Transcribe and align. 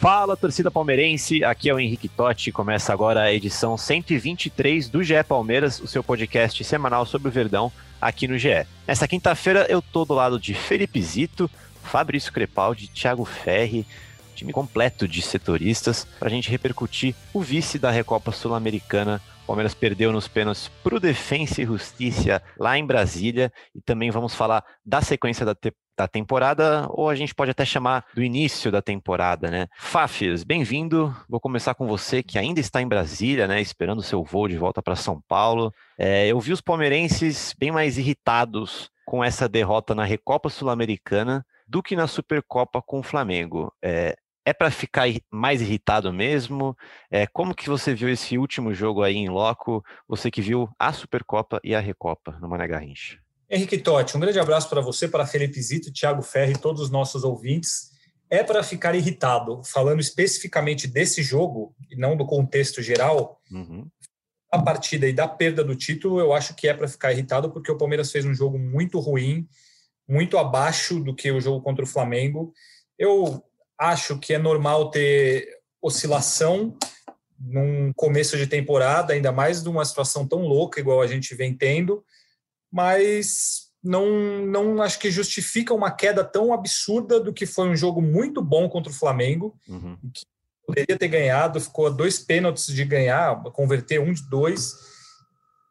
Fala, 0.00 0.36
torcida 0.36 0.70
palmeirense, 0.70 1.42
aqui 1.42 1.68
é 1.68 1.74
o 1.74 1.80
Henrique 1.80 2.06
Totti. 2.08 2.52
Começa 2.52 2.92
agora 2.92 3.22
a 3.22 3.32
edição 3.32 3.76
123 3.76 4.88
do 4.88 5.02
GE 5.02 5.24
Palmeiras, 5.26 5.80
o 5.80 5.88
seu 5.88 6.04
podcast 6.04 6.62
semanal 6.62 7.04
sobre 7.04 7.26
o 7.26 7.32
Verdão 7.32 7.72
aqui 8.00 8.28
no 8.28 8.38
GE. 8.38 8.64
Nessa 8.86 9.08
quinta-feira 9.08 9.66
eu 9.68 9.82
tô 9.82 10.04
do 10.04 10.14
lado 10.14 10.38
de 10.38 10.54
Felipe 10.54 11.02
Zito, 11.02 11.50
Fabrício 11.82 12.32
Crepaldi, 12.32 12.86
Thiago 12.86 13.24
Ferri, 13.24 13.84
time 14.36 14.52
completo 14.52 15.08
de 15.08 15.20
setoristas, 15.20 16.06
para 16.16 16.28
a 16.28 16.30
gente 16.30 16.48
repercutir 16.48 17.12
o 17.34 17.40
vice 17.40 17.76
da 17.76 17.90
Recopa 17.90 18.30
Sul-Americana. 18.30 19.20
O 19.48 19.56
Palmeiras 19.56 19.72
perdeu 19.72 20.12
nos 20.12 20.28
pênaltis 20.28 20.68
pro 20.82 21.00
Defensa 21.00 21.62
e 21.62 21.64
Justiça 21.64 22.42
lá 22.58 22.76
em 22.76 22.84
Brasília 22.84 23.50
e 23.74 23.80
também 23.80 24.10
vamos 24.10 24.34
falar 24.34 24.62
da 24.84 25.00
sequência 25.00 25.46
da, 25.46 25.54
te 25.54 25.72
da 25.96 26.06
temporada, 26.06 26.86
ou 26.90 27.08
a 27.08 27.14
gente 27.14 27.34
pode 27.34 27.50
até 27.50 27.64
chamar 27.64 28.04
do 28.14 28.22
início 28.22 28.70
da 28.70 28.82
temporada, 28.82 29.50
né? 29.50 29.66
Fafias, 29.78 30.44
bem-vindo. 30.44 31.16
Vou 31.26 31.40
começar 31.40 31.74
com 31.74 31.86
você 31.86 32.22
que 32.22 32.38
ainda 32.38 32.60
está 32.60 32.82
em 32.82 32.86
Brasília, 32.86 33.48
né? 33.48 33.58
Esperando 33.58 34.00
o 34.00 34.02
seu 34.02 34.22
voo 34.22 34.46
de 34.48 34.58
volta 34.58 34.82
para 34.82 34.94
São 34.94 35.18
Paulo. 35.26 35.72
É, 35.96 36.26
eu 36.26 36.38
vi 36.38 36.52
os 36.52 36.60
palmeirenses 36.60 37.54
bem 37.58 37.72
mais 37.72 37.96
irritados 37.96 38.90
com 39.06 39.24
essa 39.24 39.48
derrota 39.48 39.94
na 39.94 40.04
Recopa 40.04 40.50
Sul-Americana 40.50 41.42
do 41.66 41.82
que 41.82 41.96
na 41.96 42.06
Supercopa 42.06 42.82
com 42.82 43.00
o 43.00 43.02
Flamengo. 43.02 43.72
É, 43.82 44.14
é 44.48 44.52
para 44.54 44.70
ficar 44.70 45.06
mais 45.30 45.60
irritado 45.60 46.10
mesmo? 46.10 46.74
É, 47.10 47.26
como 47.26 47.54
que 47.54 47.68
você 47.68 47.94
viu 47.94 48.08
esse 48.08 48.38
último 48.38 48.72
jogo 48.72 49.02
aí 49.02 49.14
em 49.14 49.28
loco? 49.28 49.84
Você 50.08 50.30
que 50.30 50.40
viu 50.40 50.70
a 50.78 50.90
Supercopa 50.90 51.60
e 51.62 51.74
a 51.74 51.80
Recopa 51.80 52.32
no 52.40 52.48
Mané 52.48 52.66
Garrincha. 52.66 53.18
Henrique 53.50 53.76
Totti, 53.76 54.16
um 54.16 54.20
grande 54.20 54.40
abraço 54.40 54.68
para 54.70 54.80
você, 54.80 55.06
para 55.06 55.26
Felipe 55.26 55.60
Zito, 55.60 55.92
Thiago 55.92 56.22
Ferri 56.22 56.52
e 56.52 56.58
todos 56.58 56.80
os 56.80 56.90
nossos 56.90 57.24
ouvintes. 57.24 57.90
É 58.30 58.42
para 58.42 58.62
ficar 58.62 58.94
irritado, 58.94 59.62
falando 59.64 60.00
especificamente 60.00 60.86
desse 60.86 61.22
jogo, 61.22 61.74
e 61.90 61.96
não 61.96 62.16
do 62.16 62.26
contexto 62.26 62.80
geral, 62.80 63.40
uhum. 63.50 63.86
a 64.50 64.62
partida 64.62 65.06
e 65.06 65.12
da 65.12 65.28
perda 65.28 65.62
do 65.62 65.76
título, 65.76 66.20
eu 66.20 66.32
acho 66.32 66.54
que 66.54 66.68
é 66.68 66.74
para 66.74 66.88
ficar 66.88 67.12
irritado, 67.12 67.50
porque 67.50 67.72
o 67.72 67.76
Palmeiras 67.76 68.10
fez 68.10 68.24
um 68.24 68.34
jogo 68.34 68.58
muito 68.58 68.98
ruim, 68.98 69.46
muito 70.06 70.38
abaixo 70.38 71.00
do 71.00 71.14
que 71.14 71.30
o 71.30 71.40
jogo 71.40 71.62
contra 71.62 71.84
o 71.84 71.88
Flamengo. 71.88 72.52
Eu 72.98 73.42
acho 73.78 74.18
que 74.18 74.34
é 74.34 74.38
normal 74.38 74.90
ter 74.90 75.48
oscilação 75.80 76.76
num 77.38 77.92
começo 77.94 78.36
de 78.36 78.46
temporada, 78.46 79.12
ainda 79.12 79.30
mais 79.30 79.62
de 79.62 79.68
uma 79.68 79.84
situação 79.84 80.26
tão 80.26 80.40
louca 80.42 80.80
igual 80.80 81.00
a 81.00 81.06
gente 81.06 81.34
vem 81.34 81.54
tendo 81.54 82.04
mas 82.70 83.68
não, 83.82 84.44
não 84.46 84.82
acho 84.82 84.98
que 84.98 85.10
justifica 85.10 85.74
uma 85.74 85.90
queda 85.90 86.22
tão 86.22 86.52
absurda 86.52 87.18
do 87.18 87.32
que 87.32 87.46
foi 87.46 87.68
um 87.68 87.76
jogo 87.76 88.00
muito 88.02 88.42
bom 88.42 88.68
contra 88.68 88.92
o 88.92 88.94
Flamengo, 88.94 89.58
uhum. 89.68 89.96
que 90.12 90.22
poderia 90.66 90.98
ter 90.98 91.08
ganhado, 91.08 91.60
ficou 91.60 91.86
a 91.86 91.90
dois 91.90 92.18
pênaltis 92.18 92.66
de 92.66 92.84
ganhar, 92.84 93.42
converter 93.52 94.00
um 94.00 94.12
de 94.12 94.28
dois, 94.28 94.74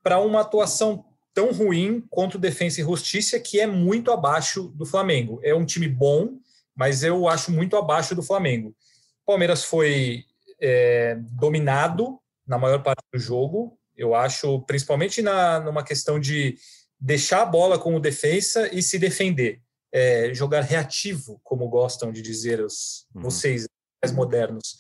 para 0.04 0.20
uma 0.20 0.42
atuação 0.42 1.06
tão 1.34 1.52
ruim 1.52 2.04
contra 2.10 2.38
o 2.38 2.42
Defensa 2.42 2.82
e 2.82 2.84
Justiça, 2.84 3.40
que 3.40 3.60
é 3.60 3.68
muito 3.68 4.12
abaixo 4.12 4.70
do 4.76 4.86
Flamengo. 4.86 5.40
É 5.44 5.54
um 5.54 5.66
time 5.66 5.88
bom, 5.88 6.40
mas 6.78 7.04
eu 7.04 7.28
acho 7.28 7.52
muito 7.52 7.76
abaixo 7.76 8.14
do 8.14 8.22
Flamengo. 8.22 8.70
O 8.70 9.26
Palmeiras 9.26 9.64
foi 9.64 10.24
é, 10.62 11.18
dominado 11.32 12.20
na 12.48 12.58
maior 12.58 12.82
parte 12.84 13.04
do 13.12 13.20
jogo, 13.20 13.78
eu 13.96 14.14
acho, 14.14 14.62
principalmente 14.62 15.22
na, 15.22 15.60
numa 15.60 15.84
questão 15.84 16.20
de 16.20 16.56
deixar 17.00 17.42
a 17.42 17.46
bola 17.46 17.80
com 17.80 17.96
o 17.96 18.00
defensa 18.00 18.74
e 18.74 18.82
se 18.82 19.00
defender. 19.00 19.60
É, 19.92 20.34
jogar 20.34 20.62
reativo, 20.62 21.40
como 21.44 21.68
gostam 21.68 22.12
de 22.12 22.22
dizer 22.22 22.62
os, 22.62 23.08
uhum. 23.16 23.24
vocês 23.24 23.66
mais 24.04 24.14
modernos. 24.14 24.78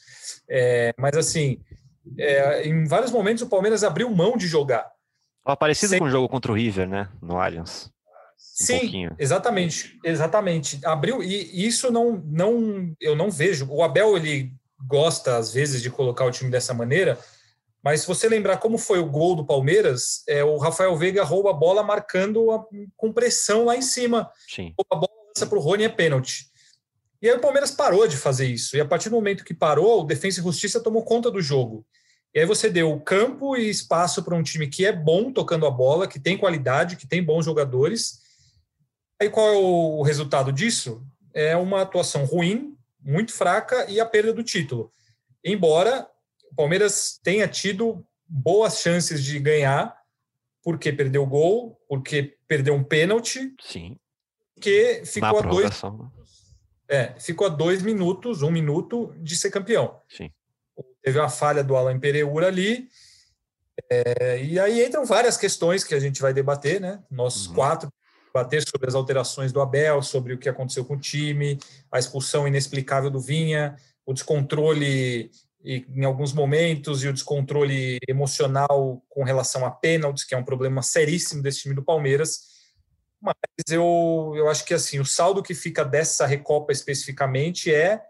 É, 0.47 0.94
mas 1.00 1.18
assim, 1.18 1.59
é, 2.18 2.68
em 2.68 2.86
vários 2.86 3.12
momentos 3.12 3.41
o 3.41 3.50
Palmeiras 3.50 3.84
abriu 3.84 4.09
mão 4.09 4.38
de 4.38 4.47
jogar. 4.47 4.91
Parecido 5.59 5.91
Sem... 5.91 6.00
com 6.00 6.06
o 6.06 6.09
jogo 6.09 6.28
contra 6.30 6.52
o 6.52 6.56
River, 6.56 6.88
né? 6.88 7.09
No 7.22 7.40
Allianz. 7.40 7.90
Sim, 8.59 8.79
pouquinho. 8.79 9.16
exatamente, 9.19 10.00
exatamente. 10.03 10.79
Abriu 10.84 11.22
e 11.22 11.66
isso 11.68 11.91
não, 11.91 12.23
não, 12.25 12.91
eu 13.00 13.16
não 13.16 13.29
vejo. 13.29 13.68
O 13.69 13.84
Abel 13.84 14.18
ele 14.18 14.51
gosta 14.79 15.38
às 15.38 15.53
vezes 15.53 15.79
de 15.79 15.91
colocar 15.91 16.25
o 16.25 16.31
time 16.31 16.50
dessa 16.50 16.73
maneira, 16.73 17.19
mas 17.84 18.01
se 18.01 18.07
você 18.07 18.28
lembrar 18.28 18.57
como 18.57 18.79
foi 18.79 18.97
o 18.97 19.06
gol 19.06 19.35
do 19.35 19.45
Palmeiras, 19.45 20.23
é, 20.28 20.44
o 20.44 20.57
Rafael 20.57 20.95
Veiga 20.97 21.23
rouba 21.23 21.51
a 21.51 21.53
bola 21.53 21.84
marcando 21.84 22.50
a, 22.50 22.66
com 22.95 23.13
pressão 23.13 23.66
lá 23.66 23.75
em 23.75 23.81
cima. 23.84 24.31
Sim. 24.47 24.74
A 24.91 24.95
bola 24.95 25.12
lança 25.28 25.45
para 25.45 25.57
o 25.57 25.62
Rony 25.62 25.84
é 25.84 25.89
pênalti. 25.89 26.47
E 27.22 27.29
aí 27.29 27.35
o 27.35 27.39
Palmeiras 27.39 27.69
parou 27.69 28.07
de 28.07 28.18
fazer 28.18 28.47
isso. 28.47 28.75
E 28.75 28.81
a 28.81 28.85
partir 28.85 29.09
do 29.09 29.16
momento 29.16 29.45
que 29.45 29.53
parou, 29.53 30.01
o 30.01 30.03
Defensa 30.03 30.39
e 30.39 30.44
Justiça 30.44 30.79
tomou 30.79 31.03
conta 31.03 31.29
do 31.29 31.41
jogo. 31.41 31.85
E 32.34 32.39
aí 32.39 32.45
você 32.45 32.72
deu 32.72 33.00
campo 33.01 33.56
e 33.56 33.69
espaço 33.69 34.24
para 34.24 34.35
um 34.35 34.44
time 34.44 34.68
que 34.68 34.84
é 34.84 34.91
bom 34.91 35.31
tocando 35.31 35.68
a 35.68 35.72
bola, 35.72 36.07
que 36.07 36.19
tem 36.19 36.38
qualidade, 36.38 36.95
que 36.95 37.07
tem 37.07 37.24
bons 37.24 37.45
jogadores. 37.45 38.25
Aí 39.19 39.29
qual 39.29 39.47
é 39.47 39.57
o 39.57 40.01
resultado 40.01 40.51
disso? 40.51 41.03
É 41.33 41.55
uma 41.55 41.81
atuação 41.81 42.25
ruim, 42.25 42.78
muito 43.01 43.33
fraca 43.33 43.89
e 43.89 44.00
a 44.00 44.05
perda 44.05 44.33
do 44.33 44.44
título. 44.44 44.91
Embora 45.44 46.07
o 46.51 46.55
Palmeiras 46.55 47.19
tenha 47.23 47.47
tido 47.47 48.06
boas 48.27 48.79
chances 48.79 49.23
de 49.23 49.39
ganhar, 49.39 49.97
porque 50.63 50.91
perdeu 50.91 51.23
o 51.23 51.27
gol, 51.27 51.79
porque 51.88 52.38
perdeu 52.47 52.73
um 52.73 52.83
pênalti. 52.83 53.53
Sim. 53.61 53.97
Que 54.59 55.03
ficou 55.06 55.39
a 55.39 55.41
dois. 55.41 55.81
É, 56.89 57.13
ficou 57.19 57.47
a 57.47 57.50
dois 57.50 57.81
minutos, 57.81 58.41
um 58.41 58.51
minuto 58.51 59.13
de 59.17 59.35
ser 59.35 59.51
campeão. 59.51 60.00
Sim. 60.09 60.31
Teve 61.01 61.19
uma 61.19 61.29
falha 61.29 61.63
do 61.63 61.75
Alan 61.75 62.00
Pereira 62.00 62.47
ali. 62.47 62.89
É, 63.89 64.44
e 64.44 64.59
aí 64.59 64.85
entram 64.85 65.06
várias 65.06 65.38
questões 65.38 65.83
que 65.83 65.94
a 65.94 66.00
gente 66.00 66.22
vai 66.22 66.33
debater, 66.33 66.81
né? 66.81 67.03
Nós 67.09 67.47
uhum. 67.47 67.53
quatro 67.56 67.91
debater 68.27 68.63
sobre 68.67 68.88
as 68.88 68.95
alterações 68.95 69.51
do 69.51 69.61
Abel, 69.61 70.01
sobre 70.01 70.33
o 70.33 70.38
que 70.38 70.49
aconteceu 70.49 70.85
com 70.85 70.95
o 70.95 70.99
time, 70.99 71.57
a 71.91 71.97
expulsão 71.97 72.47
inexplicável 72.47 73.09
do 73.09 73.19
Vinha, 73.19 73.75
o 74.05 74.13
descontrole 74.13 75.31
em 75.63 76.05
alguns 76.05 76.31
momentos 76.31 77.03
e 77.03 77.07
o 77.07 77.13
descontrole 77.13 77.97
emocional 78.07 79.03
com 79.09 79.23
relação 79.23 79.65
a 79.65 79.71
pênaltis, 79.71 80.23
que 80.23 80.33
é 80.33 80.38
um 80.38 80.43
problema 80.43 80.81
seríssimo 80.81 81.41
desse 81.41 81.61
time 81.61 81.75
do 81.75 81.83
Palmeiras. 81.83 82.57
Mas 83.21 83.35
eu, 83.69 84.33
eu 84.35 84.47
acho 84.49 84.63
que 84.63 84.73
assim 84.73 84.99
o 84.99 85.05
saldo 85.05 85.44
que 85.44 85.53
fica 85.53 85.83
dessa 85.83 86.25
Recopa 86.25 86.71
especificamente 86.71 87.73
é 87.73 88.01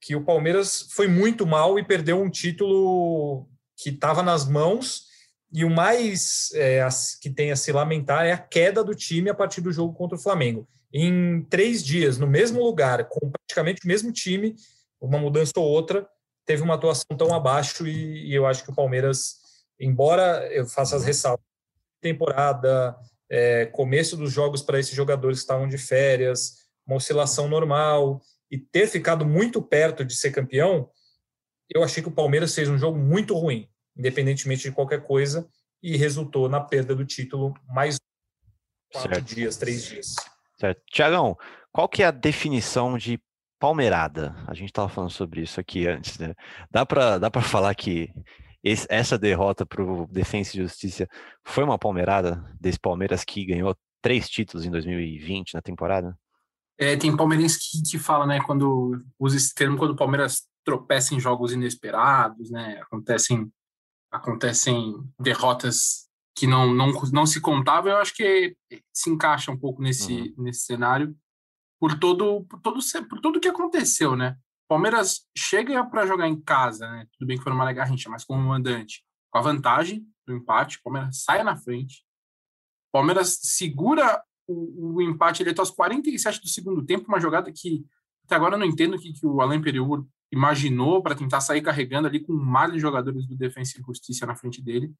que 0.00 0.14
o 0.14 0.24
Palmeiras 0.24 0.86
foi 0.90 1.08
muito 1.08 1.46
mal 1.46 1.78
e 1.78 1.84
perdeu 1.84 2.20
um 2.20 2.30
título 2.30 3.48
que 3.76 3.90
estava 3.90 4.22
nas 4.22 4.46
mãos. 4.46 5.06
E 5.54 5.64
o 5.64 5.70
mais 5.70 6.50
é, 6.54 6.84
que 7.20 7.30
tem 7.30 7.52
a 7.52 7.56
se 7.56 7.70
lamentar 7.70 8.26
é 8.26 8.32
a 8.32 8.38
queda 8.38 8.82
do 8.82 8.92
time 8.92 9.30
a 9.30 9.34
partir 9.34 9.60
do 9.60 9.70
jogo 9.70 9.94
contra 9.94 10.18
o 10.18 10.20
Flamengo. 10.20 10.66
Em 10.92 11.44
três 11.44 11.84
dias, 11.84 12.18
no 12.18 12.26
mesmo 12.26 12.60
lugar, 12.60 13.08
com 13.08 13.30
praticamente 13.30 13.84
o 13.84 13.86
mesmo 13.86 14.10
time, 14.10 14.56
uma 15.00 15.16
mudança 15.16 15.52
ou 15.56 15.64
outra, 15.64 16.08
teve 16.44 16.60
uma 16.60 16.74
atuação 16.74 17.16
tão 17.16 17.32
abaixo 17.32 17.86
e, 17.86 18.30
e 18.30 18.34
eu 18.34 18.46
acho 18.46 18.64
que 18.64 18.70
o 18.72 18.74
Palmeiras, 18.74 19.36
embora 19.78 20.44
eu 20.52 20.66
faça 20.66 20.96
as 20.96 21.04
ressalvas, 21.04 21.44
temporada, 22.00 22.96
é, 23.30 23.66
começo 23.66 24.16
dos 24.16 24.32
jogos 24.32 24.60
para 24.60 24.80
esses 24.80 24.94
jogadores 24.94 25.38
que 25.38 25.44
estavam 25.44 25.68
de 25.68 25.78
férias, 25.78 26.64
uma 26.84 26.96
oscilação 26.96 27.46
normal 27.46 28.20
e 28.50 28.58
ter 28.58 28.88
ficado 28.88 29.24
muito 29.24 29.62
perto 29.62 30.04
de 30.04 30.16
ser 30.16 30.32
campeão, 30.32 30.90
eu 31.72 31.84
achei 31.84 32.02
que 32.02 32.08
o 32.08 32.12
Palmeiras 32.12 32.52
fez 32.52 32.68
um 32.68 32.76
jogo 32.76 32.98
muito 32.98 33.34
ruim, 33.34 33.68
independentemente 33.96 34.62
de 34.62 34.72
qualquer 34.72 35.02
coisa, 35.02 35.48
e 35.82 35.96
resultou 35.96 36.48
na 36.48 36.60
perda 36.60 36.94
do 36.94 37.04
título 37.04 37.54
mais 37.66 37.98
quatro 38.92 39.14
certo. 39.14 39.34
dias, 39.34 39.56
três 39.56 39.84
dias. 39.84 40.14
Certo. 40.58 40.82
Tiagão, 40.90 41.36
qual 41.70 41.88
que 41.88 42.02
é 42.02 42.06
a 42.06 42.10
definição 42.10 42.96
de 42.96 43.20
palmeirada. 43.64 44.34
A 44.46 44.52
gente 44.52 44.68
estava 44.68 44.90
falando 44.90 45.10
sobre 45.10 45.40
isso 45.40 45.58
aqui 45.58 45.88
antes, 45.88 46.18
né? 46.18 46.34
Dá 46.70 46.84
para 46.84 47.18
dá 47.18 47.30
para 47.30 47.40
falar 47.40 47.74
que 47.74 48.12
esse, 48.62 48.86
essa 48.90 49.18
derrota 49.18 49.64
para 49.64 49.82
o 49.82 50.06
Defensa 50.06 50.54
e 50.54 50.60
Justiça 50.60 51.08
foi 51.42 51.64
uma 51.64 51.78
palmeirada 51.78 52.44
desse 52.60 52.78
Palmeiras 52.78 53.24
que 53.24 53.46
ganhou 53.46 53.74
três 54.02 54.28
títulos 54.28 54.66
em 54.66 54.70
2020 54.70 55.54
na 55.54 55.62
temporada? 55.62 56.14
É, 56.78 56.94
tem 56.94 57.16
palmeirense 57.16 57.58
que, 57.58 57.90
que 57.90 57.98
fala, 57.98 58.26
né, 58.26 58.38
quando 58.44 59.02
usa 59.18 59.36
esse 59.36 59.54
termo, 59.54 59.78
quando 59.78 59.92
o 59.92 59.96
Palmeiras 59.96 60.42
tropeça 60.62 61.14
em 61.14 61.20
jogos 61.20 61.52
inesperados, 61.52 62.50
né, 62.50 62.80
acontecem, 62.82 63.50
acontecem 64.14 64.94
derrotas 65.18 66.08
que 66.36 66.46
não, 66.46 66.72
não, 66.72 66.92
não 67.12 67.26
se 67.26 67.40
contavam, 67.40 67.92
eu 67.92 67.98
acho 67.98 68.14
que 68.14 68.56
se 68.92 69.10
encaixa 69.10 69.50
um 69.50 69.58
pouco 69.58 69.82
nesse, 69.82 70.12
uhum. 70.12 70.44
nesse 70.44 70.60
cenário 70.60 71.16
por 71.80 71.98
todo, 71.98 72.44
por 72.44 72.60
todo 72.60 72.80
por 73.08 73.20
tudo 73.20 73.40
que 73.40 73.48
aconteceu, 73.48 74.16
né? 74.16 74.36
Palmeiras 74.68 75.26
chega 75.36 75.84
para 75.84 76.06
jogar 76.06 76.28
em 76.28 76.40
casa, 76.40 76.88
né? 76.90 77.06
Tudo 77.12 77.26
bem 77.26 77.36
que 77.36 77.42
foi 77.42 77.52
numa 77.52 77.72
garrincha, 77.72 78.08
mas 78.08 78.24
como 78.24 78.40
mandante, 78.40 79.04
com 79.30 79.38
a 79.38 79.42
vantagem 79.42 80.06
do 80.26 80.34
empate, 80.34 80.80
Palmeiras 80.82 81.22
sai 81.22 81.42
na 81.42 81.56
frente. 81.56 82.04
Palmeiras 82.92 83.38
segura 83.42 84.22
o, 84.46 84.94
o 84.96 85.02
empate 85.02 85.42
ele 85.42 85.50
até 85.50 85.60
aos 85.60 85.70
47 85.70 86.40
do 86.40 86.48
segundo 86.48 86.84
tempo, 86.84 87.08
uma 87.08 87.20
jogada 87.20 87.52
que 87.52 87.84
até 88.24 88.36
agora 88.36 88.54
eu 88.54 88.58
não 88.58 88.66
entendo 88.66 88.94
o 88.94 88.98
que, 88.98 89.12
que 89.12 89.26
o 89.26 89.40
Alain 89.40 89.60
Periur 89.60 90.06
imaginou 90.34 91.02
para 91.02 91.14
tentar 91.14 91.40
sair 91.40 91.62
carregando 91.62 92.08
ali 92.08 92.20
com 92.20 92.32
um 92.32 92.44
mar 92.44 92.70
de 92.70 92.78
jogadores 92.78 93.26
do 93.26 93.36
Defensa 93.36 93.78
e 93.78 93.82
Justiça 93.82 94.26
na 94.26 94.34
frente 94.34 94.60
dele. 94.60 94.92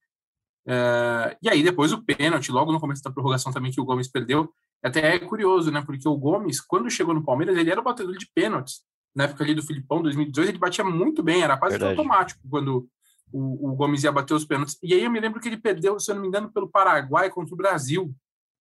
É, 0.66 1.36
e 1.42 1.48
aí 1.48 1.62
depois 1.62 1.92
o 1.92 2.02
pênalti, 2.02 2.50
logo 2.50 2.72
no 2.72 2.80
começo 2.80 3.02
da 3.02 3.10
prorrogação 3.10 3.52
também 3.52 3.72
que 3.72 3.80
o 3.80 3.84
Gomes 3.84 4.08
perdeu. 4.08 4.52
Até 4.82 5.14
é 5.14 5.18
curioso, 5.18 5.70
né? 5.70 5.82
Porque 5.84 6.08
o 6.08 6.16
Gomes, 6.16 6.60
quando 6.60 6.90
chegou 6.90 7.14
no 7.14 7.24
Palmeiras, 7.24 7.56
ele 7.56 7.70
era 7.70 7.80
o 7.80 7.84
batedor 7.84 8.16
de 8.16 8.28
pênaltis. 8.34 8.82
Na 9.14 9.24
época 9.24 9.44
ali 9.44 9.54
do 9.54 9.62
Filipão, 9.62 10.02
2018, 10.02 10.50
ele 10.50 10.58
batia 10.58 10.84
muito 10.84 11.22
bem, 11.22 11.42
era 11.42 11.56
quase 11.56 11.82
automático 11.82 12.40
quando 12.50 12.88
o, 13.32 13.70
o, 13.70 13.74
Gomes 13.74 14.04
ia 14.04 14.12
bater 14.12 14.34
os 14.34 14.44
pênaltis. 14.44 14.78
E 14.82 14.92
aí 14.92 15.04
eu 15.04 15.10
me 15.10 15.20
lembro 15.20 15.40
que 15.40 15.48
ele 15.48 15.56
perdeu, 15.56 15.98
se 15.98 16.10
eu 16.10 16.14
não 16.14 16.22
me 16.22 16.28
engano, 16.28 16.50
pelo 16.52 16.68
Paraguai 16.68 17.30
contra 17.30 17.54
o 17.54 17.56
Brasil. 17.56 18.14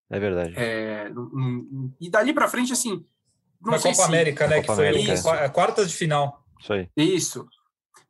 É 0.09 0.19
verdade. 0.19 0.53
É, 0.55 1.11
e 1.99 2.09
dali 2.09 2.33
para 2.33 2.47
frente, 2.47 2.71
assim. 2.71 3.03
Na 3.61 3.77
Copa 3.77 3.93
se... 3.93 4.01
América, 4.01 4.47
né? 4.47 4.61
Copa 4.61 4.75
que 4.75 4.81
América. 4.81 5.17
foi 5.17 5.39
a 5.39 5.49
quarta 5.49 5.85
de 5.85 5.93
final. 5.93 6.42
Isso 6.63 6.73
aí. 6.73 6.89
Isso. 6.95 7.45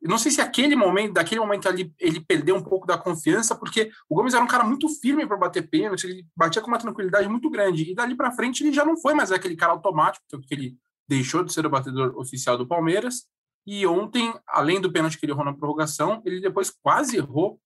Eu 0.00 0.08
não 0.08 0.18
sei 0.18 0.30
se 0.30 0.40
aquele 0.40 0.76
momento, 0.76 1.14
daquele 1.14 1.40
momento 1.40 1.68
ali, 1.68 1.92
ele 1.98 2.20
perdeu 2.20 2.54
um 2.54 2.62
pouco 2.62 2.86
da 2.86 2.96
confiança, 2.96 3.54
porque 3.54 3.90
o 4.08 4.14
Gomes 4.14 4.34
era 4.34 4.44
um 4.44 4.48
cara 4.48 4.62
muito 4.62 4.88
firme 5.00 5.26
para 5.26 5.36
bater 5.36 5.68
pênalti, 5.68 6.04
ele 6.04 6.26
batia 6.36 6.62
com 6.62 6.68
uma 6.68 6.78
tranquilidade 6.78 7.26
muito 7.28 7.50
grande. 7.50 7.90
E 7.90 7.94
dali 7.94 8.14
para 8.14 8.30
frente 8.30 8.62
ele 8.62 8.72
já 8.72 8.84
não 8.84 8.96
foi 8.96 9.14
mais 9.14 9.32
aquele 9.32 9.56
cara 9.56 9.72
automático, 9.72 10.24
que 10.46 10.54
ele 10.54 10.76
deixou 11.08 11.42
de 11.42 11.52
ser 11.52 11.66
o 11.66 11.70
batedor 11.70 12.16
oficial 12.16 12.56
do 12.56 12.66
Palmeiras. 12.66 13.26
E 13.66 13.86
ontem, 13.86 14.32
além 14.46 14.80
do 14.80 14.92
pênalti 14.92 15.18
que 15.18 15.24
ele 15.24 15.32
errou 15.32 15.44
na 15.44 15.54
prorrogação, 15.54 16.22
ele 16.24 16.38
depois 16.38 16.70
quase 16.70 17.16
errou 17.16 17.58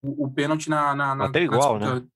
o, 0.00 0.26
o 0.26 0.30
pênalti 0.30 0.70
na, 0.70 0.94
na, 0.94 1.14
na. 1.14 1.26
Bateu 1.26 1.42
igual, 1.42 1.78
né? 1.78 2.06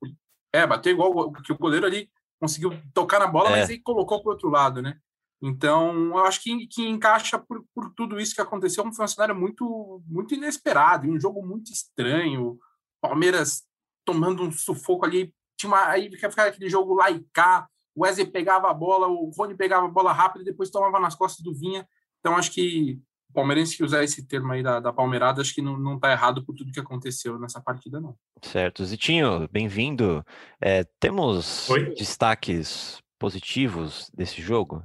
É, 0.52 0.66
bateu 0.66 0.92
igual, 0.92 1.32
porque 1.32 1.52
o 1.52 1.58
goleiro 1.58 1.84
ali 1.84 2.08
conseguiu 2.40 2.80
tocar 2.94 3.18
na 3.18 3.26
bola, 3.26 3.48
é. 3.48 3.60
mas 3.60 3.70
aí 3.70 3.80
colocou 3.80 4.22
para 4.22 4.28
o 4.28 4.32
outro 4.32 4.48
lado, 4.48 4.80
né? 4.80 4.96
Então, 5.40 6.08
eu 6.08 6.24
acho 6.24 6.42
que, 6.42 6.66
que 6.66 6.82
encaixa 6.86 7.38
por, 7.38 7.64
por 7.74 7.92
tudo 7.94 8.18
isso 8.18 8.34
que 8.34 8.40
aconteceu. 8.40 8.84
Foi 8.92 9.04
um 9.04 9.08
cenário 9.08 9.36
muito, 9.36 10.02
muito 10.06 10.34
inesperado, 10.34 11.08
um 11.08 11.18
jogo 11.18 11.46
muito 11.46 11.72
estranho. 11.72 12.58
Palmeiras 13.00 13.62
tomando 14.04 14.42
um 14.42 14.50
sufoco 14.50 15.04
ali. 15.04 15.32
Tinha 15.56 15.70
uma, 15.70 15.86
aí 15.88 16.10
ficar 16.10 16.46
aquele 16.46 16.68
jogo 16.68 16.94
lá 16.94 17.10
e 17.10 17.24
cá. 17.32 17.68
O 17.94 18.02
Wesley 18.04 18.26
pegava 18.26 18.70
a 18.70 18.74
bola, 18.74 19.06
o 19.06 19.30
Rony 19.36 19.56
pegava 19.56 19.86
a 19.86 19.90
bola 19.90 20.12
rápido 20.12 20.42
e 20.42 20.44
depois 20.44 20.70
tomava 20.70 20.98
nas 20.98 21.14
costas 21.14 21.44
do 21.44 21.54
Vinha. 21.54 21.86
Então, 22.20 22.36
acho 22.36 22.50
que 22.52 23.00
o 23.30 23.32
palmeirense 23.32 23.76
que 23.76 23.84
usar 23.84 24.02
esse 24.02 24.26
termo 24.26 24.52
aí 24.52 24.62
da, 24.62 24.80
da 24.80 24.92
palmeirada, 24.92 25.40
acho 25.40 25.54
que 25.54 25.62
não, 25.62 25.76
não 25.76 25.98
tá 25.98 26.10
errado 26.10 26.44
por 26.44 26.54
tudo 26.54 26.72
que 26.72 26.80
aconteceu 26.80 27.38
nessa 27.38 27.60
partida, 27.60 28.00
não. 28.00 28.16
Certo. 28.42 28.84
Zitinho, 28.84 29.48
bem-vindo. 29.52 30.24
É, 30.60 30.84
temos 30.98 31.68
Oi? 31.68 31.94
destaques 31.94 33.02
positivos 33.18 34.10
desse 34.14 34.40
jogo? 34.40 34.82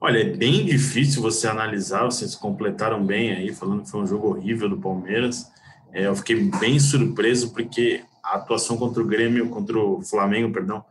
Olha, 0.00 0.20
é 0.20 0.36
bem 0.36 0.64
difícil 0.64 1.20
você 1.20 1.48
analisar, 1.48 2.04
vocês 2.04 2.34
completaram 2.36 3.04
bem 3.04 3.32
aí, 3.32 3.52
falando 3.52 3.82
que 3.82 3.90
foi 3.90 4.00
um 4.00 4.06
jogo 4.06 4.28
horrível 4.28 4.68
do 4.68 4.78
Palmeiras. 4.78 5.50
É, 5.92 6.06
eu 6.06 6.14
fiquei 6.14 6.50
bem 6.60 6.78
surpreso 6.78 7.52
porque 7.52 8.04
a 8.22 8.36
atuação 8.36 8.76
contra 8.76 9.02
o 9.02 9.06
Grêmio, 9.06 9.48
contra 9.48 9.76
o 9.76 10.00
Flamengo, 10.02 10.52
perdão, 10.52 10.84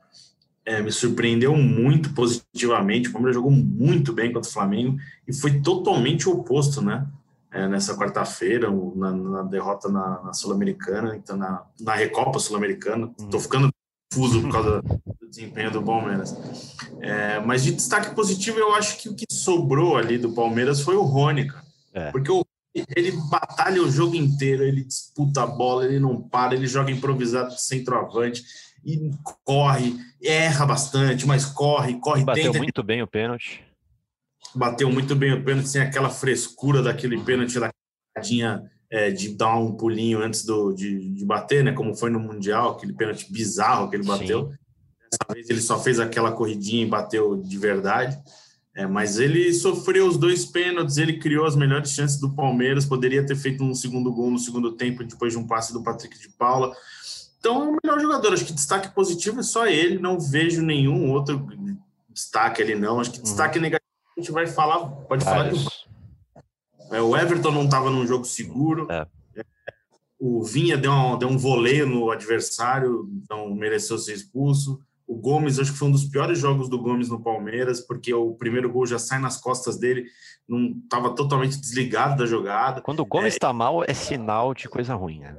é, 0.66 0.82
me 0.82 0.92
surpreendeu 0.92 1.56
muito 1.56 2.14
positivamente. 2.14 3.08
O 3.08 3.14
Palmeiras 3.14 3.36
jogou 3.36 3.52
muito 3.52 4.12
bem 4.12 4.34
contra 4.34 4.50
o 4.50 4.54
Flamengo 4.54 4.98
e 5.26 5.34
foi 5.34 5.62
totalmente 5.62 6.28
o 6.28 6.34
oposto, 6.34 6.82
né? 6.82 7.08
É, 7.50 7.66
nessa 7.66 7.98
quarta-feira, 7.98 8.70
na, 8.94 9.12
na, 9.12 9.44
derrota 9.44 9.88
na, 9.88 10.22
na 10.22 10.34
Sul-Americana, 10.34 11.16
então 11.16 11.38
na, 11.38 11.64
na 11.80 11.96
Recopa 11.96 12.40
Sul-Americana. 12.40 13.10
Estou 13.18 13.40
hum. 13.40 13.44
ficando 13.44 13.70
confuso 14.18 14.42
por 14.42 14.52
causa 14.52 14.82
do 14.82 15.30
desempenho 15.30 15.72
do 15.72 15.84
Palmeiras. 15.84 16.36
É, 17.00 17.40
mas 17.40 17.64
de 17.64 17.74
destaque 17.74 18.16
positivo, 18.16 18.58
eu 18.58 18.74
acho 18.74 18.98
que 18.98 19.10
o 19.10 19.16
que 19.16 19.26
sobrou 19.32 19.96
ali 19.98 20.18
do 20.18 20.34
Palmeiras 20.34 20.82
foi 20.82 20.96
o 20.96 21.04
Rony. 21.04 21.48
É. 21.94 22.12
Porque 22.12 22.32
o, 22.32 22.44
ele 22.96 23.12
batalha 23.30 23.82
o 23.82 23.92
jogo 23.92 24.16
inteiro, 24.16 24.64
ele 24.64 24.84
disputa 24.84 25.44
a 25.44 25.48
bola, 25.48 25.86
ele 25.86 26.00
não 26.00 26.22
para, 26.22 26.56
ele 26.56 26.68
joga 26.68 26.92
improvisado 26.92 27.54
de 27.54 27.62
centroavante 27.62 28.44
e 28.84 29.12
corre, 29.44 29.96
erra 30.24 30.66
bastante, 30.66 31.26
mas 31.28 31.46
corre, 31.46 32.00
corre. 32.00 32.24
Bateu 32.24 32.52
tenta... 32.52 32.58
muito 32.58 32.84
bem 32.84 33.02
o 33.02 33.08
pênalti. 33.08 33.64
Bateu 34.56 34.90
muito 34.90 35.16
bem 35.16 35.34
o 35.34 35.44
pênalti, 35.44 35.70
sem 35.70 35.82
aquela 35.82 36.10
frescura 36.10 36.82
daquele 36.82 37.20
pênalti, 37.20 37.60
daquela 37.60 38.64
é, 38.90 39.12
de 39.12 39.30
dar 39.30 39.58
um 39.58 39.74
pulinho 39.74 40.22
antes 40.22 40.46
do, 40.46 40.74
de, 40.74 41.10
de, 41.10 41.26
bater, 41.26 41.64
né? 41.64 41.74
Como 41.74 41.96
foi 41.96 42.10
no 42.10 42.20
Mundial, 42.20 42.72
aquele 42.72 42.94
pênalti 42.94 43.32
bizarro 43.32 43.90
que 43.90 43.96
ele 43.96 44.06
bateu. 44.06 44.50
Sim. 44.50 44.58
Dessa 45.12 45.34
vez 45.34 45.50
ele 45.50 45.62
só 45.62 45.80
fez 45.80 46.00
aquela 46.00 46.32
corridinha 46.32 46.84
e 46.84 46.90
bateu 46.90 47.38
de 47.38 47.58
verdade. 47.58 48.18
É, 48.76 48.86
mas 48.86 49.18
ele 49.18 49.52
sofreu 49.54 50.08
os 50.08 50.18
dois 50.18 50.46
pênaltis, 50.46 50.98
ele 50.98 51.18
criou 51.18 51.46
as 51.48 51.56
melhores 51.56 51.92
chances 51.92 52.20
do 52.20 52.30
Palmeiras, 52.30 52.86
poderia 52.86 53.26
ter 53.26 53.36
feito 53.36 53.64
um 53.64 53.74
segundo 53.74 54.14
gol 54.14 54.30
no 54.30 54.38
segundo 54.38 54.74
tempo, 54.74 55.04
depois 55.04 55.34
de 55.34 55.40
um 55.40 55.48
passe 55.48 55.74
do 55.74 55.82
Patrick 55.82 56.20
de 56.20 56.30
Paula. 56.30 56.72
Então 57.40 57.64
é 57.64 57.68
o 57.70 57.78
melhor 57.82 58.00
jogador. 58.00 58.34
Acho 58.34 58.46
que 58.46 58.54
destaque 58.54 58.94
positivo 58.94 59.40
é 59.40 59.44
só 59.44 59.66
ele. 59.66 59.98
Não 59.98 60.20
vejo 60.20 60.62
nenhum 60.62 61.12
outro 61.12 61.48
destaque 62.10 62.62
ali, 62.62 62.76
não. 62.76 63.00
Acho 63.00 63.12
que 63.12 63.22
destaque 63.22 63.58
uhum. 63.58 63.64
negativo 63.64 63.88
a 64.18 64.22
gente 64.22 64.32
vai 64.32 64.48
falar. 64.48 64.86
Pode 65.08 65.24
falar. 65.24 65.52
É, 66.92 67.02
o 67.02 67.16
Everton 67.16 67.52
não 67.52 67.66
estava 67.66 67.90
num 67.90 68.06
jogo 68.06 68.26
seguro. 68.26 68.88
É. 68.90 69.06
O 70.20 70.44
Vinha 70.44 70.78
deu, 70.78 70.92
uma, 70.92 71.18
deu 71.18 71.28
um 71.28 71.38
voleio 71.38 71.86
no 71.86 72.10
adversário, 72.10 73.08
então 73.24 73.54
mereceu 73.54 73.98
ser 73.98 74.14
expulso. 74.14 74.80
O 75.06 75.16
Gomes, 75.16 75.60
acho 75.60 75.72
que 75.72 75.78
foi 75.78 75.88
um 75.88 75.92
dos 75.92 76.06
piores 76.06 76.40
jogos 76.40 76.68
do 76.70 76.82
Gomes 76.82 77.08
no 77.08 77.22
Palmeiras, 77.22 77.80
porque 77.80 78.14
o 78.14 78.34
primeiro 78.34 78.70
gol 78.70 78.86
já 78.86 79.00
sai 79.00 79.20
nas 79.20 79.38
costas 79.38 79.78
dele, 79.78 80.06
não 80.48 80.76
estava 80.84 81.16
totalmente 81.16 81.58
desligado 81.58 82.18
da 82.18 82.26
jogada. 82.26 82.82
Quando 82.82 83.02
o 83.02 83.06
Gomes 83.06 83.34
está 83.34 83.50
é, 83.50 83.54
mal, 83.54 83.84
é 83.84 83.94
sinal 83.94 84.54
de 84.54 84.68
coisa 84.68 84.96
ruim. 84.96 85.20
Né? 85.20 85.38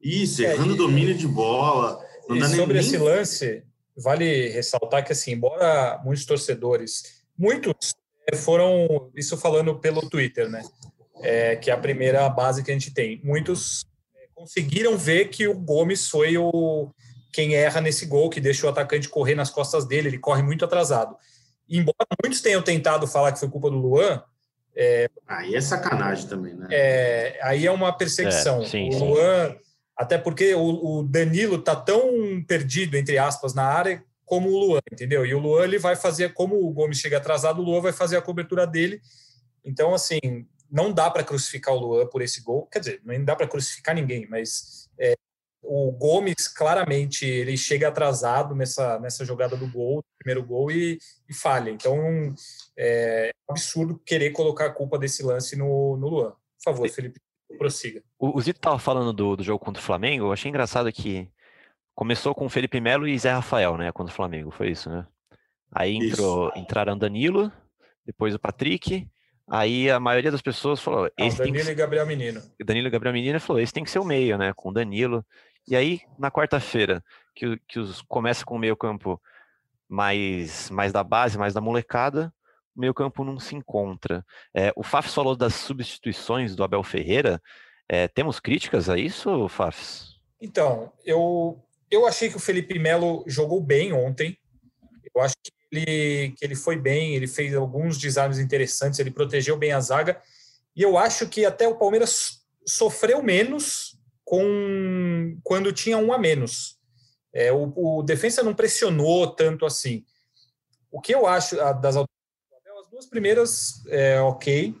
Isso, 0.00 0.42
é, 0.42 0.52
errando 0.52 0.74
é, 0.74 0.76
domínio 0.76 1.16
de 1.16 1.26
bola. 1.26 1.98
Não 2.28 2.36
e 2.36 2.44
sobre 2.44 2.74
nem... 2.74 2.82
esse 2.82 2.98
lance, 2.98 3.64
vale 3.96 4.48
ressaltar 4.50 5.04
que, 5.04 5.12
assim, 5.12 5.32
embora 5.32 6.00
muitos 6.04 6.24
torcedores, 6.24 7.22
muitos 7.36 7.94
foram, 8.36 9.10
isso 9.14 9.36
falando 9.36 9.78
pelo 9.78 10.08
Twitter, 10.08 10.48
né? 10.48 10.62
É, 11.22 11.56
que 11.56 11.70
é 11.70 11.74
a 11.74 11.78
primeira 11.78 12.28
base 12.28 12.62
que 12.62 12.70
a 12.70 12.74
gente 12.74 12.92
tem. 12.92 13.20
Muitos 13.22 13.84
é, 14.16 14.26
conseguiram 14.34 14.96
ver 14.96 15.28
que 15.28 15.46
o 15.46 15.54
Gomes 15.54 16.08
foi 16.08 16.36
o 16.38 16.90
quem 17.32 17.54
erra 17.54 17.80
nesse 17.80 18.06
gol, 18.06 18.28
que 18.28 18.40
deixa 18.40 18.66
o 18.66 18.70
atacante 18.70 19.08
correr 19.08 19.36
nas 19.36 19.50
costas 19.50 19.86
dele, 19.86 20.08
ele 20.08 20.18
corre 20.18 20.42
muito 20.42 20.64
atrasado. 20.64 21.14
E, 21.68 21.78
embora 21.78 21.96
muitos 22.22 22.40
tenham 22.40 22.60
tentado 22.60 23.06
falar 23.06 23.30
que 23.30 23.38
foi 23.38 23.48
culpa 23.48 23.70
do 23.70 23.76
Luan, 23.76 24.22
é, 24.74 25.08
aí 25.28 25.54
é 25.54 25.60
sacanagem 25.60 26.26
também, 26.26 26.54
né? 26.54 26.66
É, 26.70 27.38
aí 27.42 27.66
é 27.66 27.70
uma 27.70 27.92
perseguição. 27.92 28.62
É, 28.62 28.66
sim, 28.66 28.88
o 28.94 29.04
Luan 29.04 29.50
sim 29.50 29.70
até 30.00 30.16
porque 30.16 30.54
o, 30.54 31.00
o 31.00 31.02
Danilo 31.02 31.58
tá 31.58 31.76
tão 31.76 32.42
perdido, 32.48 32.96
entre 32.96 33.18
aspas, 33.18 33.52
na 33.52 33.64
área 33.64 34.02
como 34.30 34.48
o 34.48 34.56
Luan, 34.56 34.80
entendeu? 34.92 35.26
E 35.26 35.34
o 35.34 35.40
Luan 35.40 35.64
ele 35.64 35.76
vai 35.76 35.96
fazer, 35.96 36.32
como 36.32 36.54
o 36.54 36.72
Gomes 36.72 36.98
chega 36.98 37.16
atrasado, 37.16 37.60
o 37.60 37.64
Luan 37.64 37.80
vai 37.80 37.92
fazer 37.92 38.16
a 38.16 38.22
cobertura 38.22 38.64
dele. 38.64 39.02
Então, 39.64 39.92
assim, 39.92 40.20
não 40.70 40.92
dá 40.92 41.10
para 41.10 41.24
crucificar 41.24 41.74
o 41.74 41.80
Luan 41.80 42.06
por 42.06 42.22
esse 42.22 42.40
gol. 42.40 42.64
Quer 42.66 42.78
dizer, 42.78 43.00
não 43.04 43.24
dá 43.24 43.34
para 43.34 43.48
crucificar 43.48 43.92
ninguém, 43.92 44.28
mas 44.30 44.88
é, 44.96 45.16
o 45.64 45.90
Gomes 45.90 46.46
claramente 46.46 47.26
ele 47.26 47.56
chega 47.56 47.88
atrasado 47.88 48.54
nessa, 48.54 49.00
nessa 49.00 49.24
jogada 49.24 49.56
do 49.56 49.68
gol, 49.68 50.00
primeiro 50.16 50.46
gol, 50.46 50.70
e, 50.70 50.96
e 51.28 51.34
falha. 51.34 51.68
Então, 51.68 52.32
é 52.78 53.32
absurdo 53.48 54.00
querer 54.06 54.30
colocar 54.30 54.66
a 54.66 54.72
culpa 54.72 54.96
desse 54.96 55.24
lance 55.24 55.56
no, 55.56 55.96
no 55.96 56.08
Luan. 56.08 56.30
Por 56.30 56.62
favor, 56.66 56.88
Felipe. 56.88 57.20
Prossiga. 57.58 58.00
O, 58.16 58.38
o 58.38 58.40
Zito 58.40 58.60
estava 58.60 58.78
falando 58.78 59.12
do, 59.12 59.34
do 59.34 59.42
jogo 59.42 59.64
contra 59.64 59.82
o 59.82 59.84
Flamengo. 59.84 60.26
Eu 60.26 60.32
achei 60.32 60.48
engraçado 60.48 60.92
que 60.92 61.28
começou 62.00 62.34
com 62.34 62.48
Felipe 62.48 62.80
Melo 62.80 63.06
e 63.06 63.18
Zé 63.18 63.30
Rafael, 63.30 63.76
né? 63.76 63.92
Contra 63.92 64.10
o 64.10 64.16
Flamengo. 64.16 64.50
Foi 64.50 64.70
isso, 64.70 64.88
né? 64.88 65.06
Aí 65.70 65.96
entrou, 65.96 66.48
isso. 66.48 66.58
entraram 66.58 66.96
Danilo, 66.96 67.52
depois 68.06 68.34
o 68.34 68.38
Patrick, 68.38 69.06
Aí 69.52 69.90
a 69.90 69.98
maioria 69.98 70.30
das 70.30 70.40
pessoas 70.40 70.80
falou. 70.80 71.10
Esse 71.18 71.38
Danilo 71.38 71.56
tem 71.56 71.64
que... 71.66 71.70
e 71.72 71.74
Gabriel 71.74 72.06
Menino. 72.06 72.40
Danilo 72.64 72.86
e 72.86 72.90
Gabriel 72.90 73.12
Menino 73.12 73.40
falou: 73.40 73.60
esse 73.60 73.72
tem 73.72 73.82
que 73.82 73.90
ser 73.90 73.98
o 73.98 74.04
meio, 74.04 74.38
né? 74.38 74.52
Com 74.54 74.72
Danilo. 74.72 75.26
E 75.66 75.74
aí, 75.74 76.00
na 76.16 76.30
quarta-feira, 76.30 77.04
que, 77.34 77.60
que 77.66 77.80
os 77.80 78.00
começa 78.00 78.44
com 78.44 78.54
o 78.54 78.58
meio-campo 78.58 79.20
mais, 79.88 80.70
mais 80.70 80.92
da 80.92 81.02
base, 81.02 81.36
mais 81.36 81.52
da 81.52 81.60
molecada, 81.60 82.32
o 82.76 82.80
meio-campo 82.80 83.24
não 83.24 83.40
se 83.40 83.56
encontra. 83.56 84.24
É, 84.54 84.72
o 84.76 84.84
Fafs 84.84 85.12
falou 85.12 85.34
das 85.34 85.54
substituições 85.54 86.54
do 86.54 86.62
Abel 86.62 86.84
Ferreira. 86.84 87.42
É, 87.88 88.06
temos 88.06 88.38
críticas 88.38 88.88
a 88.88 88.96
isso, 88.96 89.48
Fafs? 89.48 90.14
Então, 90.40 90.92
eu, 91.04 91.60
eu 91.90 92.06
achei 92.06 92.28
que 92.28 92.36
o 92.36 92.40
Felipe 92.40 92.78
Melo 92.78 93.24
jogou 93.26 93.60
bem 93.60 93.92
ontem. 93.92 94.38
Eu 95.14 95.22
acho 95.22 95.34
que 95.42 95.50
ele, 95.72 96.30
que 96.32 96.44
ele 96.44 96.54
foi 96.54 96.76
bem, 96.76 97.14
ele 97.14 97.26
fez 97.26 97.54
alguns 97.54 97.98
designs 97.98 98.38
interessantes, 98.38 98.98
ele 98.98 99.10
protegeu 99.10 99.56
bem 99.56 99.72
a 99.72 99.80
zaga. 99.80 100.20
E 100.76 100.82
eu 100.82 100.96
acho 100.96 101.28
que 101.28 101.44
até 101.44 101.66
o 101.66 101.76
Palmeiras 101.76 102.40
sofreu 102.66 103.22
menos 103.22 103.98
com 104.24 105.36
quando 105.42 105.72
tinha 105.72 105.98
um 105.98 106.12
a 106.12 106.18
menos. 106.18 106.78
É, 107.32 107.52
o, 107.52 107.72
o 107.76 108.02
defensa 108.02 108.42
não 108.42 108.54
pressionou 108.54 109.34
tanto 109.34 109.66
assim. 109.66 110.04
O 110.90 111.00
que 111.00 111.14
eu 111.14 111.26
acho 111.26 111.56
das 111.80 111.96
as 111.96 112.88
duas 112.90 113.06
primeiras, 113.06 113.84
é, 113.88 114.20
ok. 114.20 114.74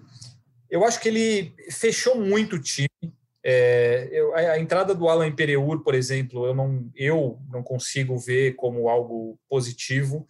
Eu 0.70 0.84
acho 0.84 1.00
que 1.00 1.08
ele 1.08 1.54
fechou 1.70 2.16
muito 2.16 2.56
o 2.56 2.60
time. 2.60 2.88
É, 3.42 4.08
eu, 4.12 4.34
a, 4.34 4.58
entrada 4.58 4.94
do 4.94 5.08
Alan 5.08 5.32
Pereur, 5.32 5.80
por 5.80 5.94
exemplo, 5.94 6.46
eu 6.46 6.54
não, 6.54 6.90
eu 6.94 7.38
não 7.50 7.62
consigo 7.62 8.18
ver 8.18 8.54
como 8.54 8.88
algo 8.88 9.38
positivo. 9.48 10.26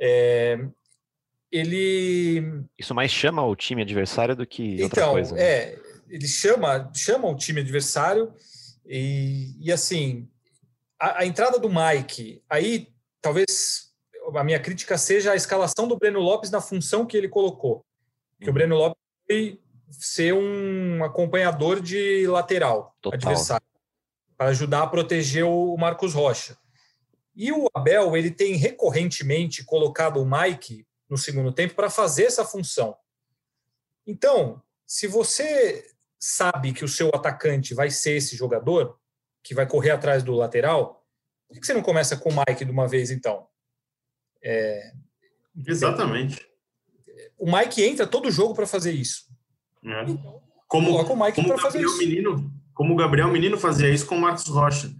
É, 0.00 0.58
ele. 1.50 2.64
Isso 2.78 2.94
mais 2.94 3.10
chama 3.10 3.44
o 3.44 3.56
time 3.56 3.82
adversário 3.82 4.36
do 4.36 4.46
que 4.46 4.74
então, 4.74 4.84
outra 4.84 5.08
coisa. 5.08 5.34
Né? 5.34 5.42
É, 5.42 5.78
ele 6.08 6.28
chama, 6.28 6.90
chama 6.94 7.28
o 7.28 7.36
time 7.36 7.60
adversário 7.60 8.32
e, 8.86 9.54
e 9.60 9.72
assim, 9.72 10.28
a, 10.98 11.20
a, 11.20 11.26
entrada 11.26 11.58
do 11.58 11.70
Mike, 11.70 12.42
aí 12.48 12.88
talvez 13.20 13.92
a 14.34 14.44
minha 14.44 14.60
crítica 14.60 14.98
seja 14.98 15.32
a 15.32 15.36
escalação 15.36 15.88
do 15.88 15.96
Breno 15.96 16.20
Lopes 16.20 16.50
na 16.50 16.60
função 16.60 17.06
que 17.06 17.16
ele 17.16 17.28
colocou. 17.28 17.84
Que 18.40 18.46
o 18.46 18.48
uhum. 18.48 18.54
Breno 18.54 18.76
Lopes 18.76 18.98
foi 19.26 19.60
ser 19.92 20.32
um 20.32 21.04
acompanhador 21.04 21.80
de 21.80 22.26
lateral 22.26 22.96
Total. 23.00 23.18
adversário, 23.18 23.66
para 24.36 24.48
ajudar 24.48 24.82
a 24.82 24.86
proteger 24.86 25.44
o 25.44 25.76
Marcos 25.76 26.14
Rocha. 26.14 26.56
E 27.34 27.52
o 27.52 27.66
Abel, 27.74 28.16
ele 28.16 28.30
tem 28.30 28.56
recorrentemente 28.56 29.64
colocado 29.64 30.20
o 30.20 30.26
Mike 30.26 30.86
no 31.08 31.16
segundo 31.16 31.52
tempo 31.52 31.74
para 31.74 31.90
fazer 31.90 32.24
essa 32.24 32.44
função. 32.44 32.96
Então, 34.06 34.62
se 34.86 35.06
você 35.06 35.86
sabe 36.18 36.72
que 36.72 36.84
o 36.84 36.88
seu 36.88 37.08
atacante 37.08 37.74
vai 37.74 37.90
ser 37.90 38.16
esse 38.16 38.36
jogador, 38.36 38.98
que 39.42 39.54
vai 39.54 39.66
correr 39.66 39.90
atrás 39.90 40.22
do 40.22 40.34
lateral, 40.34 41.04
por 41.48 41.58
que 41.58 41.66
você 41.66 41.74
não 41.74 41.82
começa 41.82 42.16
com 42.16 42.30
o 42.30 42.32
Mike 42.32 42.64
de 42.64 42.70
uma 42.70 42.86
vez, 42.86 43.10
então? 43.10 43.46
É... 44.42 44.92
Exatamente. 45.66 46.46
O 47.38 47.50
Mike 47.50 47.82
entra 47.82 48.06
todo 48.06 48.30
jogo 48.30 48.54
para 48.54 48.66
fazer 48.66 48.92
isso. 48.92 49.31
É. 49.84 50.02
Então, 50.02 50.40
como, 50.68 50.90
o 50.90 51.24
Mike 51.24 51.44
para 51.44 51.58
fazer 51.58 51.82
isso. 51.82 51.98
Menino, 51.98 52.50
como 52.72 52.94
o 52.94 52.96
Gabriel 52.96 53.28
Menino 53.28 53.58
fazia 53.58 53.90
isso 53.90 54.06
com 54.06 54.16
o 54.16 54.20
Marcos 54.20 54.46
Rocha. 54.46 54.90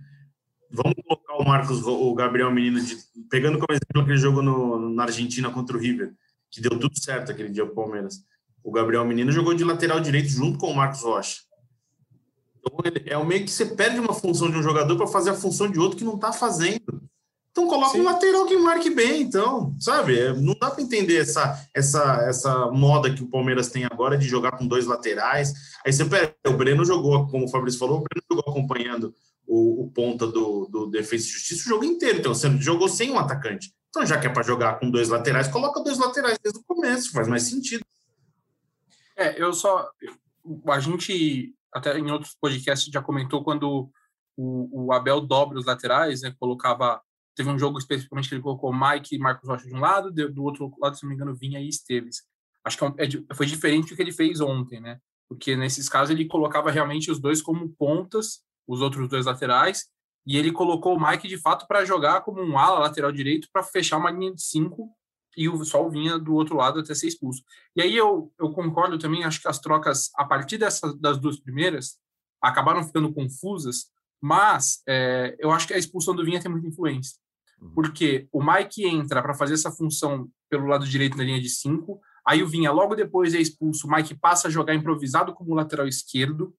Vamos 0.71 0.95
colocar 1.07 1.35
o 1.35 1.45
Marcos, 1.45 1.83
o 1.87 2.15
Gabriel 2.15 2.51
Menino, 2.51 2.81
de, 2.81 2.97
pegando 3.31 3.59
como 3.59 3.73
exemplo 3.73 4.03
aquele 4.03 4.19
jogo 4.19 4.43
no, 4.43 4.91
na 4.91 5.05
Argentina 5.05 5.51
contra 5.51 5.77
o 5.77 5.81
River, 5.81 6.13
que 6.51 6.61
deu 6.61 6.79
tudo 6.79 6.99
certo 6.99 7.31
aquele 7.31 7.51
dia 7.51 7.65
o 7.65 7.75
Palmeiras. 7.75 8.23
O 8.63 8.71
Gabriel 8.71 9.05
Menino 9.05 9.33
jogou 9.33 9.55
de 9.55 9.65
lateral 9.65 10.01
direito 10.01 10.29
junto 10.29 10.59
com 10.59 10.71
o 10.71 10.77
Marcos 10.77 11.03
Rocha. 11.03 11.41
Então, 12.59 12.79
é 13.07 13.17
o 13.17 13.27
meio 13.27 13.45
que 13.45 13.51
você 13.51 13.67
perde 13.67 13.99
uma 13.99 14.15
função 14.15 14.51
de 14.51 14.57
um 14.57 14.63
jogador 14.63 14.97
para 14.97 15.07
fazer 15.07 15.31
a 15.31 15.35
função 15.35 15.71
de 15.71 15.79
outro 15.79 15.97
que 15.97 16.05
não 16.05 16.15
está 16.15 16.33
fazendo. 16.33 16.92
Então 17.63 17.69
coloca 17.69 17.93
Sim. 17.93 18.01
um 18.01 18.05
lateral 18.05 18.47
que 18.47 18.57
marque 18.57 18.91
bem, 18.91 19.23
então, 19.23 19.75
sabe? 19.79 20.19
É, 20.19 20.33
não 20.33 20.55
dá 20.61 20.71
para 20.71 20.83
entender 20.83 21.19
essa, 21.19 21.65
essa, 21.73 22.25
essa 22.29 22.71
moda 22.71 23.13
que 23.13 23.23
o 23.23 23.29
Palmeiras 23.29 23.69
tem 23.69 23.85
agora 23.85 24.19
de 24.19 24.27
jogar 24.27 24.53
com 24.53 24.67
dois 24.67 24.87
laterais. 24.87 25.53
Aí 25.85 25.93
você 25.93 26.05
pega, 26.05 26.35
o 26.49 26.57
Breno 26.57 26.85
jogou, 26.85 27.29
como 27.29 27.45
o 27.45 27.49
Fabrício 27.49 27.79
falou, 27.79 27.99
o 27.99 28.03
Breno 28.03 28.25
jogou 28.29 28.53
acompanhando 28.53 29.15
o, 29.47 29.85
o 29.85 29.91
ponta 29.91 30.27
do, 30.27 30.67
do 30.67 30.87
Defesa 30.87 31.25
e 31.25 31.29
Justiça 31.29 31.67
o 31.67 31.69
jogo 31.69 31.85
inteiro. 31.85 32.19
Então, 32.19 32.35
você 32.35 32.51
jogou 32.59 32.89
sem 32.89 33.11
um 33.13 33.19
atacante. 33.19 33.73
Então, 33.91 34.05
já 34.05 34.19
que 34.19 34.27
é 34.27 34.31
para 34.31 34.43
jogar 34.43 34.81
com 34.81 34.91
dois 34.91 35.09
laterais, 35.09 35.49
coloca 35.49 35.83
dois 35.83 35.99
laterais 35.99 36.39
desde 36.43 36.59
o 36.59 36.65
começo, 36.65 37.13
faz 37.13 37.29
mais 37.29 37.45
sentido. 37.45 37.85
É, 39.17 39.41
eu 39.41 39.53
só. 39.53 39.89
A 40.69 40.81
gente, 40.81 41.55
até 41.73 41.97
em 41.97 42.11
outros 42.11 42.35
podcasts, 42.41 42.91
já 42.93 43.01
comentou 43.01 43.45
quando 43.45 43.89
o, 44.37 44.87
o 44.87 44.93
Abel 44.93 45.21
dobra 45.21 45.59
os 45.59 45.67
laterais, 45.67 46.23
né? 46.23 46.35
Colocava. 46.41 47.01
Teve 47.35 47.51
um 47.51 47.59
jogo 47.59 47.79
especificamente 47.79 48.29
que 48.29 48.35
ele 48.35 48.43
colocou 48.43 48.73
Mike 48.73 49.15
e 49.15 49.19
Marcos 49.19 49.49
Rocha 49.49 49.67
de 49.67 49.75
um 49.75 49.81
lado, 49.81 50.11
do 50.11 50.45
outro 50.45 50.73
lado, 50.81 50.97
se 50.97 51.03
não 51.03 51.11
me 51.11 51.15
engano, 51.15 51.35
Vinha 51.35 51.61
e 51.61 51.69
Esteves. 51.69 52.23
Acho 52.65 52.79
que 52.79 52.85
é, 52.85 53.07
é 53.31 53.35
foi 53.35 53.47
diferente 53.47 53.91
do 53.91 53.97
que 53.97 54.03
ele 54.03 54.13
fez 54.13 54.41
ontem, 54.41 54.81
né? 54.81 54.99
Porque 55.29 55.57
nesses 55.57 55.89
casos 55.89 56.11
ele 56.11 56.27
colocava 56.27 56.71
realmente 56.71 57.11
os 57.11 57.19
dois 57.19 57.41
como 57.41 57.69
pontas 57.71 58.43
os 58.67 58.81
outros 58.81 59.09
dois 59.09 59.27
laterais, 59.27 59.87
e 60.27 60.37
ele 60.37 60.53
colocou 60.53 60.97
o 60.97 61.01
Mike 61.01 61.27
de 61.27 61.37
fato 61.37 61.67
para 61.67 61.85
jogar 61.85 62.21
como 62.21 62.41
um 62.41 62.57
ala 62.57 62.79
lateral 62.79 63.11
direito 63.11 63.49
para 63.53 63.63
fechar 63.63 63.99
uma 63.99 64.11
linha 64.11 64.33
de 64.33 64.43
cinco 64.43 64.91
e 65.37 65.49
o 65.49 65.65
Sol 65.65 65.91
vinha 65.91 66.19
do 66.19 66.35
outro 66.35 66.57
lado 66.57 66.79
até 66.79 66.95
ser 66.95 67.09
expulso. 67.09 67.43
E 67.75 67.83
aí 67.83 67.97
eu, 67.97 68.33
eu 68.39 68.51
concordo 68.51 68.99
também, 68.99 69.25
acho 69.25 69.41
que 69.41 69.49
as 69.49 69.59
trocas, 69.59 70.11
a 70.15 70.25
partir 70.25 70.59
dessas, 70.59 70.95
das 71.01 71.19
duas 71.19 71.41
primeiras, 71.41 71.99
acabaram 72.41 72.85
ficando 72.85 73.13
confusas, 73.13 73.87
mas 74.23 74.83
é, 74.89 75.37
eu 75.39 75.51
acho 75.51 75.67
que 75.67 75.75
a 75.75 75.79
expulsão 75.79 76.15
do 76.15 76.25
Vinha 76.25 76.41
tem 76.41 76.51
muita 76.51 76.69
influência. 76.69 77.19
Uhum. 77.61 77.75
Porque 77.75 78.29
o 78.33 78.43
Mike 78.43 78.87
entra 78.87 79.21
para 79.21 79.35
fazer 79.35 79.55
essa 79.55 79.71
função 79.71 80.29
pelo 80.49 80.67
lado 80.67 80.87
direito 80.87 81.17
na 81.17 81.25
linha 81.25 81.41
de 81.41 81.49
cinco, 81.49 82.01
aí 82.27 82.43
o 82.43 82.47
Vinha 82.47 82.71
logo 82.71 82.95
depois 82.95 83.35
é 83.35 83.41
expulso, 83.41 83.87
o 83.87 83.91
Mike 83.91 84.15
passa 84.15 84.49
a 84.49 84.51
jogar 84.51 84.75
improvisado 84.75 85.35
como 85.35 85.55
lateral 85.55 85.87
esquerdo, 85.87 86.55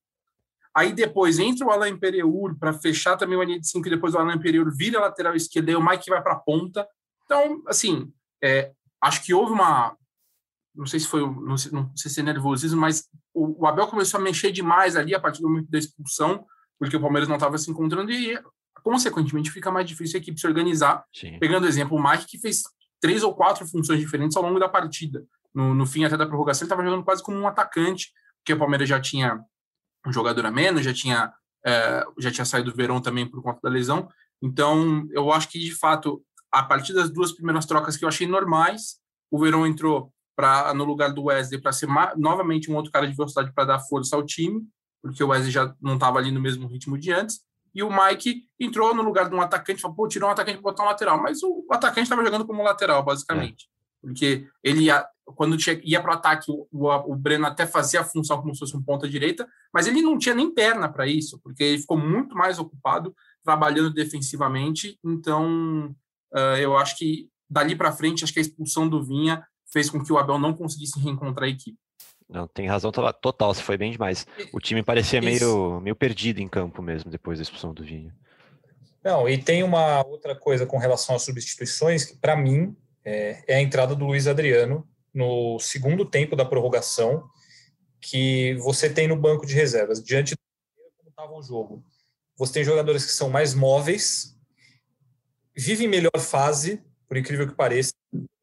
Aí 0.76 0.92
depois 0.92 1.38
entra 1.38 1.68
o 1.68 1.72
Alain 1.72 1.96
Pereur 1.96 2.58
para 2.58 2.74
fechar 2.74 3.16
também 3.16 3.38
uma 3.38 3.46
linha 3.46 3.60
de 3.60 3.68
cinco, 3.68 3.88
e 3.88 3.92
depois 3.92 4.16
o 4.16 4.18
Alain 4.18 4.40
Pereur 4.40 4.76
vira 4.76 5.00
lateral 5.00 5.36
esquerdo, 5.36 5.70
e 5.70 5.76
o 5.76 5.86
Mike 5.86 6.10
vai 6.10 6.22
para 6.22 6.34
a 6.34 6.40
ponta. 6.40 6.88
Então, 7.26 7.62
assim, 7.68 8.12
é, 8.44 8.72
acho 9.00 9.24
que 9.24 9.34
houve 9.34 9.54
uma. 9.54 9.96
Não 10.74 10.88
sei 10.88 11.00
se 11.00 11.08
foi. 11.08 11.22
Não 11.22 11.58
sei, 11.58 11.72
não 11.72 11.96
sei 11.96 12.10
se 12.10 12.20
é 12.20 12.24
nervosismo, 12.24 12.82
mas 12.82 13.08
o, 13.32 13.64
o, 13.64 13.68
Abel 13.68 13.86
começou 13.86 14.20
a 14.20 14.24
mexer 14.24 14.52
demais 14.52 14.96
ali 14.96 15.14
a 15.14 15.20
partir 15.20 15.42
do 15.44 15.48
momento 15.48 15.70
da 15.70 15.78
expulsão, 15.78 16.44
porque 16.80 16.98
o 16.98 17.02
Palmeiras 17.02 17.28
não 17.28 17.36
estava 17.36 17.58
se 17.58 17.70
encontrando, 17.70 18.12
e 18.12 18.40
consequentemente 18.84 19.52
fica 19.52 19.72
mais 19.72 19.88
difícil 19.88 20.18
a 20.18 20.22
equipe 20.22 20.40
se 20.40 20.48
organizar. 20.48 21.04
Sim. 21.14 21.40
Pegando 21.40 21.64
o 21.64 21.68
exemplo, 21.68 21.98
o 21.98 22.04
Mike, 22.04 22.26
que 22.26 22.40
fez 22.40 22.64
três 23.02 23.24
ou 23.24 23.34
quatro 23.34 23.66
funções 23.68 24.00
diferentes 24.00 24.36
ao 24.38 24.44
longo 24.44 24.60
da 24.60 24.70
partida. 24.70 25.26
No, 25.54 25.74
no 25.74 25.86
fim, 25.86 26.04
até 26.04 26.18
da 26.18 26.26
prorrogação, 26.26 26.66
ele 26.66 26.68
estava 26.68 26.84
jogando 26.84 27.04
quase 27.04 27.22
como 27.24 27.38
um 27.38 27.48
atacante, 27.48 28.12
porque 28.40 28.54
o 28.54 28.58
Palmeiras 28.58 28.90
já 28.90 29.00
tinha 29.00 29.40
um 30.06 30.12
jogador 30.12 30.46
a 30.46 30.52
menos, 30.52 30.84
já 30.84 30.94
tinha, 30.94 31.32
é, 31.66 32.04
já 32.20 32.32
tinha 32.32 32.46
saído 32.46 32.72
do 32.72 32.76
Verão 32.76 33.02
também 33.02 33.30
por 33.30 33.42
conta 33.42 33.60
da 33.64 33.70
lesão. 33.70 34.10
Então, 34.42 35.08
eu 35.12 35.32
acho 35.32 35.50
que, 35.50 35.60
de 35.60 35.74
fato, 35.74 36.24
a 36.52 36.64
partir 36.64 36.94
das 36.94 37.10
duas 37.10 37.32
primeiras 37.32 37.66
trocas 37.66 37.96
que 37.96 38.04
eu 38.04 38.10
achei 38.10 38.28
normais, 38.28 38.98
o 39.32 39.40
Verão 39.40 39.66
entrou 39.66 40.12
para 40.36 40.74
no 40.74 40.84
lugar 40.84 41.14
do 41.14 41.24
Wesley 41.26 41.62
para 41.62 41.72
ser 41.72 41.88
novamente 42.18 42.70
um 42.70 42.76
outro 42.76 42.92
cara 42.92 43.08
de 43.08 43.16
velocidade 43.16 43.54
para 43.54 43.66
dar 43.66 43.80
força 43.80 44.16
ao 44.16 44.26
time, 44.26 44.62
porque 45.04 45.22
o 45.22 45.28
Wesley 45.28 45.52
já 45.52 45.76
não 45.82 45.96
estava 45.96 46.18
ali 46.18 46.32
no 46.32 46.40
mesmo 46.40 46.66
ritmo 46.66 46.98
de 46.98 47.12
antes. 47.12 47.42
E 47.76 47.84
o 47.84 47.90
Mike 47.90 48.44
entrou 48.58 48.96
no 48.96 49.04
lugar 49.04 49.28
de 49.28 49.36
um 49.36 49.42
atacante, 49.42 49.82
falou, 49.82 49.98
pô, 49.98 50.08
tirou 50.08 50.30
um 50.30 50.32
atacante 50.32 50.62
para 50.62 50.72
botar 50.72 50.84
um 50.84 50.86
lateral. 50.86 51.22
Mas 51.22 51.44
o, 51.44 51.66
atacante 51.70 52.04
estava 52.04 52.24
jogando 52.24 52.46
como 52.46 52.64
lateral, 52.64 53.04
basicamente. 53.04 53.66
É. 53.66 53.74
Porque 54.02 54.48
ele 54.64 54.84
ia, 54.84 55.06
quando 55.36 55.58
ia 55.84 56.02
para 56.02 56.12
o 56.12 56.14
ataque, 56.14 56.46
o, 56.50 57.16
Breno 57.16 57.46
até 57.46 57.66
fazia 57.66 58.00
a 58.00 58.06
função 58.06 58.40
como 58.40 58.54
se 58.54 58.60
fosse 58.60 58.78
um 58.78 58.82
ponta 58.82 59.10
direita, 59.10 59.48
mas 59.74 59.88
ele 59.88 60.02
não 60.02 60.18
tinha 60.18 60.36
nem 60.36 60.54
perna 60.54 60.88
para 60.88 61.06
isso, 61.06 61.40
porque 61.44 61.64
ele 61.64 61.82
ficou 61.82 61.98
muito 61.98 62.36
mais 62.36 62.60
ocupado 62.60 63.14
trabalhando 63.44 63.94
defensivamente. 63.94 64.98
Então, 65.04 65.94
uh, 66.34 66.58
eu 66.60 66.78
acho 66.78 66.98
que 66.98 67.30
dali 67.50 67.76
para 67.76 67.92
frente, 67.92 68.24
acho 68.24 68.34
que 68.34 68.40
a 68.40 68.42
expulsão 68.42 68.88
do 68.88 69.04
Vinha 69.04 69.46
fez 69.72 69.90
com 69.90 70.04
que 70.04 70.14
o 70.14 70.18
Abel 70.18 70.38
não 70.40 70.54
conseguisse 70.54 71.00
reencontrar 71.00 71.48
a 71.48 71.52
equipe. 71.52 71.78
Não, 72.34 72.48
tem 72.48 72.68
razão 72.68 72.92
total, 72.92 73.54
você 73.54 73.62
foi 73.62 73.78
bem 73.78 73.92
demais. 73.92 74.26
O 74.52 74.60
time 74.60 74.82
parecia 74.82 75.22
meio, 75.22 75.80
meio 75.80 75.96
perdido 75.96 76.40
em 76.40 76.48
campo 76.48 76.82
mesmo 76.82 77.12
depois 77.12 77.38
da 77.38 77.44
expulsão 77.44 77.72
do 77.72 77.84
Vinha. 77.84 78.12
Não, 79.04 79.30
e 79.30 79.38
tem 79.38 79.62
uma 79.62 80.04
outra 80.04 80.36
coisa 80.36 80.66
com 80.66 80.80
relação 80.80 81.16
às 81.16 81.22
substituições 81.22 82.06
que, 82.06 82.18
para 82.18 82.36
mim, 82.36 82.76
é, 83.06 83.44
é 83.48 83.56
a 83.58 83.62
entrada 83.62 83.94
do 83.94 84.06
Luiz 84.06 84.28
Adriano 84.28 84.88
no 85.14 85.60
segundo 85.60 86.06
tempo 86.06 86.36
da 86.36 86.44
prorrogação, 86.44 87.24
que 88.02 88.56
você 88.56 88.90
tem 88.90 89.08
no 89.08 89.16
banco 89.16 89.46
de 89.46 89.54
reservas, 89.54 90.04
diante 90.04 90.34
do 90.34 90.38
como 90.98 91.10
estava 91.10 91.34
o 91.34 91.44
jogo. 91.44 91.86
Você 92.36 92.54
tem 92.54 92.64
jogadores 92.64 93.06
que 93.06 93.12
são 93.12 93.30
mais 93.30 93.54
móveis, 93.54 94.36
vivem 95.56 95.88
melhor 95.88 96.18
fase, 96.20 96.82
por 97.08 97.16
incrível 97.16 97.48
que 97.48 97.54
pareça, 97.54 97.94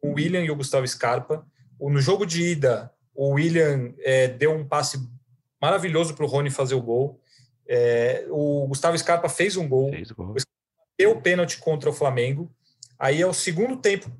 o 0.00 0.12
William 0.12 0.44
e 0.44 0.50
o 0.52 0.54
Gustavo 0.56 0.86
Scarpa. 0.86 1.44
No 1.80 2.00
jogo 2.00 2.24
de 2.24 2.42
ida, 2.42 2.92
o 3.20 3.32
William 3.32 3.92
é, 3.98 4.28
deu 4.28 4.50
um 4.50 4.66
passe 4.66 4.98
maravilhoso 5.60 6.14
para 6.14 6.24
o 6.24 6.26
Rony 6.26 6.48
fazer 6.48 6.74
o 6.74 6.80
gol. 6.80 7.20
É, 7.68 8.24
o 8.30 8.66
Gustavo 8.66 8.96
Scarpa 8.96 9.28
fez 9.28 9.58
um 9.58 9.68
gol, 9.68 9.90
fez 9.90 10.10
gol. 10.10 10.34
deu 10.98 11.10
o 11.10 11.20
pênalti 11.20 11.58
contra 11.58 11.90
o 11.90 11.92
Flamengo. 11.92 12.50
Aí 12.98 13.20
é 13.20 13.26
o 13.26 13.34
segundo 13.34 13.76
tempo 13.76 14.10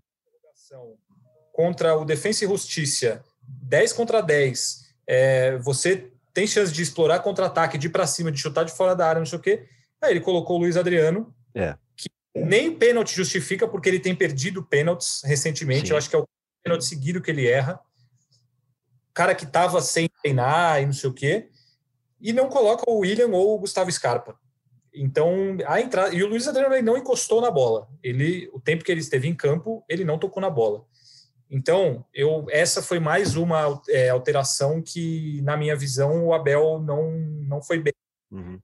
contra 1.50 1.97
o 1.97 2.04
Defensa 2.04 2.45
e 2.45 2.49
Justiça, 2.49 3.25
10 3.42 3.95
contra 3.95 4.21
10. 4.21 4.92
É, 5.07 5.57
você 5.57 6.11
tem 6.35 6.47
chance 6.47 6.71
de 6.71 6.83
explorar 6.83 7.21
contra-ataque, 7.21 7.78
de 7.78 7.87
ir 7.87 7.90
para 7.90 8.07
cima, 8.07 8.30
de 8.30 8.38
chutar 8.38 8.64
de 8.64 8.73
fora 8.73 8.95
da 8.95 9.07
área, 9.07 9.19
não 9.19 9.26
sei 9.26 9.38
o 9.38 9.42
quê. 9.42 9.66
Aí 10.02 10.12
ele 10.12 10.21
colocou 10.21 10.57
o 10.57 10.61
Luiz 10.61 10.76
Adriano, 10.76 11.35
é. 11.54 11.75
que 11.97 12.11
nem 12.35 12.76
pênalti 12.76 13.16
justifica, 13.16 13.66
porque 13.66 13.88
ele 13.88 13.99
tem 13.99 14.14
perdido 14.14 14.62
pênaltis 14.62 15.23
recentemente. 15.25 15.87
Sim. 15.87 15.95
Eu 15.95 15.97
acho 15.97 16.11
que 16.11 16.16
é 16.16 16.19
o 16.19 16.28
pênalti 16.62 16.85
seguido 16.85 17.23
que 17.23 17.30
ele 17.30 17.49
erra. 17.49 17.80
Cara 19.12 19.35
que 19.35 19.45
estava 19.45 19.81
sem 19.81 20.09
treinar 20.23 20.83
e 20.83 20.87
não 20.87 20.93
sei 20.93 21.11
o 21.11 21.14
quê. 21.14 21.49
E 22.21 22.33
não 22.33 22.49
coloca 22.49 22.85
o 22.88 22.99
William 22.99 23.29
ou 23.29 23.55
o 23.55 23.59
Gustavo 23.59 23.90
Scarpa. 23.90 24.38
Então, 24.93 25.57
a 25.67 25.81
entrada. 25.81 26.14
E 26.14 26.23
o 26.23 26.29
Luiz 26.29 26.47
Adriano 26.47 26.81
não 26.83 26.97
encostou 26.97 27.40
na 27.40 27.50
bola. 27.50 27.88
Ele, 28.02 28.50
o 28.52 28.61
tempo 28.61 28.85
que 28.85 28.90
ele 28.90 29.00
esteve 29.00 29.29
em 29.29 29.35
campo, 29.35 29.85
ele 29.88 30.05
não 30.05 30.19
tocou 30.19 30.40
na 30.40 30.50
bola. 30.50 30.85
Então, 31.50 32.05
eu, 32.14 32.47
essa 32.50 32.81
foi 32.81 33.00
mais 33.00 33.35
uma 33.35 33.81
é, 33.88 34.09
alteração 34.09 34.81
que, 34.81 35.40
na 35.43 35.57
minha 35.57 35.75
visão, 35.75 36.26
o 36.26 36.33
Abel 36.33 36.81
não, 36.81 37.11
não 37.11 37.61
foi 37.62 37.81
bem. 37.81 37.93
Uhum. 38.31 38.61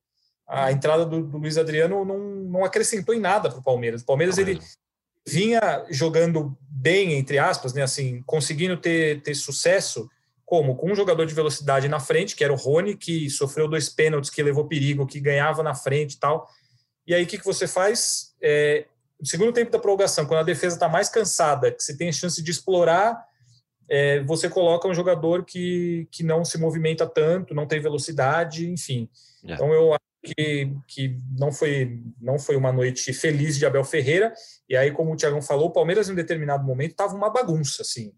A 0.46 0.70
entrada 0.70 1.04
do, 1.04 1.24
do, 1.24 1.38
Luiz 1.38 1.58
Adriano 1.58 2.04
não, 2.04 2.18
não 2.18 2.64
acrescentou 2.64 3.12
em 3.12 3.18
nada 3.18 3.50
para 3.50 3.58
o 3.58 3.62
Palmeiras. 3.62 4.02
O 4.02 4.06
Palmeiras 4.06 4.38
ele 4.38 4.60
vinha 5.26 5.84
jogando 5.90 6.56
bem, 6.60 7.14
entre 7.14 7.36
aspas, 7.36 7.74
né, 7.74 7.82
assim, 7.82 8.22
conseguindo 8.24 8.76
ter, 8.76 9.20
ter 9.22 9.34
sucesso, 9.34 10.08
como 10.46 10.76
com 10.76 10.92
um 10.92 10.94
jogador 10.94 11.26
de 11.26 11.34
velocidade 11.34 11.88
na 11.88 11.98
frente, 11.98 12.36
que 12.36 12.44
era 12.44 12.52
o 12.52 12.56
Rony, 12.56 12.96
que 12.96 13.28
sofreu 13.28 13.66
dois 13.66 13.88
pênaltis, 13.88 14.30
que 14.30 14.42
levou 14.42 14.68
perigo, 14.68 15.04
que 15.04 15.18
ganhava 15.18 15.60
na 15.60 15.74
frente 15.74 16.12
e 16.12 16.20
tal. 16.20 16.48
E 17.04 17.12
aí, 17.12 17.24
o 17.24 17.26
que, 17.26 17.36
que 17.36 17.44
você 17.44 17.66
faz? 17.66 18.32
É, 18.40 18.86
no 19.20 19.26
segundo 19.26 19.52
tempo 19.52 19.72
da 19.72 19.78
prorrogação, 19.78 20.24
quando 20.24 20.40
a 20.40 20.44
defesa 20.44 20.76
está 20.76 20.88
mais 20.88 21.08
cansada, 21.08 21.72
que 21.72 21.82
você 21.82 21.96
tem 21.96 22.08
a 22.08 22.12
chance 22.12 22.40
de 22.40 22.50
explorar, 22.50 23.24
é, 23.88 24.22
você 24.22 24.48
coloca 24.48 24.86
um 24.86 24.94
jogador 24.94 25.44
que, 25.44 26.06
que 26.12 26.22
não 26.22 26.44
se 26.44 26.58
movimenta 26.58 27.06
tanto, 27.06 27.54
não 27.54 27.66
tem 27.66 27.80
velocidade, 27.80 28.70
enfim. 28.70 29.08
É. 29.44 29.54
Então 29.54 29.72
eu 29.72 29.92
acho 29.92 30.34
que, 30.34 30.72
que 30.86 31.18
não, 31.36 31.50
foi, 31.50 32.00
não 32.20 32.38
foi 32.38 32.54
uma 32.56 32.72
noite 32.72 33.12
feliz 33.12 33.58
de 33.58 33.66
Abel 33.66 33.84
Ferreira. 33.84 34.32
E 34.68 34.76
aí, 34.76 34.92
como 34.92 35.12
o 35.12 35.16
Tiagão 35.16 35.42
falou, 35.42 35.68
o 35.68 35.72
Palmeiras 35.72 36.08
em 36.08 36.12
um 36.12 36.16
determinado 36.16 36.64
momento 36.64 36.92
estava 36.92 37.14
uma 37.14 37.30
bagunça, 37.30 37.82
assim. 37.82 38.12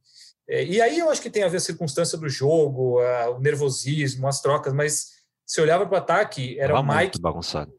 É, 0.48 0.64
e 0.64 0.80
aí 0.80 0.98
eu 0.98 1.10
acho 1.10 1.20
que 1.20 1.28
tem 1.28 1.42
a 1.42 1.48
ver 1.48 1.58
a 1.58 1.60
circunstância 1.60 2.16
do 2.16 2.28
jogo, 2.28 3.00
a, 3.00 3.30
o 3.30 3.40
nervosismo, 3.40 4.26
as 4.26 4.40
trocas, 4.40 4.72
mas 4.72 5.18
se 5.44 5.60
olhava 5.60 5.86
para 5.86 5.94
o 5.94 5.98
ataque, 5.98 6.58
era 6.58 6.78
o 6.78 6.82
Mike. 6.82 7.20
Bagunçado. 7.20 7.72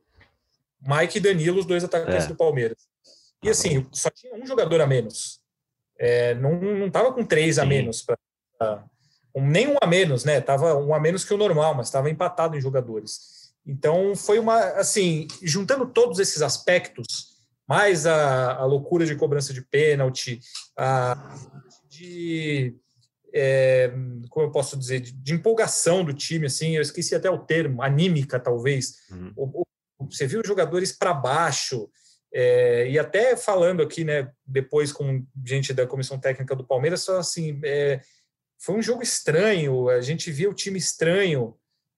Mike 0.81 1.17
e 1.17 1.21
Danilo, 1.21 1.59
os 1.59 1.65
dois 1.65 1.83
atacantes 1.83 2.25
é. 2.25 2.27
do 2.27 2.35
Palmeiras. 2.35 2.77
E 3.43 3.49
assim, 3.49 3.85
só 3.91 4.09
tinha 4.09 4.35
um 4.35 4.45
jogador 4.45 4.81
a 4.81 4.87
menos. 4.87 5.39
É, 5.97 6.33
não 6.35 6.87
estava 6.87 7.11
com 7.11 7.25
três 7.25 7.59
a 7.59 7.65
menos. 7.65 8.01
Pra, 8.01 8.17
um, 9.35 9.45
nem 9.45 9.67
um 9.67 9.75
a 9.81 9.87
menos, 9.87 10.23
né? 10.23 10.39
Tava 10.39 10.75
um 10.75 10.93
a 10.93 10.99
menos 10.99 11.25
que 11.25 11.33
o 11.33 11.37
normal, 11.37 11.73
mas 11.73 11.87
estava 11.87 12.09
empatado 12.09 12.55
em 12.55 12.61
jogadores. 12.61 13.51
Então 13.65 14.15
foi 14.15 14.39
uma. 14.39 14.57
Assim, 14.73 15.27
juntando 15.41 15.85
todos 15.85 16.19
esses 16.19 16.41
aspectos, 16.41 17.05
mais 17.67 18.05
a, 18.05 18.55
a 18.55 18.65
loucura 18.65 19.05
de 19.05 19.15
cobrança 19.15 19.53
de 19.53 19.61
pênalti, 19.61 20.39
a, 20.77 21.35
de. 21.99 22.75
É, 23.31 23.91
como 24.29 24.47
eu 24.47 24.51
posso 24.51 24.77
dizer, 24.77 25.01
de, 25.01 25.11
de, 25.11 25.33
empolgação 25.33 26.03
do 26.03 26.13
time, 26.13 26.47
assim, 26.47 26.75
eu 26.75 26.81
esqueci 26.81 27.13
até 27.13 27.29
o 27.29 27.37
termo, 27.37 27.83
anímica, 27.83 28.39
talvez. 28.39 28.95
Uhum. 29.11 29.33
O, 29.35 29.61
o, 29.61 30.05
você 30.09 30.25
viu 30.25 30.41
os 30.41 30.47
jogadores 30.47 30.91
para 30.91 31.13
baixo, 31.13 31.89
é, 32.33 32.89
e 32.89 32.97
até 32.97 33.35
falando 33.35 33.83
aqui, 33.83 34.03
né, 34.03 34.31
depois 34.45 34.91
com 34.91 35.25
gente 35.45 35.73
da 35.73 35.85
comissão 35.85 36.19
técnica 36.19 36.55
do 36.55 36.65
Palmeiras, 36.65 37.01
só 37.01 37.19
assim, 37.19 37.59
é, 37.63 38.01
foi 38.59 38.75
um 38.75 38.81
jogo 38.81 39.03
estranho, 39.03 39.89
a 39.89 40.01
gente 40.01 40.31
viu 40.31 40.51
o 40.51 40.53
time 40.53 40.77
estranho, 40.79 41.55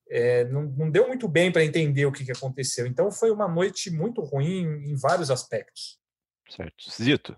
é, 0.10 0.46
não, 0.46 0.64
não, 0.64 0.92
deu 0.92 1.08
muito 1.08 1.28
bem 1.28 1.52
para 1.52 1.64
entender 1.64 2.06
o 2.06 2.12
que, 2.12 2.26
que, 2.26 2.32
aconteceu. 2.32 2.86
Então 2.86 3.10
foi 3.10 3.32
uma 3.32 3.48
noite 3.48 3.90
muito 3.90 4.22
ruim 4.22 4.64
em, 4.86 4.96
vários 4.96 5.32
aspectos. 5.32 5.98
Certo. 6.50 6.92
Zito. 6.92 7.36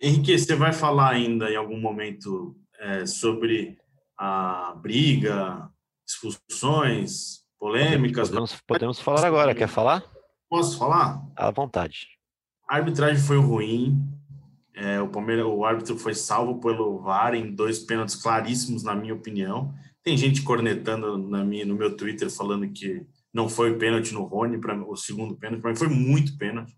Henrique, 0.00 0.38
você 0.38 0.54
vai 0.54 0.72
falar 0.72 1.10
ainda 1.10 1.50
em 1.50 1.56
algum 1.56 1.78
momento 1.80 2.56
é, 2.78 3.04
sobre 3.04 3.76
a 4.16 4.74
briga, 4.80 5.68
expulsões, 6.06 7.40
polêmicas? 7.58 8.28
Podemos, 8.28 8.60
podemos 8.66 9.00
falar 9.00 9.24
agora. 9.24 9.54
Quer 9.54 9.68
falar? 9.68 10.04
Posso 10.48 10.78
falar? 10.78 11.20
À 11.36 11.50
vontade. 11.50 12.06
A 12.68 12.76
arbitragem 12.76 13.22
foi 13.22 13.38
ruim. 13.38 13.98
É, 14.74 15.00
o 15.00 15.08
Palmeiras, 15.08 15.44
o 15.44 15.64
árbitro 15.64 15.98
foi 15.98 16.14
salvo 16.14 16.60
pelo 16.60 17.00
VAR 17.00 17.34
em 17.34 17.52
dois 17.52 17.80
pênaltis 17.80 18.14
claríssimos, 18.14 18.84
na 18.84 18.94
minha 18.94 19.14
opinião. 19.14 19.74
Tem 20.04 20.16
gente 20.16 20.42
cornetando 20.42 21.18
na 21.18 21.44
minha, 21.44 21.66
no 21.66 21.74
meu 21.74 21.96
Twitter 21.96 22.30
falando 22.30 22.70
que 22.70 23.04
não 23.34 23.48
foi 23.48 23.76
pênalti 23.76 24.14
no 24.14 24.22
Rony, 24.22 24.58
para 24.60 24.80
o 24.80 24.96
segundo 24.96 25.36
pênalti, 25.36 25.60
para 25.60 25.70
mim 25.70 25.76
foi 25.76 25.88
muito 25.88 26.38
pênalti. 26.38 26.72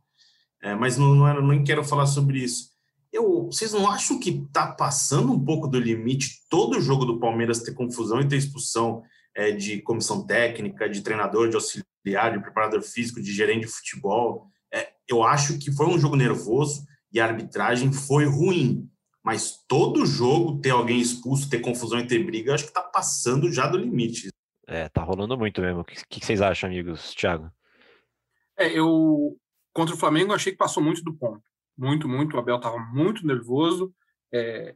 É, 0.62 0.74
mas 0.74 0.96
não, 0.96 1.14
não 1.14 1.28
era, 1.28 1.42
nem 1.42 1.62
quero 1.62 1.84
falar 1.84 2.06
sobre 2.06 2.38
isso. 2.38 2.69
Eu, 3.12 3.46
vocês 3.46 3.72
não 3.72 3.90
acham 3.90 4.20
que 4.20 4.30
está 4.30 4.72
passando 4.72 5.32
um 5.32 5.44
pouco 5.44 5.66
do 5.66 5.80
limite 5.80 6.42
todo 6.48 6.80
jogo 6.80 7.04
do 7.04 7.18
Palmeiras 7.18 7.62
ter 7.62 7.74
confusão 7.74 8.20
e 8.20 8.28
ter 8.28 8.36
expulsão 8.36 9.02
é, 9.34 9.50
de 9.50 9.82
comissão 9.82 10.24
técnica, 10.26 10.88
de 10.88 11.02
treinador, 11.02 11.48
de 11.48 11.56
auxiliar, 11.56 12.32
de 12.32 12.40
preparador 12.40 12.82
físico, 12.82 13.20
de 13.20 13.32
gerente 13.32 13.66
de 13.66 13.72
futebol. 13.72 14.46
É, 14.72 14.92
eu 15.08 15.22
acho 15.22 15.58
que 15.58 15.72
foi 15.72 15.86
um 15.86 15.98
jogo 15.98 16.14
nervoso 16.14 16.84
e 17.12 17.18
a 17.18 17.24
arbitragem 17.24 17.92
foi 17.92 18.26
ruim. 18.26 18.88
Mas 19.22 19.64
todo 19.68 20.06
jogo 20.06 20.60
ter 20.60 20.70
alguém 20.70 21.00
expulso, 21.00 21.50
ter 21.50 21.60
confusão 21.60 21.98
e 21.98 22.06
ter 22.06 22.24
briga, 22.24 22.54
acho 22.54 22.64
que 22.64 22.70
está 22.70 22.82
passando 22.82 23.52
já 23.52 23.66
do 23.66 23.76
limite. 23.76 24.28
É, 24.66 24.88
tá 24.88 25.02
rolando 25.02 25.36
muito 25.36 25.60
mesmo. 25.60 25.80
O 25.80 25.84
que, 25.84 25.96
que 26.08 26.24
vocês 26.24 26.40
acham, 26.40 26.70
amigos? 26.70 27.12
Thiago? 27.14 27.50
É, 28.56 28.78
eu 28.78 29.36
contra 29.72 29.94
o 29.94 29.98
Flamengo 29.98 30.32
achei 30.32 30.52
que 30.52 30.58
passou 30.58 30.82
muito 30.82 31.02
do 31.02 31.12
ponto. 31.12 31.42
Muito, 31.76 32.08
muito. 32.08 32.36
O 32.36 32.40
Abel 32.40 32.56
estava 32.56 32.78
muito 32.78 33.26
nervoso. 33.26 33.92
É, 34.32 34.74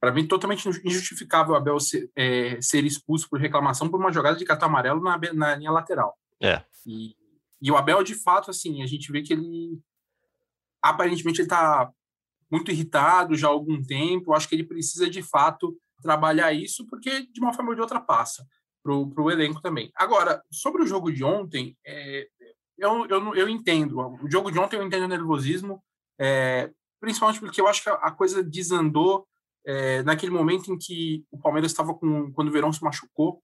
para 0.00 0.12
mim, 0.12 0.26
totalmente 0.26 0.68
injustificável 0.84 1.54
o 1.54 1.56
Abel 1.56 1.78
ser, 1.80 2.10
é, 2.16 2.60
ser, 2.62 2.84
expulso 2.84 3.28
por 3.28 3.40
reclamação 3.40 3.88
por 3.88 3.98
uma 3.98 4.12
jogada 4.12 4.36
de 4.36 4.44
cartão 4.44 4.68
amarelo 4.68 5.02
na, 5.02 5.18
na 5.34 5.56
linha 5.56 5.70
lateral. 5.70 6.16
É. 6.40 6.62
E, 6.86 7.16
e 7.60 7.70
o 7.70 7.76
Abel, 7.76 8.02
de 8.02 8.14
fato, 8.14 8.50
assim, 8.50 8.82
a 8.82 8.86
gente 8.86 9.10
vê 9.10 9.22
que 9.22 9.32
ele 9.32 9.80
aparentemente 10.82 11.40
ele 11.40 11.46
está 11.46 11.90
muito 12.50 12.70
irritado 12.70 13.34
já 13.34 13.48
há 13.48 13.50
algum 13.50 13.82
tempo. 13.82 14.30
Eu 14.30 14.34
acho 14.34 14.48
que 14.48 14.54
ele 14.54 14.64
precisa, 14.64 15.10
de 15.10 15.22
fato, 15.22 15.76
trabalhar 16.02 16.52
isso, 16.52 16.86
porque 16.86 17.26
de 17.26 17.40
uma 17.40 17.52
forma 17.52 17.70
ou 17.70 17.74
de 17.74 17.80
outra 17.80 18.00
passa 18.00 18.46
para 18.82 18.94
o 18.94 19.30
elenco 19.30 19.60
também. 19.60 19.90
Agora, 19.94 20.42
sobre 20.50 20.82
o 20.82 20.86
jogo 20.86 21.12
de 21.12 21.22
ontem, 21.22 21.76
é, 21.84 22.26
eu, 22.78 23.06
eu, 23.06 23.34
eu 23.34 23.48
entendo. 23.48 23.98
O 23.98 24.30
jogo 24.30 24.50
de 24.50 24.58
ontem 24.58 24.76
eu 24.76 24.82
entendo 24.82 25.04
o 25.04 25.08
nervosismo, 25.08 25.82
é, 26.18 26.70
principalmente 27.00 27.40
porque 27.40 27.60
eu 27.60 27.68
acho 27.68 27.82
que 27.82 27.88
a, 27.88 28.10
coisa 28.10 28.42
desandou 28.42 29.26
é, 29.64 30.02
naquele 30.02 30.32
momento 30.32 30.72
em 30.72 30.78
que 30.78 31.24
o 31.30 31.38
Palmeiras 31.38 31.70
estava 31.70 31.94
com 31.94 32.32
quando 32.32 32.48
o 32.48 32.52
Verão 32.52 32.72
se 32.72 32.82
machucou 32.82 33.42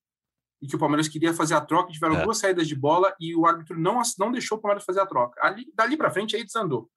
e 0.61 0.67
que 0.67 0.77
o 0.77 0.79
Palmeiras 0.79 1.09
queria 1.09 1.35
fazer 1.35 1.55
a 1.55 1.61
troca, 1.61 1.93
tiveram 1.93 2.17
é. 2.17 2.23
duas 2.23 2.39
saídas 2.39 2.67
de 2.67 2.75
bola 2.75 3.15
e 3.21 3.35
o 3.37 3.47
árbitro 3.47 3.79
não 3.79 4.01
não 4.19 4.33
deixou 4.33 4.59
o 4.59 4.61
Palmeiras 4.61 4.85
fazer 4.85 5.01
a 5.01 5.07
troca. 5.07 5.41
Ali, 5.45 5.71
dali 5.75 5.97
para 5.97 6.11
frente 6.11 6.35
aí 6.35 6.45
desandou. 6.45 6.91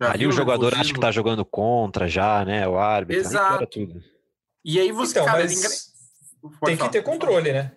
Já 0.00 0.12
Ali 0.12 0.26
o 0.26 0.32
jogador 0.32 0.74
acha 0.74 0.92
que 0.92 0.98
está 0.98 1.10
jogando 1.10 1.44
contra 1.44 2.08
já, 2.08 2.42
né? 2.44 2.66
O 2.66 2.78
árbitro. 2.78 3.22
Exato. 3.22 3.66
Tudo. 3.66 4.02
E 4.64 4.80
aí 4.80 4.90
você, 4.90 5.18
então, 5.18 5.26
cara, 5.26 5.44
mas... 5.44 5.92
tem 6.64 6.76
que 6.76 6.88
ter 6.88 7.02
controle, 7.02 7.52
né? 7.52 7.76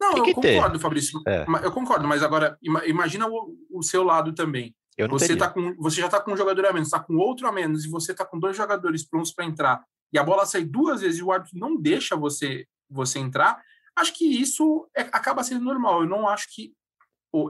Não, 0.00 0.16
eu 0.16 0.34
concordo, 0.34 0.78
ter. 0.78 0.82
Fabrício. 0.82 1.20
É. 1.26 1.44
Eu 1.62 1.72
concordo, 1.72 2.06
mas 2.06 2.22
agora 2.22 2.56
imagina 2.62 3.28
o, 3.28 3.56
o 3.70 3.82
seu 3.82 4.02
lado 4.02 4.32
também 4.32 4.74
você, 5.08 5.36
tá 5.36 5.48
com, 5.48 5.74
você 5.76 6.00
já 6.00 6.06
está 6.06 6.20
com 6.20 6.32
um 6.32 6.36
jogador 6.36 6.66
a 6.66 6.72
menos, 6.72 6.88
está 6.88 7.00
com 7.00 7.16
outro 7.16 7.46
a 7.46 7.52
menos, 7.52 7.84
e 7.84 7.88
você 7.88 8.12
está 8.12 8.24
com 8.24 8.38
dois 8.38 8.56
jogadores 8.56 9.04
prontos 9.04 9.32
para 9.32 9.44
entrar, 9.44 9.84
e 10.12 10.18
a 10.18 10.24
bola 10.24 10.44
sai 10.44 10.64
duas 10.64 11.00
vezes 11.00 11.18
e 11.18 11.22
o 11.22 11.32
árbitro 11.32 11.58
não 11.58 11.76
deixa 11.76 12.14
você, 12.14 12.66
você 12.90 13.18
entrar, 13.18 13.62
acho 13.96 14.14
que 14.14 14.24
isso 14.24 14.88
é, 14.96 15.02
acaba 15.02 15.42
sendo 15.42 15.64
normal. 15.64 16.02
Eu 16.02 16.08
não 16.08 16.28
acho 16.28 16.46
que. 16.54 16.74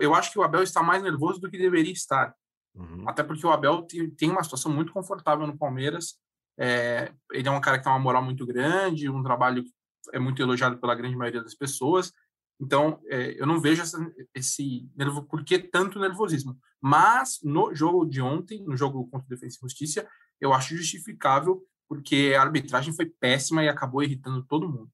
Eu 0.00 0.14
acho 0.14 0.30
que 0.30 0.38
o 0.38 0.44
Abel 0.44 0.62
está 0.62 0.80
mais 0.80 1.02
nervoso 1.02 1.40
do 1.40 1.50
que 1.50 1.58
deveria 1.58 1.92
estar. 1.92 2.32
Uhum. 2.72 3.04
Até 3.08 3.24
porque 3.24 3.44
o 3.44 3.50
Abel 3.50 3.84
tem 4.16 4.30
uma 4.30 4.44
situação 4.44 4.70
muito 4.70 4.92
confortável 4.92 5.44
no 5.44 5.58
Palmeiras. 5.58 6.20
É, 6.56 7.12
ele 7.32 7.48
é 7.48 7.50
um 7.50 7.60
cara 7.60 7.78
que 7.78 7.84
tem 7.84 7.92
uma 7.92 7.98
moral 7.98 8.22
muito 8.22 8.46
grande, 8.46 9.10
um 9.10 9.24
trabalho 9.24 9.64
que 9.64 9.72
é 10.12 10.20
muito 10.20 10.40
elogiado 10.40 10.78
pela 10.78 10.94
grande 10.94 11.16
maioria 11.16 11.42
das 11.42 11.56
pessoas. 11.56 12.12
Então, 12.60 13.00
é, 13.06 13.40
eu 13.40 13.44
não 13.44 13.60
vejo 13.60 13.82
essa, 13.82 13.98
esse 14.32 14.88
nervo, 14.94 15.24
por 15.24 15.42
que 15.42 15.58
tanto 15.58 15.98
nervosismo. 15.98 16.56
Mas 16.82 17.38
no 17.44 17.72
jogo 17.72 18.04
de 18.04 18.20
ontem, 18.20 18.60
no 18.64 18.76
jogo 18.76 19.06
contra 19.08 19.24
o 19.24 19.28
Defensa 19.28 19.56
e 19.56 19.60
Justiça, 19.60 20.08
eu 20.40 20.52
acho 20.52 20.76
justificável, 20.76 21.64
porque 21.88 22.34
a 22.36 22.42
arbitragem 22.42 22.92
foi 22.92 23.06
péssima 23.06 23.62
e 23.62 23.68
acabou 23.68 24.02
irritando 24.02 24.42
todo 24.42 24.68
mundo. 24.68 24.90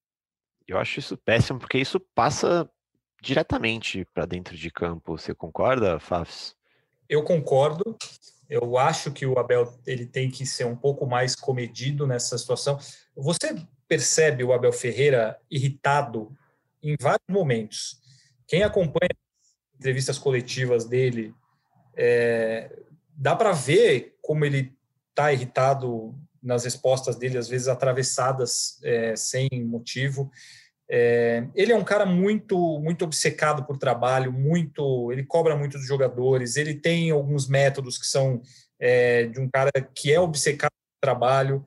Eu 0.67 0.77
acho 0.77 0.99
isso 0.99 1.17
péssimo, 1.17 1.59
porque 1.59 1.79
isso 1.79 1.99
passa 2.15 2.71
diretamente 3.23 4.05
para 4.13 4.27
dentro 4.27 4.55
de 4.55 4.71
campo. 4.71 5.17
Você 5.17 5.35
concorda, 5.35 5.99
Fafs? 5.99 6.55
Eu 7.09 7.25
concordo. 7.25 7.97
Eu 8.51 8.77
acho 8.77 9.11
que 9.11 9.25
o 9.25 9.39
Abel 9.39 9.79
ele 9.87 10.07
tem 10.07 10.31
que 10.31 10.45
ser 10.45 10.65
um 10.65 10.77
pouco 10.77 11.07
mais 11.07 11.35
comedido 11.35 12.07
nessa 12.07 12.37
situação. 12.37 12.79
Você 13.17 13.55
percebe 13.87 14.45
o 14.45 14.53
Abel 14.53 14.73
Ferreira 14.73 15.41
irritado 15.51 16.37
em 16.83 16.95
vários 17.01 17.27
momentos. 17.29 17.99
Quem 18.47 18.63
acompanha 18.63 19.11
entrevistas 19.75 20.19
coletivas 20.19 20.85
dele, 20.85 21.35
é, 21.99 22.71
dá 23.15 23.35
para 23.35 23.51
ver 23.53 24.17
como 24.23 24.45
ele 24.45 24.73
está 25.11 25.33
irritado 25.33 26.15
nas 26.41 26.65
respostas 26.65 27.17
dele, 27.17 27.37
às 27.37 27.49
vezes 27.49 27.67
atravessadas 27.67 28.79
é, 28.85 29.17
sem 29.17 29.49
motivo. 29.65 30.31
É, 30.89 31.47
ele 31.55 31.73
é 31.73 31.77
um 31.77 31.85
cara 31.85 32.07
muito 32.07 32.79
muito 32.81 33.05
obcecado 33.05 33.65
por 33.65 33.77
trabalho, 33.77 34.33
muito 34.33 35.13
ele 35.13 35.25
cobra 35.25 35.57
muito 35.57 35.77
dos 35.77 35.87
jogadores. 35.87 36.57
Ele 36.57 36.75
tem 36.75 37.11
alguns 37.11 37.49
métodos 37.49 37.99
que 37.99 38.07
são 38.07 38.41
é, 38.81 39.27
de 39.27 39.41
um 39.41 39.49
cara 39.51 39.71
que 39.95 40.13
é 40.13 40.21
obcecado 40.21 40.71
por 40.71 41.07
trabalho, 41.07 41.67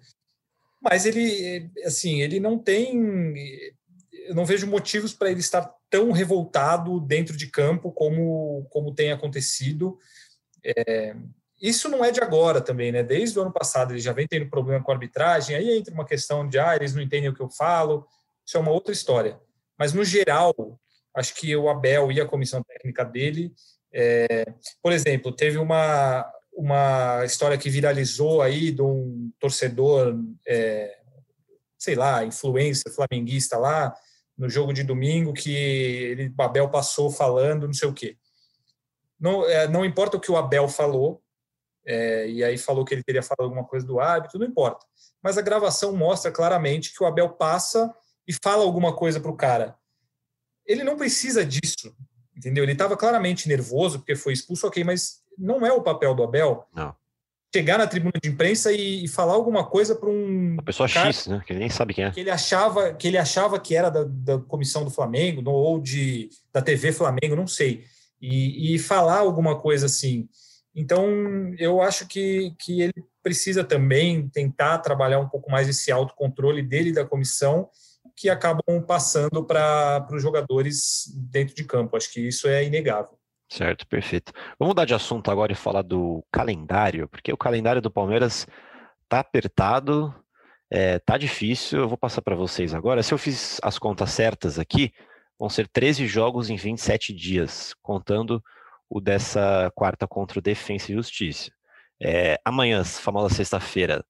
mas 0.82 1.06
ele 1.06 1.70
assim 1.86 2.22
ele 2.22 2.40
não 2.40 2.58
tem 2.58 3.34
eu 4.28 4.34
não 4.34 4.46
vejo 4.46 4.66
motivos 4.66 5.14
para 5.14 5.30
ele 5.30 5.42
estar 5.42 5.72
tão 5.90 6.12
revoltado 6.12 7.00
dentro 7.02 7.36
de 7.36 7.48
campo 7.48 7.92
como 7.92 8.66
como 8.70 8.96
tem 8.96 9.12
acontecido. 9.12 10.00
É, 10.64 11.16
isso 11.62 11.90
não 11.90 12.04
é 12.04 12.12
de 12.12 12.22
agora 12.22 12.60
também, 12.62 12.92
né? 12.92 13.04
Desde 13.04 13.38
o 13.38 13.42
ano 13.42 13.52
passado 13.52 13.94
ele 13.94 14.00
já 14.00 14.14
vem 14.14 14.28
tendo 14.28 14.50
problema 14.50 14.84
com 14.84 14.92
a 14.92 14.96
arbitragem. 14.96 15.56
Aí 15.56 15.78
entra 15.78 15.94
uma 15.94 16.06
questão 16.06 16.48
de 16.48 16.58
ah, 16.60 16.76
eles 16.76 16.94
não 16.94 17.02
entendem 17.02 17.30
o 17.30 17.34
que 17.34 17.42
eu 17.42 17.50
falo 17.50 18.08
isso 18.46 18.58
é 18.58 18.60
uma 18.60 18.72
outra 18.72 18.92
história. 18.92 19.40
Mas, 19.78 19.94
no 19.94 20.04
geral, 20.04 20.54
acho 21.16 21.34
que 21.36 21.56
o 21.56 21.70
Abel 21.70 22.12
e 22.12 22.20
a 22.20 22.28
comissão 22.28 22.62
técnica 22.64 23.04
dele, 23.04 23.54
é, 23.94 24.46
por 24.82 24.92
exemplo, 24.92 25.32
teve 25.32 25.58
uma, 25.58 26.30
uma 26.54 27.24
história 27.26 27.58
que 27.58 27.70
viralizou 27.70 28.42
aí 28.42 28.72
de 28.72 28.82
um 28.82 29.32
torcedor, 29.40 30.16
é, 30.46 30.98
sei 31.78 31.96
lá, 31.96 32.26
influência 32.26 32.92
flamenguista 32.92 33.58
lá, 33.58 33.96
no 34.38 34.50
jogo 34.50 34.74
de 34.74 34.84
domingo, 34.84 35.34
que 35.34 35.56
ele, 35.56 36.34
Abel 36.38 36.70
passou 36.70 37.10
falando 37.10 37.68
não 37.68 37.74
sei 37.74 37.88
o 37.88 37.94
quê. 37.94 38.18
Não, 39.22 39.46
é, 39.48 39.68
não 39.68 39.86
importa 39.86 40.18
o 40.18 40.20
que 40.20 40.32
o 40.32 40.36
Abel 40.36 40.68
falou, 40.68 41.22
é, 41.86 42.28
e 42.28 42.44
aí 42.44 42.58
falou 42.58 42.84
que 42.84 42.94
ele 42.94 43.04
teria 43.04 43.22
falado 43.22 43.44
alguma 43.44 43.64
coisa 43.64 43.86
do 43.86 44.00
árbitro, 44.00 44.40
não 44.40 44.48
importa. 44.48 44.84
Mas 45.22 45.38
a 45.38 45.44
gravação 45.44 45.96
mostra 45.96 46.32
claramente 46.32 46.92
que 46.92 47.04
o 47.04 47.06
Abel 47.06 47.30
passa 47.30 47.94
e 48.28 48.34
fala 48.44 48.64
alguma 48.64 48.96
coisa 48.96 49.20
para 49.20 49.30
o 49.30 49.38
cara. 49.38 49.76
Ele 50.66 50.84
não 50.84 50.98
precisa 50.98 51.46
disso, 51.46 51.96
entendeu? 52.36 52.64
Ele 52.64 52.72
estava 52.72 52.98
claramente 52.98 53.48
nervoso 53.48 54.00
porque 54.00 54.16
foi 54.16 54.34
expulso, 54.34 54.66
ok, 54.66 54.84
mas 54.84 55.22
não 55.38 55.66
é 55.66 55.72
o 55.72 55.84
papel 55.84 56.16
do 56.16 56.24
Abel. 56.24 56.66
Não. 56.74 56.96
Chegar 57.54 57.78
na 57.78 57.86
tribuna 57.86 58.14
de 58.22 58.30
imprensa 58.30 58.72
e, 58.72 59.04
e 59.04 59.08
falar 59.08 59.34
alguma 59.34 59.66
coisa 59.66 59.94
para 59.94 60.10
um. 60.10 60.54
Uma 60.54 60.64
pessoa 60.64 60.88
X, 60.88 61.28
né? 61.28 61.44
Que 61.46 61.52
ele 61.52 61.60
nem 61.60 61.70
sabe 61.70 61.94
quem 61.94 62.06
é. 62.06 62.12
Que 62.12 62.22
ele 62.22 62.30
achava 62.30 62.94
que, 62.94 63.08
ele 63.08 63.18
achava 63.18 63.60
que 63.60 63.76
era 63.76 63.90
da, 63.90 64.06
da 64.06 64.40
comissão 64.40 64.86
do 64.86 64.90
Flamengo 64.90 65.48
ou 65.52 65.80
de, 65.80 66.30
da 66.54 66.62
TV 66.62 66.94
Flamengo, 66.94 67.36
não 67.36 67.48
sei. 67.48 67.86
E, 68.22 68.76
e 68.76 68.80
falar 68.80 69.20
alguma 69.20 69.60
coisa 69.60 69.88
assim. 69.88 70.30
Então, 70.76 71.06
eu 71.58 71.82
acho 71.82 72.08
que, 72.08 72.54
que 72.60 72.82
ele 72.82 72.94
precisa 73.22 73.64
também 73.64 74.30
tentar 74.30 74.78
trabalhar 74.80 75.20
um 75.20 75.28
pouco 75.28 75.52
mais 75.52 75.68
esse 75.68 75.92
autocontrole 75.92 76.62
dele 76.62 76.94
da 76.94 77.06
comissão 77.06 77.70
que 78.16 78.30
acabam 78.30 78.82
passando 78.86 79.44
para 79.44 80.08
os 80.12 80.22
jogadores 80.22 81.12
dentro 81.30 81.56
de 81.56 81.64
campo. 81.64 81.98
Acho 81.98 82.12
que 82.12 82.22
isso 82.28 82.48
é 82.48 82.64
inegável. 82.64 83.18
Certo, 83.50 83.86
perfeito. 83.86 84.32
Vamos 84.58 84.72
mudar 84.72 84.86
de 84.86 84.94
assunto 84.94 85.30
agora 85.30 85.52
e 85.52 85.56
falar 85.56 85.82
do 85.82 86.24
calendário, 86.32 87.08
porque 87.10 87.34
o 87.34 87.38
calendário 87.38 87.82
do 87.82 87.92
Palmeiras 87.92 88.48
tá 89.10 89.20
apertado, 89.20 90.14
é, 90.70 91.00
tá 91.00 91.18
difícil. 91.18 91.80
Eu 91.80 91.90
vou 91.90 91.98
passar 91.98 92.22
para 92.22 92.36
vocês 92.36 92.74
agora. 92.74 93.04
Se 93.04 93.14
eu 93.14 93.18
fiz 93.18 93.60
as 93.62 93.78
contas 93.78 94.12
certas 94.12 94.58
aqui, 94.58 94.94
vão 95.42 95.50
ser 95.50 95.68
13 95.68 96.06
jogos 96.06 96.52
em 96.52 96.56
27 96.56 97.12
dias, 97.16 97.74
contando 97.82 98.44
o 98.88 99.02
dessa 99.02 99.72
quarta 99.74 100.08
contra 100.08 100.38
o 100.38 100.42
Defensa 100.42 100.92
e 100.92 100.96
Justiça. 100.96 101.50
É, 102.00 102.40
amanhã, 102.46 102.84
famosa 102.84 103.34
sexta-feira, 103.34 104.06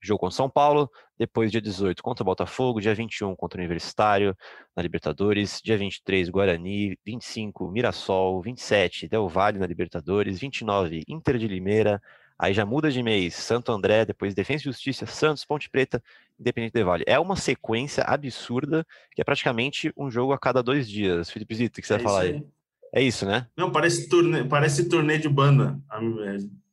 jogo 0.00 0.18
contra 0.18 0.36
São 0.36 0.50
Paulo, 0.50 0.90
depois 1.16 1.52
dia 1.52 1.60
18 1.60 2.02
contra 2.02 2.24
o 2.24 2.26
Botafogo, 2.26 2.80
dia 2.80 2.96
21 2.96 3.36
contra 3.36 3.58
o 3.58 3.60
Universitário 3.60 4.36
na 4.74 4.82
Libertadores, 4.82 5.60
dia 5.62 5.78
23 5.78 6.28
Guarani, 6.28 6.98
25 7.06 7.70
Mirassol, 7.70 8.42
27 8.42 9.06
Del 9.06 9.28
Valle 9.28 9.60
na 9.60 9.66
Libertadores, 9.68 10.40
29 10.40 11.04
Inter 11.06 11.38
de 11.38 11.46
Limeira, 11.46 12.02
aí 12.42 12.52
já 12.52 12.66
muda 12.66 12.90
de 12.90 13.00
mês, 13.04 13.36
Santo 13.36 13.70
André, 13.70 14.04
depois 14.04 14.34
Defesa 14.34 14.62
e 14.62 14.64
Justiça, 14.64 15.06
Santos, 15.06 15.44
Ponte 15.44 15.70
Preta, 15.70 16.02
Independente 16.38 16.72
Del 16.72 16.86
Valle. 16.86 17.04
É 17.06 17.16
uma 17.16 17.36
sequência 17.36 18.02
absurda, 18.02 18.84
que 19.14 19.20
é 19.20 19.24
praticamente 19.24 19.92
um 19.96 20.10
jogo 20.10 20.32
a 20.32 20.38
cada 20.38 20.60
dois 20.60 20.88
dias. 20.88 21.30
Felipe 21.30 21.54
Zito, 21.54 21.78
o 21.78 21.80
que 21.80 21.86
você 21.86 21.94
é 21.94 21.98
vai 21.98 22.04
falar 22.04 22.20
aí? 22.22 22.32
aí? 22.32 22.46
É 22.94 23.00
isso, 23.00 23.24
né? 23.24 23.46
Não, 23.56 23.70
parece 23.70 24.08
turnê, 24.08 24.42
parece 24.42 24.88
turnê 24.88 25.18
de 25.18 25.28
banda. 25.28 25.78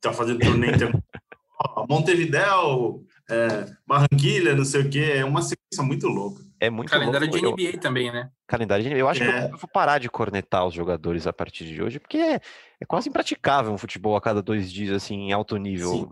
Tá 0.00 0.12
fazendo 0.12 0.40
turnê 0.40 0.72
Montevideo, 1.88 3.04
é, 3.30 3.72
Barranquilha, 3.86 4.56
não 4.56 4.64
sei 4.64 4.80
o 4.82 4.90
quê. 4.90 5.12
É 5.16 5.24
uma 5.24 5.40
sequência 5.40 5.84
muito 5.84 6.08
louca. 6.08 6.42
É 6.58 6.68
muito 6.68 6.90
Calendário 6.90 7.30
louco. 7.30 7.56
de 7.56 7.64
NBA 7.64 7.76
eu, 7.76 7.80
também, 7.80 8.12
né? 8.12 8.28
Calendário. 8.50 8.96
Eu 8.96 9.08
acho 9.08 9.22
é. 9.22 9.46
que 9.48 9.54
eu 9.54 9.58
vou 9.58 9.70
parar 9.72 9.98
de 9.98 10.10
cornetar 10.10 10.66
os 10.66 10.74
jogadores 10.74 11.24
a 11.24 11.32
partir 11.32 11.64
de 11.64 11.80
hoje, 11.80 12.00
porque 12.00 12.18
é, 12.18 12.40
é 12.80 12.84
quase 12.84 13.08
impraticável 13.08 13.72
um 13.72 13.78
futebol 13.78 14.16
a 14.16 14.20
cada 14.20 14.42
dois 14.42 14.72
dias, 14.72 14.92
assim, 14.92 15.14
em 15.14 15.32
alto 15.32 15.56
nível, 15.56 15.92
Sim. 15.92 16.08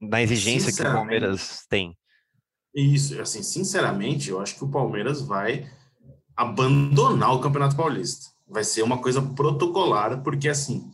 na 0.00 0.22
exigência 0.22 0.72
que 0.72 0.88
o 0.88 0.92
Palmeiras 0.92 1.66
tem. 1.68 1.98
Isso, 2.72 3.20
assim, 3.20 3.42
sinceramente, 3.42 4.30
eu 4.30 4.40
acho 4.40 4.54
que 4.54 4.64
o 4.64 4.70
Palmeiras 4.70 5.20
vai 5.20 5.68
abandonar 6.36 7.34
o 7.34 7.40
Campeonato 7.40 7.76
Paulista. 7.76 8.26
Vai 8.46 8.62
ser 8.62 8.82
uma 8.82 8.98
coisa 8.98 9.20
protocolar, 9.20 10.22
porque, 10.22 10.48
assim, 10.48 10.92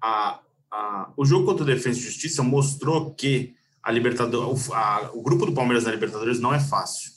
a, 0.00 0.38
a, 0.70 1.12
o 1.16 1.24
jogo 1.24 1.46
contra 1.46 1.64
o 1.64 1.66
Defesa 1.66 1.98
e 1.98 2.02
Justiça 2.02 2.44
mostrou 2.44 3.12
que 3.12 3.56
a 3.82 3.90
Libertadores, 3.90 4.70
a, 4.70 5.10
o 5.14 5.22
grupo 5.22 5.46
do 5.46 5.52
Palmeiras 5.52 5.84
na 5.84 5.90
Libertadores 5.90 6.38
não 6.38 6.54
é 6.54 6.60
fácil. 6.60 7.10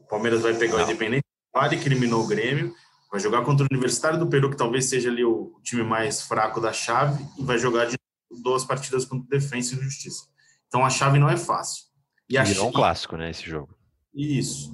O 0.00 0.06
Palmeiras 0.08 0.42
vai 0.42 0.54
pegar 0.54 0.74
não. 0.74 0.80
o 0.80 0.84
Independente, 0.84 1.21
Vale 1.52 1.76
eliminou 1.76 2.22
o 2.22 2.26
Grêmio, 2.26 2.74
vai 3.10 3.20
jogar 3.20 3.42
contra 3.44 3.64
o 3.64 3.68
Universitário 3.70 4.18
do 4.18 4.26
Peru, 4.26 4.50
que 4.50 4.56
talvez 4.56 4.86
seja 4.86 5.10
ali 5.10 5.24
o 5.24 5.58
time 5.62 5.82
mais 5.82 6.22
fraco 6.22 6.60
da 6.60 6.72
chave, 6.72 7.24
e 7.38 7.44
vai 7.44 7.58
jogar 7.58 7.86
de 7.86 7.96
duas 8.42 8.64
partidas 8.64 9.04
contra 9.04 9.26
o 9.26 9.28
Defensa 9.28 9.74
e 9.74 9.78
Justiça. 9.78 10.24
Então 10.66 10.84
a 10.84 10.90
chave 10.90 11.18
não 11.18 11.28
é 11.28 11.36
fácil. 11.36 11.84
E 12.28 12.38
a 12.38 12.44
Virou 12.44 12.68
um 12.68 12.72
clássico, 12.72 13.16
né, 13.16 13.30
esse 13.30 13.48
jogo. 13.48 13.76
Isso. 14.14 14.72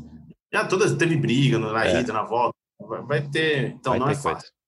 Já 0.52 0.64
todas 0.64 0.94
teve 0.94 1.16
briga 1.16 1.58
na 1.58 1.84
é. 1.84 2.00
ida, 2.00 2.12
na 2.12 2.22
volta. 2.22 2.56
Vai, 3.06 3.28
ter. 3.28 3.70
Então 3.70 3.92
vai 3.92 3.98
não 3.98 4.08
é 4.08 4.14
fácil. 4.14 4.48
Coisa. 4.48 4.58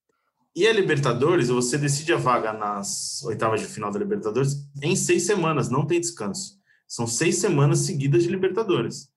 E 0.55 0.67
a 0.67 0.73
Libertadores, 0.73 1.49
você 1.49 1.79
decide 1.79 2.13
a 2.13 2.17
vaga 2.17 2.53
nas 2.53 3.23
oitavas 3.23 3.61
de 3.61 3.67
final 3.67 3.91
da 3.93 3.99
Libertadores 3.99 4.57
em 4.83 4.97
seis 4.97 5.25
semanas, 5.25 5.69
não 5.69 5.87
tem 5.87 6.01
descanso. 6.01 6.59
São 6.89 7.07
seis 7.07 7.39
semanas 7.39 7.81
seguidas 7.81 8.25
de 8.25 8.29
Libertadores. 8.29 9.09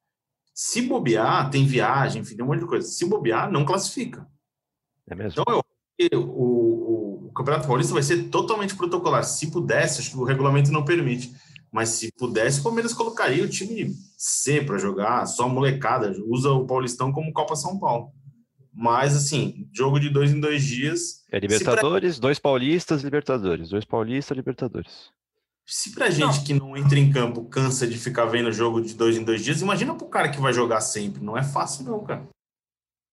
Se 0.53 0.81
bobear, 0.83 1.49
tem 1.49 1.65
viagem, 1.65 2.21
enfim, 2.21 2.35
tem 2.35 2.45
um 2.45 2.47
monte 2.47 2.59
de 2.59 2.67
coisa. 2.67 2.87
Se 2.87 3.05
bobear, 3.05 3.51
não 3.51 3.65
classifica. 3.65 4.27
É 5.09 5.15
mesmo? 5.15 5.41
Então, 5.41 5.63
eu, 5.97 6.21
o, 6.21 7.25
o, 7.25 7.27
o 7.27 7.31
Campeonato 7.33 7.67
Paulista 7.67 7.93
vai 7.93 8.03
ser 8.03 8.29
totalmente 8.29 8.75
protocolar. 8.75 9.23
Se 9.23 9.49
pudesse, 9.49 10.01
acho 10.01 10.11
que 10.11 10.17
o 10.17 10.23
regulamento 10.23 10.71
não 10.71 10.85
permite. 10.85 11.33
Mas 11.71 11.89
se 11.89 12.11
pudesse, 12.11 12.59
o 12.59 12.63
Palmeiras 12.63 12.93
colocaria 12.93 13.43
o 13.43 13.49
time 13.49 13.95
C 14.15 14.61
para 14.61 14.77
jogar, 14.77 15.25
só 15.25 15.49
molecada, 15.49 16.13
usa 16.27 16.51
o 16.51 16.67
Paulistão 16.67 17.11
como 17.11 17.33
Copa 17.33 17.55
São 17.55 17.79
Paulo. 17.79 18.11
Mas, 18.71 19.15
assim, 19.15 19.67
jogo 19.73 19.99
de 19.99 20.09
dois 20.09 20.31
em 20.31 20.39
dois 20.39 20.63
dias. 20.63 21.23
É 21.31 21.39
Libertadores, 21.39 22.19
dois 22.19 22.37
paulistas, 22.37 23.01
Libertadores. 23.01 23.69
Dois 23.69 23.85
paulistas, 23.85 24.35
Libertadores. 24.35 25.09
Se 25.65 25.93
pra 25.93 26.09
gente 26.09 26.37
não. 26.37 26.43
que 26.43 26.53
não 26.53 26.77
entra 26.77 26.99
em 26.99 27.11
campo 27.11 27.45
cansa 27.45 27.87
de 27.87 27.97
ficar 27.97 28.25
vendo 28.25 28.51
jogo 28.51 28.81
de 28.81 28.93
dois 28.93 29.17
em 29.17 29.23
dois 29.23 29.43
dias, 29.43 29.61
imagina 29.61 29.95
pro 29.95 30.09
cara 30.09 30.29
que 30.29 30.41
vai 30.41 30.53
jogar 30.53 30.81
sempre. 30.81 31.23
Não 31.23 31.37
é 31.37 31.43
fácil, 31.43 31.85
não, 31.85 32.03
cara. 32.03 32.27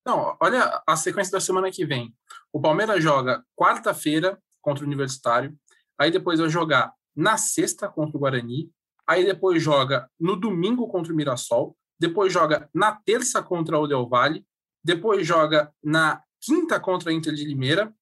Não, 0.05 0.37
olha 0.41 0.83
a 0.87 0.97
sequência 0.97 1.31
da 1.31 1.41
semana 1.41 1.71
que 1.71 1.85
vem. 1.85 2.15
O 2.53 2.61
Palmeiras 2.61 3.03
joga 3.03 3.45
quarta-feira 3.55 4.39
contra 4.61 4.85
o 4.85 4.87
Universitário, 4.87 5.57
aí 5.99 6.11
depois 6.11 6.41
vai 6.41 6.49
jogar 6.49 6.93
na 7.15 7.37
sexta 7.37 7.89
contra 7.89 8.17
o 8.17 8.21
Guarani, 8.21 8.71
aí 9.07 9.25
depois 9.25 9.63
joga 9.63 10.11
no 10.19 10.37
domingo 10.37 10.89
contra 10.89 11.13
o 11.13 11.17
Mirassol, 11.17 11.77
depois 11.99 12.33
joga 12.33 12.69
na 12.75 12.93
terça 12.93 13.43
contra 13.43 13.79
o 13.79 13.87
Del 13.87 14.09
Valle, 14.09 14.45
depois 14.83 15.27
joga 15.27 15.73
na 15.83 16.23
quinta 16.41 16.81
contra 16.81 17.11
a 17.11 17.13
Inter 17.13 17.35
de 17.35 17.45
Limeira 17.45 17.95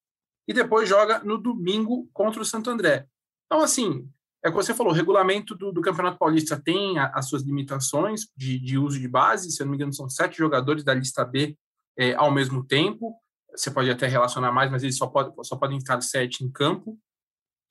e 0.47 0.53
depois 0.53 0.89
joga 0.89 1.19
no 1.25 1.37
domingo 1.37 2.09
contra 2.13 2.41
o 2.41 2.45
Santo 2.45 2.71
André. 2.71 3.09
Então, 3.47 3.61
assim, 3.61 4.09
é 4.45 4.49
o 4.49 4.53
que 4.53 4.57
você 4.57 4.75
falou, 4.75 4.93
o 4.93 4.97
regulamento 4.97 5.55
do, 5.55 5.73
do 5.73 5.81
Campeonato 5.81 6.19
Paulista 6.19 6.61
tem 6.61 6.99
a, 6.99 7.07
as 7.15 7.29
suas 7.29 7.43
limitações 7.43 8.29
de, 8.37 8.59
de, 8.59 8.79
uso 8.79 8.99
de 8.99 9.09
base, 9.09 9.51
se 9.51 9.61
eu 9.61 9.67
não 9.67 9.73
me 9.73 9.77
engano, 9.77 9.93
são 9.93 10.09
sete 10.09 10.39
jogadores 10.39 10.85
da 10.85 10.95
lista 10.95 11.25
B 11.25 11.57
é, 11.99 12.15
ao 12.15 12.31
mesmo 12.31 12.65
tempo. 12.65 13.15
Você 13.55 13.71
pode 13.71 13.91
até 13.91 14.07
relacionar 14.07 14.53
mais, 14.53 14.71
mas 14.71 14.83
eles 14.83 14.97
só, 14.97 15.07
pode, 15.09 15.33
só 15.43 15.57
podem 15.57 15.79
estar 15.79 16.01
sete 16.01 16.45
em 16.45 16.51
campo. 16.51 16.97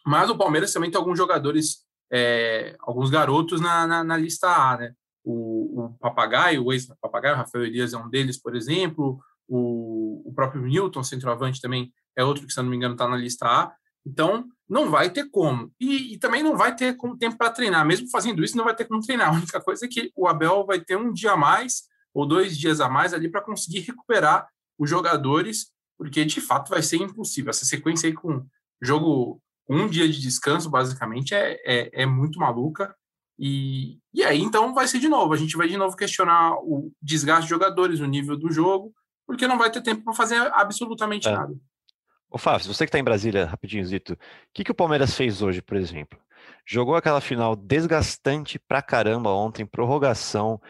Mas 0.06 0.30
o 0.30 0.38
Palmeiras 0.38 0.74
também 0.74 0.92
tem 0.92 1.00
alguns 1.00 1.18
jogadores, 1.18 1.86
é, 2.12 2.76
alguns 2.80 3.10
garotos 3.10 3.62
na, 3.62 3.88
na, 3.88 4.04
na, 4.04 4.18
lista 4.18 4.48
A, 4.50 4.78
né? 4.78 4.94
O, 5.24 5.84
o 5.84 5.94
Papagaio, 6.00 6.66
o 6.66 6.74
ex-Papagaio, 6.74 7.36
Rafael 7.36 7.66
Elias 7.66 7.94
é 7.94 7.98
um 7.98 8.10
deles, 8.10 8.42
por 8.42 8.56
exemplo. 8.56 9.20
O, 9.48 10.30
o 10.30 10.34
próprio 10.34 10.62
Newton, 10.62 11.04
centroavante, 11.04 11.62
também 11.62 11.94
é 12.16 12.24
outro 12.24 12.46
que, 12.46 12.54
se 12.54 12.60
eu 12.60 12.64
não 12.64 12.72
me 12.72 12.78
engano, 12.78 12.94
está 12.94 13.08
na 13.08 13.18
lista 13.18 13.46
A. 13.46 13.74
Então, 14.06 14.48
não 14.70 14.90
vai 14.90 15.10
ter 15.10 15.30
como. 15.30 15.72
E, 15.80 16.14
e 16.14 16.18
também 16.18 16.44
não 16.44 16.58
vai 16.58 16.76
ter 16.76 16.96
como 16.96 17.18
tempo 17.18 17.38
para 17.38 17.52
treinar. 17.52 17.86
Mesmo 17.86 18.10
fazendo 18.10 18.44
isso, 18.44 18.58
não 18.58 18.66
vai 18.66 18.76
ter 18.76 18.86
como 18.86 19.02
treinar. 19.02 19.30
A 19.34 19.38
única 19.38 19.62
coisa 19.62 19.86
é 19.86 19.90
que 19.90 20.12
o 20.16 20.28
Abel 20.28 20.66
vai 20.66 20.80
ter 20.80 20.98
um 20.98 21.12
dia 21.12 21.32
a 21.32 21.38
mais 21.38 21.84
ou 22.14 22.28
dois 22.28 22.58
dias 22.58 22.82
a 22.82 22.90
mais 22.90 23.14
ali 23.14 23.30
para 23.30 23.42
conseguir 23.42 23.82
recuperar 23.82 24.48
os 24.78 24.90
jogadores, 24.90 25.72
porque 25.98 26.26
de 26.26 26.42
fato 26.42 26.70
vai 26.70 26.82
ser 26.82 26.98
impossível. 26.98 27.50
Essa 27.50 27.66
sequência 27.66 28.08
aí 28.08 28.14
com 28.14 28.46
jogo 28.82 29.42
um 29.70 29.88
dia 29.88 30.08
de 30.08 30.20
descanso, 30.20 30.70
basicamente, 30.70 31.34
é, 31.34 31.60
é, 31.66 32.04
é 32.04 32.06
muito 32.06 32.40
maluca. 32.40 32.96
E, 33.38 34.00
e 34.14 34.24
aí, 34.24 34.42
então, 34.42 34.74
vai 34.74 34.88
ser 34.88 35.00
de 35.00 35.08
novo. 35.08 35.34
A 35.34 35.38
gente 35.38 35.58
vai 35.58 35.68
de 35.68 35.78
novo 35.78 35.96
questionar 35.96 36.56
o 36.60 36.92
desgaste 37.02 37.44
de 37.44 37.50
jogadores, 37.50 38.00
o 38.00 38.06
nível 38.06 38.38
do 38.38 38.52
jogo, 38.52 38.94
porque 39.26 39.48
não 39.48 39.58
vai 39.58 39.70
ter 39.70 39.82
tempo 39.82 40.04
para 40.04 40.14
fazer 40.14 40.38
absolutamente 40.54 41.28
é. 41.28 41.32
nada. 41.32 41.54
Ô 42.30 42.38
Fábio, 42.38 42.68
você 42.68 42.86
que 42.86 42.90
está 42.90 43.00
em 43.00 43.04
Brasília, 43.04 43.46
rapidinho, 43.46 43.86
Zito, 43.86 44.14
o 44.14 44.18
que, 44.54 44.64
que 44.64 44.72
o 44.72 44.76
Palmeiras 44.76 45.16
fez 45.16 45.42
hoje, 45.42 45.62
por 45.62 45.78
exemplo? 45.78 46.20
Jogou 46.66 46.96
aquela 46.96 47.22
final 47.22 47.56
desgastante 47.56 48.60
pra 48.60 48.82
caramba 48.82 49.32
ontem, 49.32 49.66
prorrogação, 49.66 50.62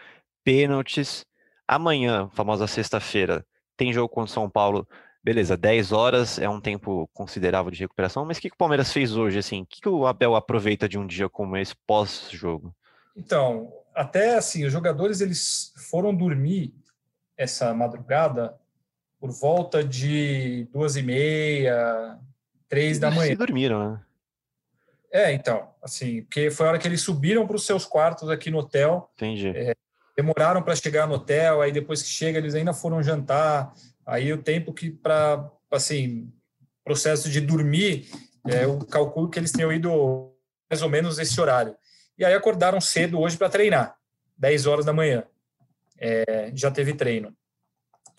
pênaltis. 0.44 1.26
Amanhã, 1.66 2.30
famosa 2.32 2.66
sexta-feira, 2.68 3.44
tem 3.76 3.92
jogo 3.92 4.08
contra 4.08 4.30
o 4.30 4.34
São 4.34 4.48
Paulo. 4.48 4.86
Beleza, 5.22 5.56
10 5.56 5.90
horas 5.90 6.38
é 6.38 6.48
um 6.48 6.60
tempo 6.60 7.10
considerável 7.12 7.72
de 7.72 7.80
recuperação, 7.80 8.24
mas 8.24 8.38
o 8.38 8.40
que, 8.40 8.48
que 8.48 8.54
o 8.54 8.58
Palmeiras 8.58 8.92
fez 8.92 9.16
hoje? 9.16 9.38
Assim, 9.38 9.62
o 9.62 9.66
que, 9.66 9.80
que 9.80 9.88
o 9.88 10.06
Abel 10.06 10.36
aproveita 10.36 10.88
de 10.88 10.96
um 10.96 11.06
dia 11.06 11.28
como 11.28 11.56
esse 11.56 11.74
pós-jogo? 11.86 12.72
Então, 13.16 13.72
até 13.92 14.36
assim, 14.36 14.64
os 14.64 14.72
jogadores 14.72 15.20
eles 15.20 15.74
foram 15.90 16.14
dormir 16.14 16.72
essa 17.36 17.74
madrugada 17.74 18.56
por 19.20 19.30
volta 19.30 19.82
de 19.82 20.66
duas 20.72 20.96
e 20.96 21.02
meia, 21.02 22.18
três 22.68 22.98
da 22.98 23.10
manhã. 23.10 23.30
Se 23.30 23.36
dormiram, 23.36 23.92
né? 23.92 24.00
É, 25.10 25.32
então, 25.32 25.68
assim, 25.82 26.22
porque 26.22 26.50
foi 26.50 26.66
a 26.66 26.68
hora 26.70 26.78
que 26.78 26.86
eles 26.86 27.00
subiram 27.00 27.46
para 27.46 27.56
os 27.56 27.64
seus 27.64 27.86
quartos 27.86 28.28
aqui 28.28 28.50
no 28.50 28.58
hotel. 28.58 29.10
Entendi. 29.14 29.48
É, 29.48 29.74
demoraram 30.16 30.62
para 30.62 30.76
chegar 30.76 31.06
no 31.06 31.14
hotel, 31.14 31.62
aí 31.62 31.72
depois 31.72 32.02
que 32.02 32.08
chega 32.08 32.38
eles 32.38 32.54
ainda 32.54 32.72
foram 32.72 33.02
jantar. 33.02 33.72
Aí 34.04 34.32
o 34.32 34.42
tempo 34.42 34.72
que 34.72 34.90
para, 34.90 35.50
assim, 35.70 36.32
processo 36.84 37.30
de 37.30 37.40
dormir, 37.40 38.08
é, 38.46 38.64
eu 38.64 38.78
calculo 38.86 39.28
que 39.28 39.38
eles 39.38 39.52
tenham 39.52 39.72
ido 39.72 40.32
mais 40.70 40.82
ou 40.82 40.88
menos 40.88 41.18
esse 41.18 41.40
horário. 41.40 41.74
E 42.16 42.24
aí 42.24 42.34
acordaram 42.34 42.80
cedo 42.80 43.20
hoje 43.20 43.36
para 43.36 43.48
treinar, 43.48 43.96
10 44.36 44.66
horas 44.66 44.84
da 44.84 44.92
manhã. 44.92 45.24
É, 45.96 46.50
já 46.54 46.70
teve 46.70 46.94
treino. 46.94 47.32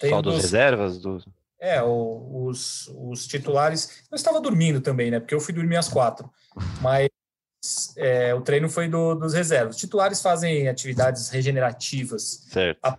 Só 0.07 0.21
dos, 0.21 0.35
reservas? 0.35 0.99
Do... 0.99 1.23
É, 1.59 1.81
o, 1.83 2.45
os, 2.47 2.87
os 2.95 3.27
titulares. 3.27 4.03
Eu 4.09 4.15
estava 4.15 4.39
dormindo 4.39 4.79
também, 4.79 5.11
né? 5.11 5.19
Porque 5.19 5.35
eu 5.35 5.41
fui 5.41 5.53
dormir 5.53 5.75
às 5.75 5.89
quatro. 5.89 6.29
Mas 6.81 7.09
é, 7.97 8.33
o 8.33 8.41
treino 8.41 8.69
foi 8.69 8.87
do, 8.87 9.15
dos 9.15 9.33
reservas. 9.33 9.75
Os 9.75 9.81
titulares 9.81 10.21
fazem 10.21 10.67
atividades 10.67 11.29
regenerativas. 11.29 12.45
Certo. 12.49 12.97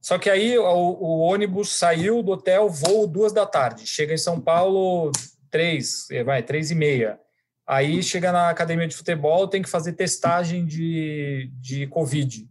Só 0.00 0.18
que 0.18 0.30
aí 0.30 0.56
o, 0.56 0.64
o, 0.64 1.18
ônibus 1.18 1.72
saiu 1.72 2.22
do 2.22 2.32
hotel, 2.32 2.68
voo 2.68 3.06
duas 3.06 3.32
da 3.32 3.44
tarde. 3.44 3.86
Chega 3.86 4.14
em 4.14 4.18
São 4.18 4.40
Paulo 4.40 5.10
três, 5.50 6.08
é, 6.10 6.22
vai, 6.22 6.42
três 6.42 6.70
e 6.70 6.74
meia. 6.74 7.18
Aí 7.66 8.00
chega 8.02 8.30
na 8.30 8.48
academia 8.48 8.86
de 8.86 8.94
futebol, 8.94 9.48
tem 9.48 9.62
que 9.62 9.68
fazer 9.68 9.94
testagem 9.94 10.64
de, 10.64 11.50
de 11.54 11.86
Covid. 11.88 12.48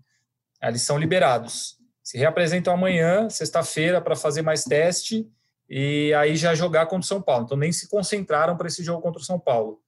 Eles 0.62 0.82
são 0.82 0.98
liberados 0.98 1.78
se 2.06 2.20
reapresentam 2.20 2.72
amanhã, 2.72 3.28
sexta-feira, 3.32 4.00
para 4.00 4.16
fazer 4.16 4.44
mais 4.44 4.64
teste 4.64 5.28
e 5.68 6.14
aí 6.14 6.36
já 6.36 6.54
jogar 6.54 6.86
contra 6.86 7.04
o 7.04 7.08
São 7.08 7.20
Paulo. 7.20 7.46
Então 7.46 7.58
nem 7.58 7.72
se 7.72 7.90
concentraram 7.90 8.56
para 8.56 8.68
esse 8.68 8.84
jogo 8.84 9.02
contra 9.02 9.20
o 9.20 9.26
São 9.26 9.40
Paulo. 9.40 9.82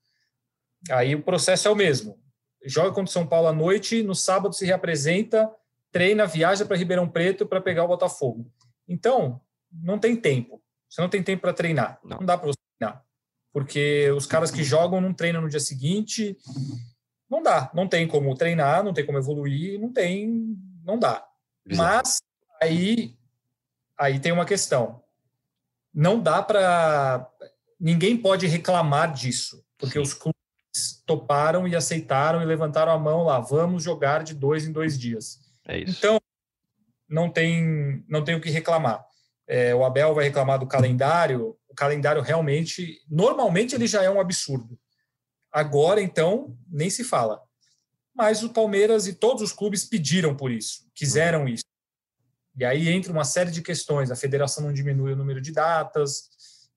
Aí 0.90 1.14
o 1.14 1.22
processo 1.22 1.68
é 1.68 1.72
o 1.72 1.76
mesmo. 1.76 2.20
Joga 2.66 2.90
contra 2.90 3.04
o 3.04 3.14
São 3.14 3.28
Paulo 3.28 3.48
à 3.48 3.54
noite, 3.54 4.02
no 4.02 4.16
sábado 4.16 4.56
se 4.56 4.66
reapresenta, 4.66 5.48
treina, 5.92 6.26
viaja 6.26 6.66
para 6.66 6.76
Ribeirão 6.76 7.08
Preto 7.08 7.46
para 7.46 7.62
pegar 7.62 7.84
o 7.84 7.88
Botafogo. 7.88 8.52
Então, 8.88 9.40
não 9.72 10.00
tem 10.00 10.16
tempo. 10.16 10.60
Você 10.90 11.00
não 11.00 11.10
tem 11.10 11.22
tempo 11.22 11.44
para 11.44 11.54
treinar. 11.54 12.00
Não, 12.04 12.18
não 12.18 12.26
dá 12.26 12.36
para 12.36 12.48
você 12.48 12.58
treinar. 12.80 13.06
Porque 13.54 14.10
os 14.12 14.26
caras 14.26 14.50
que 14.50 14.64
jogam 14.64 15.00
não 15.00 15.14
treinam 15.14 15.42
no 15.44 15.50
dia 15.50 15.60
seguinte. 15.60 16.36
Não 17.30 17.44
dá. 17.44 17.70
Não 17.76 17.88
tem 17.88 18.08
como 18.08 18.34
treinar, 18.34 18.84
não 18.84 18.92
tem 18.92 19.06
como 19.06 19.20
evoluir, 19.20 19.80
não 19.80 19.94
tem. 19.94 20.58
Não 20.84 20.98
dá. 20.98 21.24
Mas 21.76 22.22
aí, 22.62 23.16
aí 23.98 24.20
tem 24.20 24.32
uma 24.32 24.46
questão. 24.46 25.04
Não 25.94 26.22
dá 26.22 26.42
para. 26.42 27.30
Ninguém 27.80 28.18
pode 28.18 28.48
reclamar 28.48 29.14
disso, 29.14 29.64
porque 29.78 29.94
Sim. 29.94 30.00
os 30.00 30.14
clubes 30.14 31.04
toparam 31.06 31.68
e 31.68 31.76
aceitaram 31.76 32.42
e 32.42 32.46
levantaram 32.46 32.92
a 32.92 33.00
mão 33.00 33.24
lá. 33.24 33.40
Vamos 33.40 33.84
jogar 33.84 34.24
de 34.24 34.34
dois 34.34 34.66
em 34.66 34.72
dois 34.72 34.98
dias. 34.98 35.40
É 35.68 35.80
isso. 35.80 35.98
Então, 35.98 36.20
não 37.10 37.30
tem, 37.30 38.04
não 38.08 38.24
tem 38.24 38.36
o 38.36 38.42
que 38.42 38.50
reclamar. 38.50 39.06
É, 39.48 39.74
o 39.74 39.84
Abel 39.84 40.14
vai 40.14 40.26
reclamar 40.26 40.60
do 40.60 40.68
calendário. 40.68 41.58
O 41.70 41.76
calendário 41.76 42.22
realmente, 42.22 43.00
normalmente, 43.10 43.76
ele 43.76 43.88
já 43.88 44.04
é 44.04 44.10
um 44.10 44.20
absurdo. 44.20 44.80
Agora, 45.52 46.02
então, 46.02 46.58
nem 46.70 46.90
se 46.90 47.04
fala 47.04 47.42
mas 48.18 48.42
o 48.42 48.50
Palmeiras 48.50 49.06
e 49.06 49.14
todos 49.14 49.44
os 49.44 49.54
clubes 49.54 49.86
pediram 49.86 50.36
por 50.36 50.52
isso, 50.52 50.87
quiseram 50.98 51.48
isso. 51.48 51.64
E 52.58 52.66
aí 52.66 52.90
entra 52.90 53.14
uma 53.14 53.24
série 53.24 53.52
de 53.52 53.62
questões. 53.62 54.10
A 54.10 54.16
federação 54.16 54.64
não 54.64 54.74
diminui 54.74 55.14
o 55.14 55.16
número 55.16 55.40
de 55.40 55.52
datas, 55.52 56.30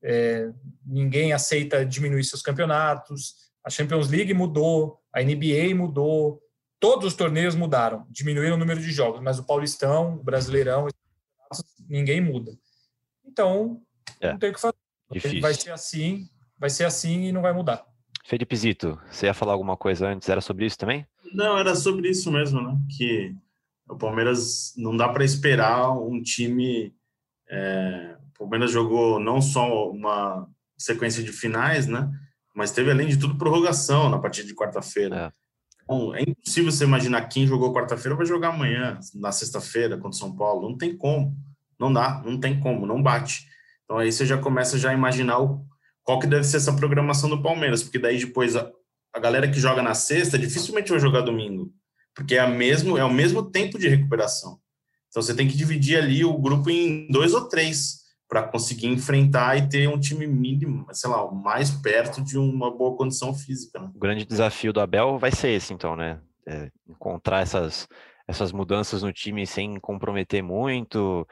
é, 0.03 0.51
ninguém 0.85 1.33
aceita 1.33 1.85
diminuir 1.85 2.23
seus 2.25 2.43
campeonatos, 2.43 3.51
a 3.65 3.71
Champions 3.71 4.09
League 4.09 4.33
mudou, 4.35 5.01
a 5.13 5.23
NBA 5.23 5.75
mudou, 5.75 6.41
todos 6.79 7.07
os 7.07 7.15
torneios 7.15 7.55
mudaram, 7.55 8.07
diminuíram 8.11 8.57
o 8.57 8.59
número 8.59 8.81
de 8.81 8.91
jogos, 8.91 9.21
mas 9.21 9.39
o 9.39 9.45
Paulistão, 9.45 10.15
o 10.17 10.23
Brasileirão, 10.23 10.87
ninguém 11.89 12.21
muda. 12.21 12.53
Então, 13.25 13.83
é, 14.21 14.33
não 14.33 14.39
tem 14.39 14.51
o 14.51 14.55
que 14.55 14.61
fazer. 14.61 14.77
Difícil. 15.11 15.41
Vai 15.41 15.55
ser 15.55 15.71
assim, 15.71 16.29
vai 16.59 16.71
ser 16.71 16.85
assim 16.85 17.25
e 17.25 17.33
não 17.33 17.43
vai 17.43 17.53
mudar. 17.53 17.85
Felipe 18.25 18.55
Zito, 18.55 19.01
você 19.11 19.27
ia 19.27 19.35
falar 19.35 19.53
alguma 19.55 19.77
coisa 19.77 20.09
antes? 20.09 20.29
Era 20.29 20.41
sobre 20.41 20.67
isso 20.67 20.79
também? 20.79 21.07
Não, 21.33 21.59
era 21.59 21.75
sobre 21.75 22.09
isso 22.09 22.31
mesmo, 22.31 22.63
né? 22.63 22.79
Que 22.97 23.35
o 23.91 23.97
Palmeiras 23.97 24.73
não 24.77 24.97
dá 24.97 25.09
para 25.09 25.25
esperar 25.25 25.91
um 25.91 26.23
time. 26.23 26.95
É, 27.49 28.17
o 28.35 28.39
Palmeiras 28.39 28.71
jogou 28.71 29.19
não 29.19 29.43
só 29.43 29.91
uma 29.91 30.47
sequência 30.79 31.23
de 31.23 31.33
finais, 31.33 31.87
né? 31.87 32.11
Mas 32.55 32.71
teve, 32.71 32.91
além 32.91 33.09
de 33.09 33.19
tudo, 33.19 33.37
prorrogação 33.37 34.09
na 34.09 34.19
partida 34.19 34.47
de 34.47 34.55
quarta-feira. 34.55 35.17
É. 35.17 35.41
Bom, 35.87 36.15
é 36.15 36.23
impossível 36.23 36.71
você 36.71 36.85
imaginar 36.85 37.23
quem 37.23 37.47
jogou 37.47 37.75
quarta-feira 37.75 38.17
vai 38.17 38.25
jogar 38.25 38.51
amanhã, 38.51 38.99
na 39.15 39.33
sexta-feira, 39.33 39.97
contra 39.97 40.11
o 40.11 40.13
São 40.15 40.35
Paulo. 40.37 40.69
Não 40.69 40.79
tem 40.79 40.97
como. 40.97 41.37
Não 41.79 41.93
dá, 41.93 42.23
não 42.25 42.39
tem 42.39 42.61
como, 42.61 42.87
não 42.87 43.03
bate. 43.03 43.47
Então 43.85 43.99
aí 43.99 44.13
você 44.13 44.25
já 44.25 44.39
começa 44.39 44.79
já 44.79 44.91
a 44.91 44.95
imaginar 44.95 45.41
o 45.41 45.67
qual 46.05 46.19
que 46.19 46.27
deve 46.27 46.45
ser 46.45 46.59
essa 46.59 46.73
programação 46.73 47.29
do 47.29 47.43
Palmeiras, 47.43 47.83
porque 47.83 47.99
daí 47.99 48.19
depois 48.19 48.55
a, 48.55 48.71
a 49.13 49.19
galera 49.19 49.51
que 49.51 49.59
joga 49.59 49.83
na 49.83 49.95
sexta 49.95 50.39
dificilmente 50.39 50.91
vai 50.91 51.01
jogar 51.01 51.23
domingo, 51.23 51.73
porque 52.21 52.35
é, 52.35 52.41
a 52.41 52.47
mesmo, 52.47 52.99
é 52.99 53.05
o 53.05 53.13
mesmo 53.13 53.43
tempo 53.51 53.79
de 53.79 53.89
recuperação. 53.89 54.61
Então 55.09 55.23
você 55.23 55.35
tem 55.35 55.49
que 55.49 55.57
dividir 55.57 55.97
ali 55.97 56.23
o 56.23 56.37
grupo 56.37 56.69
em 56.69 57.09
dois 57.11 57.33
ou 57.33 57.49
três 57.49 58.01
para 58.29 58.43
conseguir 58.43 58.89
enfrentar 58.89 59.57
e 59.57 59.69
ter 59.69 59.89
um 59.89 59.99
time 59.99 60.27
mínimo, 60.27 60.87
sei 60.93 61.09
lá, 61.09 61.29
mais 61.33 61.71
perto 61.71 62.23
de 62.23 62.37
uma 62.39 62.71
boa 62.71 62.95
condição 62.95 63.35
física. 63.35 63.81
Né? 63.81 63.91
O 63.95 63.99
grande 63.99 64.27
desafio 64.27 64.71
do 64.71 64.81
Abel 64.81 65.19
vai 65.19 65.33
ser 65.33 65.49
esse, 65.49 65.73
então, 65.73 65.97
né? 65.97 66.21
É 66.47 66.71
encontrar 66.87 67.41
essas, 67.41 67.89
essas 68.29 68.53
mudanças 68.53 69.03
no 69.03 69.13
time 69.13 69.47
sem 69.47 69.81
comprometer 69.81 70.43
muito, 70.43 71.27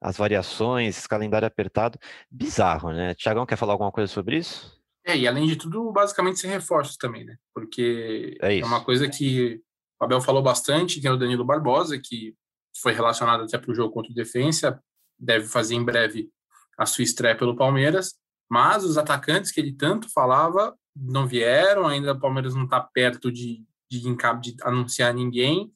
as 0.00 0.16
variações, 0.16 0.96
esse 0.96 1.08
calendário 1.08 1.48
apertado. 1.48 1.98
Bizarro, 2.30 2.92
né? 2.92 3.12
Tiagão, 3.14 3.44
quer 3.44 3.56
falar 3.56 3.72
alguma 3.72 3.92
coisa 3.92 4.10
sobre 4.10 4.38
isso? 4.38 4.78
É, 5.04 5.16
e 5.16 5.26
além 5.26 5.46
de 5.46 5.56
tudo, 5.56 5.90
basicamente, 5.90 6.38
ser 6.38 6.48
reforços 6.48 6.96
também, 6.96 7.24
né? 7.24 7.36
Porque 7.52 8.38
é, 8.40 8.60
é, 8.60 8.64
uma 8.64 8.84
coisa 8.84 9.08
que 9.08 9.62
o 10.00 10.04
Abel 10.04 10.20
falou 10.20 10.42
bastante, 10.42 11.04
é 11.06 11.10
o 11.10 11.16
Danilo 11.16 11.44
Barbosa, 11.44 11.98
que 11.98 12.34
foi 12.80 12.92
relacionado 12.92 13.42
até 13.44 13.58
para 13.58 13.70
o 13.70 13.74
jogo 13.74 13.92
contra 13.92 14.12
o 14.12 14.14
Defensa, 14.14 14.82
deve 15.18 15.46
fazer 15.46 15.74
em 15.74 15.84
breve 15.84 16.30
a 16.78 16.86
sua 16.86 17.02
estreia 17.02 17.36
pelo 17.36 17.56
Palmeiras, 17.56 18.14
mas 18.48 18.84
os 18.84 18.96
atacantes 18.96 19.50
que 19.50 19.60
ele 19.60 19.72
tanto 19.72 20.08
falava 20.12 20.76
não 20.94 21.26
vieram, 21.26 21.86
ainda 21.86 22.12
o 22.12 22.20
Palmeiras 22.20 22.54
não 22.54 22.64
está 22.64 22.80
perto 22.80 23.30
de, 23.30 23.64
de, 23.90 24.00
de 24.40 24.56
anunciar 24.62 25.12
ninguém. 25.12 25.72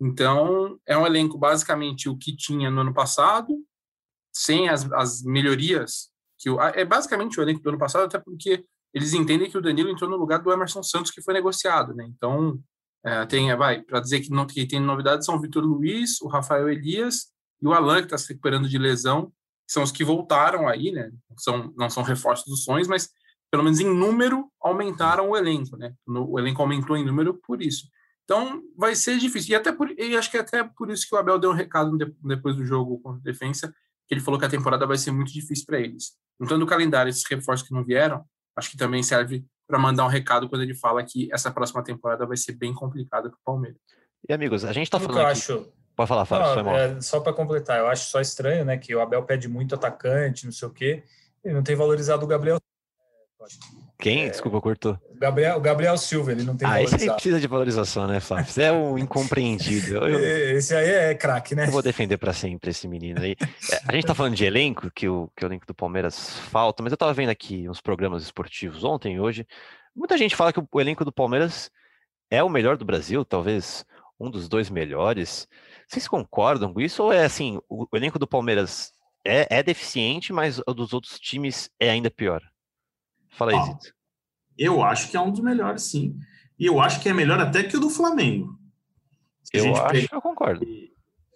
Então, 0.00 0.78
é 0.86 0.96
um 0.96 1.06
elenco 1.06 1.38
basicamente 1.38 2.08
o 2.08 2.16
que 2.16 2.34
tinha 2.34 2.70
no 2.70 2.80
ano 2.80 2.94
passado, 2.94 3.54
sem 4.32 4.68
as, 4.68 4.90
as 4.92 5.22
melhorias. 5.22 6.10
que 6.38 6.50
o, 6.50 6.60
É 6.60 6.84
basicamente 6.84 7.38
o 7.38 7.42
elenco 7.42 7.62
do 7.62 7.68
ano 7.68 7.78
passado, 7.78 8.04
até 8.04 8.18
porque 8.18 8.64
eles 8.92 9.12
entendem 9.12 9.50
que 9.50 9.58
o 9.58 9.62
Danilo 9.62 9.90
entrou 9.90 10.10
no 10.10 10.16
lugar 10.16 10.40
do 10.40 10.52
Emerson 10.52 10.82
Santos, 10.82 11.10
que 11.10 11.22
foi 11.22 11.34
negociado. 11.34 11.94
Né? 11.94 12.04
Então, 12.08 12.60
é, 13.04 13.24
tem, 13.26 13.54
vai, 13.56 13.82
para 13.82 14.00
dizer 14.00 14.20
que, 14.20 14.30
não, 14.30 14.46
que 14.46 14.66
tem 14.66 14.80
novidades, 14.80 15.26
são 15.26 15.36
o 15.36 15.40
Vitor 15.40 15.64
Luiz, 15.64 16.20
o 16.20 16.28
Rafael 16.28 16.68
Elias 16.68 17.28
e 17.60 17.66
o 17.66 17.72
Alan, 17.72 17.98
que 17.98 18.04
está 18.04 18.18
se 18.18 18.28
recuperando 18.28 18.68
de 18.68 18.78
lesão, 18.78 19.26
que 19.66 19.72
são 19.72 19.82
os 19.82 19.92
que 19.92 20.04
voltaram 20.04 20.68
aí, 20.68 20.92
né? 20.92 21.10
São, 21.38 21.72
não 21.76 21.88
são 21.88 22.02
reforços 22.02 22.46
dos 22.46 22.64
sonhos, 22.64 22.88
mas 22.88 23.10
pelo 23.50 23.64
menos 23.64 23.80
em 23.80 23.88
número 23.88 24.50
aumentaram 24.62 25.30
o 25.30 25.36
elenco, 25.36 25.76
né? 25.76 25.94
O 26.06 26.38
elenco 26.38 26.62
aumentou 26.62 26.96
em 26.96 27.04
número 27.04 27.34
por 27.34 27.62
isso. 27.62 27.88
Então 28.24 28.62
vai 28.76 28.94
ser 28.94 29.18
difícil. 29.18 29.52
E 29.52 29.54
até 29.56 29.72
por, 29.72 29.90
e 29.90 30.16
acho 30.16 30.30
que 30.30 30.36
é 30.36 30.40
até 30.40 30.62
por 30.62 30.90
isso 30.90 31.08
que 31.08 31.14
o 31.14 31.18
Abel 31.18 31.38
deu 31.38 31.50
um 31.50 31.54
recado 31.54 31.96
depois 32.22 32.54
do 32.54 32.64
jogo 32.64 33.00
contra 33.00 33.18
a 33.18 33.24
defesa, 33.24 33.74
que 34.06 34.14
ele 34.14 34.20
falou 34.20 34.38
que 34.38 34.46
a 34.46 34.50
temporada 34.50 34.86
vai 34.86 34.98
ser 34.98 35.10
muito 35.10 35.32
difícil 35.32 35.64
para 35.66 35.80
eles. 35.80 36.12
Então, 36.40 36.56
no 36.56 36.66
calendário, 36.66 37.10
esses 37.10 37.24
reforços 37.28 37.66
que 37.66 37.74
não 37.74 37.84
vieram, 37.84 38.24
acho 38.56 38.70
que 38.70 38.76
também 38.76 39.02
serve 39.02 39.44
para 39.70 39.78
mandar 39.78 40.04
um 40.04 40.08
recado 40.08 40.48
quando 40.48 40.62
ele 40.62 40.74
fala 40.74 41.02
que 41.04 41.28
essa 41.32 41.50
próxima 41.50 41.82
temporada 41.82 42.26
vai 42.26 42.36
ser 42.36 42.52
bem 42.52 42.74
complicada 42.74 43.30
para 43.30 43.36
o 43.36 43.44
Palmeiras. 43.44 43.78
E 44.28 44.32
amigos, 44.32 44.64
a 44.64 44.72
gente 44.72 44.86
está 44.86 44.98
falando. 44.98 45.18
Eu 45.18 45.22
aqui... 45.22 45.32
acho. 45.32 45.72
Pode 45.94 46.08
falar, 46.08 46.24
Fábio. 46.24 46.64
Não, 46.64 46.76
é, 46.76 47.00
só 47.00 47.20
para 47.20 47.32
completar, 47.32 47.78
eu 47.78 47.86
acho 47.86 48.10
só 48.10 48.20
estranho, 48.20 48.64
né, 48.64 48.76
que 48.76 48.94
o 48.94 49.00
Abel 49.00 49.22
pede 49.22 49.48
muito 49.48 49.74
atacante, 49.74 50.44
não 50.44 50.52
sei 50.52 50.66
o 50.66 50.72
quê, 50.72 51.04
ele 51.44 51.54
não 51.54 51.62
tem 51.62 51.76
valorizado 51.76 52.24
o 52.24 52.28
Gabriel. 52.28 52.58
Quem? 54.00 54.24
É, 54.24 54.30
Desculpa, 54.30 54.60
cortou. 54.60 54.98
Gabriel, 55.20 55.58
o 55.58 55.60
Gabriel 55.60 55.98
Silva, 55.98 56.32
ele 56.32 56.42
não 56.42 56.56
tem 56.56 56.66
ah, 56.66 56.82
esse 56.82 56.94
aí 56.94 57.10
precisa 57.10 57.38
de 57.38 57.46
valorização, 57.46 58.06
né, 58.06 58.20
Fábio? 58.20 58.46
Você 58.46 58.62
é 58.62 58.72
um 58.72 58.96
incompreendido. 58.96 59.96
Eu, 59.96 60.18
esse 60.56 60.74
aí 60.74 60.88
é 60.88 61.14
craque, 61.14 61.54
né? 61.54 61.66
Eu 61.66 61.70
vou 61.70 61.82
defender 61.82 62.16
para 62.16 62.32
sempre 62.32 62.70
esse 62.70 62.88
menino 62.88 63.20
aí. 63.20 63.36
É, 63.70 63.80
a 63.86 63.92
gente 63.92 64.06
tá 64.06 64.14
falando 64.14 64.34
de 64.34 64.44
elenco, 64.46 64.90
que 64.90 65.06
o, 65.06 65.30
que 65.36 65.44
o 65.44 65.48
elenco 65.48 65.66
do 65.66 65.74
Palmeiras 65.74 66.38
falta, 66.50 66.82
mas 66.82 66.90
eu 66.90 66.96
tava 66.96 67.12
vendo 67.12 67.28
aqui 67.28 67.68
uns 67.68 67.82
programas 67.82 68.22
esportivos 68.22 68.82
ontem 68.82 69.16
e 69.16 69.20
hoje. 69.20 69.46
Muita 69.94 70.16
gente 70.16 70.34
fala 70.34 70.52
que 70.52 70.60
o 70.60 70.80
elenco 70.80 71.04
do 71.04 71.12
Palmeiras 71.12 71.70
é 72.30 72.42
o 72.42 72.48
melhor 72.48 72.78
do 72.78 72.84
Brasil, 72.84 73.22
talvez 73.24 73.84
um 74.18 74.30
dos 74.30 74.48
dois 74.48 74.70
melhores. 74.70 75.46
Vocês 75.86 76.08
concordam 76.08 76.72
com 76.72 76.80
isso? 76.80 77.02
Ou 77.02 77.12
é 77.12 77.24
assim, 77.24 77.58
o, 77.68 77.86
o 77.90 77.96
elenco 77.96 78.18
do 78.18 78.26
Palmeiras 78.26 78.92
é, 79.24 79.58
é, 79.58 79.62
deficiente, 79.62 80.32
mas 80.32 80.60
o 80.66 80.72
dos 80.72 80.92
outros 80.94 81.18
times 81.18 81.68
é 81.78 81.90
ainda 81.90 82.10
pior? 82.10 82.40
Fala 83.30 83.52
aí, 83.52 83.64
Zito. 83.64 83.94
Eu 84.58 84.82
acho 84.82 85.10
que 85.10 85.16
é 85.16 85.20
um 85.20 85.30
dos 85.30 85.40
melhores, 85.40 85.84
sim. 85.84 86.16
E 86.58 86.66
eu 86.66 86.80
acho 86.80 87.00
que 87.00 87.08
é 87.08 87.14
melhor 87.14 87.40
até 87.40 87.62
que 87.62 87.76
o 87.76 87.80
do 87.80 87.88
Flamengo. 87.88 88.58
Se 89.42 89.56
eu 89.56 89.74
acho, 89.76 90.08
eu 90.12 90.20
concordo. 90.20 90.66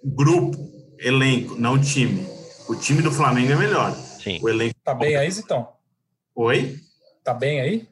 Grupo, 0.05 0.57
elenco, 0.99 1.57
não 1.57 1.81
time. 1.81 2.27
O 2.69 2.77
time 2.77 3.01
do 3.01 3.11
Flamengo 3.11 3.53
é 3.53 3.57
melhor. 3.57 3.93
Sim. 3.95 4.39
O 4.43 4.49
elenco... 4.49 4.75
Tá 4.85 4.95
bem 4.95 5.17
aí, 5.17 5.31
Zitão? 5.31 5.69
Oi? 6.35 6.79
Tá 7.25 7.33
bem 7.33 7.61
aí? 7.61 7.89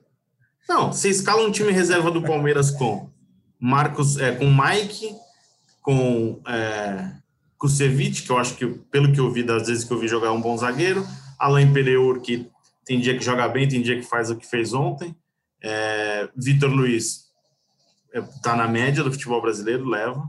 Não, 0.69 0.93
você 0.93 1.09
escala 1.09 1.47
um 1.47 1.51
time 1.51 1.73
reserva 1.73 2.11
do 2.11 2.23
Palmeiras 2.23 2.71
com 2.71 3.11
Marcos, 3.59 4.19
é, 4.19 4.33
com 4.33 4.47
Mike, 4.47 5.15
com 5.81 6.41
é, 6.47 7.13
Kusevich, 7.59 8.23
que 8.23 8.31
eu 8.31 8.39
acho 8.39 8.55
que, 8.57 8.67
pelo 8.67 9.13
que 9.13 9.21
eu 9.21 9.31
vi, 9.31 9.43
das 9.43 9.69
vezes 9.69 9.85
que 9.85 9.93
eu 9.93 9.99
vi 9.99 10.07
jogar, 10.07 10.29
é 10.29 10.31
um 10.31 10.41
bom 10.41 10.57
zagueiro. 10.57 11.07
Alain 11.39 11.73
Pereur, 11.73 12.21
que 12.21 12.51
tem 12.85 13.01
dia 13.01 13.17
que 13.17 13.25
joga 13.25 13.49
bem, 13.49 13.69
tem 13.69 13.83
dia 13.83 13.97
que 13.97 14.03
faz 14.03 14.31
o 14.31 14.37
que 14.37 14.47
fez 14.47 14.73
ontem. 14.73 15.17
É, 15.63 16.29
Vitor 16.37 16.71
Luiz 16.71 17.31
está 18.13 18.55
é, 18.55 18.57
na 18.57 18.69
média 18.69 19.03
do 19.03 19.13
futebol 19.13 19.41
brasileiro, 19.41 19.89
leva. 19.89 20.23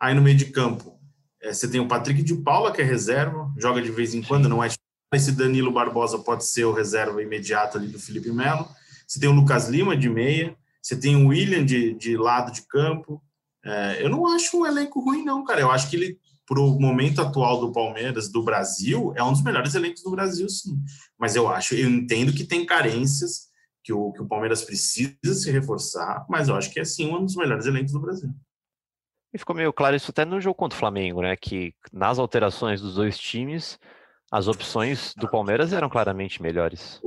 Aí 0.00 0.14
no 0.14 0.22
meio 0.22 0.36
de 0.36 0.46
campo, 0.46 0.98
é, 1.42 1.52
você 1.52 1.68
tem 1.68 1.80
o 1.80 1.88
Patrick 1.88 2.22
de 2.22 2.34
Paula, 2.36 2.72
que 2.72 2.80
é 2.80 2.84
reserva, 2.84 3.52
joga 3.58 3.82
de 3.82 3.90
vez 3.90 4.14
em 4.14 4.22
quando, 4.22 4.48
não 4.48 4.62
é 4.62 4.68
esse 5.14 5.32
Danilo 5.32 5.72
Barbosa 5.72 6.18
pode 6.18 6.44
ser 6.44 6.64
o 6.64 6.72
reserva 6.72 7.22
imediato 7.22 7.78
ali 7.78 7.88
do 7.88 7.98
Felipe 7.98 8.30
Melo. 8.30 8.68
Você 9.06 9.18
tem 9.18 9.28
o 9.28 9.32
Lucas 9.32 9.66
Lima 9.68 9.96
de 9.96 10.08
meia, 10.08 10.54
você 10.82 10.94
tem 10.94 11.16
o 11.16 11.28
William 11.28 11.64
de, 11.64 11.94
de 11.94 12.14
lado 12.14 12.52
de 12.52 12.60
campo, 12.62 13.22
é, 13.64 14.02
eu 14.02 14.08
não 14.08 14.26
acho 14.26 14.60
um 14.60 14.66
elenco 14.66 15.00
ruim, 15.00 15.24
não, 15.24 15.44
cara. 15.44 15.60
Eu 15.60 15.70
acho 15.70 15.88
que 15.90 15.96
ele, 15.96 16.18
para 16.48 16.60
o 16.60 16.80
momento 16.80 17.20
atual 17.20 17.60
do 17.60 17.70
Palmeiras, 17.70 18.32
do 18.32 18.42
Brasil, 18.42 19.12
é 19.14 19.22
um 19.22 19.32
dos 19.32 19.42
melhores 19.42 19.74
elencos 19.74 20.02
do 20.02 20.10
Brasil, 20.10 20.48
sim. 20.48 20.82
Mas 21.18 21.36
eu 21.36 21.46
acho, 21.46 21.74
eu 21.74 21.88
entendo 21.88 22.32
que 22.32 22.44
tem 22.44 22.64
carências, 22.64 23.48
que 23.84 23.92
o, 23.92 24.12
que 24.12 24.22
o 24.22 24.26
Palmeiras 24.26 24.64
precisa 24.64 25.34
se 25.34 25.50
reforçar, 25.50 26.24
mas 26.28 26.48
eu 26.48 26.56
acho 26.56 26.72
que 26.72 26.80
é 26.80 26.84
sim 26.84 27.14
um 27.14 27.22
dos 27.22 27.36
melhores 27.36 27.66
elencos 27.66 27.92
do 27.92 28.00
Brasil. 28.00 28.30
E 29.32 29.38
ficou 29.38 29.54
meio 29.54 29.74
claro 29.74 29.94
isso 29.94 30.10
até 30.10 30.24
no 30.24 30.40
jogo 30.40 30.54
contra 30.54 30.74
o 30.74 30.80
Flamengo, 30.80 31.20
né? 31.20 31.36
Que 31.36 31.74
nas 31.92 32.18
alterações 32.18 32.80
dos 32.80 32.94
dois 32.94 33.18
times, 33.18 33.78
as 34.32 34.48
opções 34.48 35.12
do 35.18 35.28
Palmeiras 35.28 35.74
eram 35.74 35.90
claramente 35.90 36.40
melhores. 36.40 36.98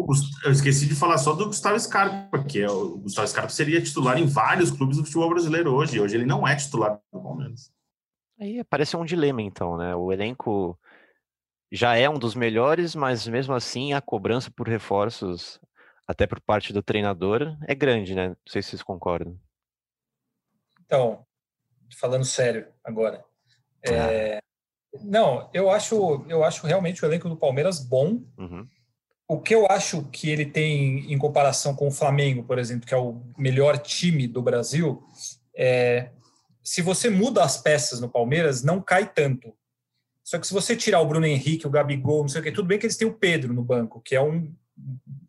Eu 0.46 0.52
esqueci 0.52 0.86
de 0.86 0.94
falar 0.94 1.18
só 1.18 1.34
do 1.34 1.48
Gustavo 1.48 1.80
Scarpa, 1.80 2.44
que 2.44 2.62
é 2.62 2.70
o 2.70 3.00
Gustavo 3.00 3.28
Scarpa 3.28 3.50
seria 3.50 3.82
titular 3.82 4.20
em 4.20 4.28
vários 4.28 4.70
clubes 4.70 4.98
do 4.98 5.04
futebol 5.04 5.32
brasileiro 5.32 5.74
hoje. 5.74 6.00
Hoje 6.00 6.16
ele 6.16 6.28
não 6.28 6.48
é 6.48 6.56
titular 6.56 7.00
do 7.12 7.20
Palmeiras. 7.20 7.72
Aí 8.42 8.64
parece 8.64 8.98
um 8.98 9.06
dilema, 9.06 9.40
então, 9.40 9.78
né? 9.78 9.96
O 9.96 10.12
elenco 10.12 10.76
já 11.72 11.96
é 11.96 12.10
um 12.10 12.18
dos 12.18 12.34
melhores, 12.34 12.96
mas 12.96 13.28
mesmo 13.28 13.54
assim 13.54 13.94
a 13.94 14.02
cobrança 14.02 14.50
por 14.50 14.68
reforços, 14.68 15.60
até 16.08 16.26
por 16.26 16.42
parte 16.42 16.74
do 16.74 16.82
treinador, 16.82 17.56
é 17.68 17.76
grande, 17.76 18.16
né? 18.16 18.30
Não 18.30 18.36
sei 18.48 18.64
se 18.64 18.70
vocês 18.70 18.82
concordam. 18.82 19.40
Então, 20.84 21.24
falando 22.00 22.26
sério 22.26 22.68
agora. 22.84 23.24
É, 23.84 24.38
ah. 24.38 24.42
Não, 25.04 25.48
eu 25.54 25.70
acho, 25.70 26.26
eu 26.28 26.44
acho 26.44 26.66
realmente 26.66 27.06
o 27.06 27.08
elenco 27.08 27.30
do 27.30 27.38
Palmeiras 27.38 27.80
bom. 27.80 28.24
Uhum. 28.40 28.68
O 29.28 29.40
que 29.40 29.54
eu 29.54 29.68
acho 29.68 30.04
que 30.06 30.32
ele 30.32 30.48
tem 30.48 31.14
em 31.14 31.18
comparação 31.18 31.76
com 31.76 31.88
o 31.88 31.92
Flamengo, 31.92 32.44
por 32.44 32.58
exemplo, 32.58 32.88
que 32.88 32.94
é 32.94 32.98
o 32.98 33.22
melhor 33.38 33.78
time 33.78 34.28
do 34.28 34.42
Brasil, 34.42 35.08
é 35.56 36.10
se 36.64 36.82
você 36.82 37.10
muda 37.10 37.44
as 37.44 37.58
peças 37.58 38.00
no 38.00 38.10
Palmeiras, 38.10 38.64
não 38.64 38.82
cai 38.82 39.12
tanto. 39.12 39.56
Só 40.24 40.38
que 40.38 40.48
se 40.48 40.54
você 40.54 40.76
tirar 40.76 41.02
o 41.02 41.06
Bruno 41.06 41.26
Henrique, 41.26 41.66
o 41.66 41.70
Gabigol, 41.70 42.22
não 42.22 42.30
sei 42.30 42.42
o 42.42 42.44
que, 42.44 42.52
tudo 42.52 42.68
bem 42.68 42.78
que 42.78 42.86
eles 42.86 42.98
têm 42.98 43.08
o 43.08 43.14
Pedro 43.14 43.54
no 43.54 43.64
banco, 43.64 44.02
que 44.02 44.16
é 44.16 44.22
um 44.22 44.54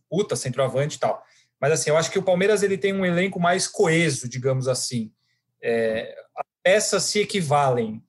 puta 0.09 0.37
centroavante 0.37 0.97
e 0.97 1.01
tal. 1.01 1.25
Mas 1.61 1.73
assim, 1.73 1.91
eu 1.91 1.97
acho 1.97 2.11
que 2.11 2.19
o 2.19 2.23
Palmeiras 2.23 2.63
ele 2.63 2.77
tem 2.77 2.93
um 2.93 3.07
elenco 3.07 3.41
mais 3.41 3.67
coeso, 3.67 4.29
digamos 4.29 4.69
assim. 4.69 5.13
É, 5.63 6.15
as 6.37 6.47
peças 6.63 7.05
se 7.05 7.21
equivalem. 7.21 8.03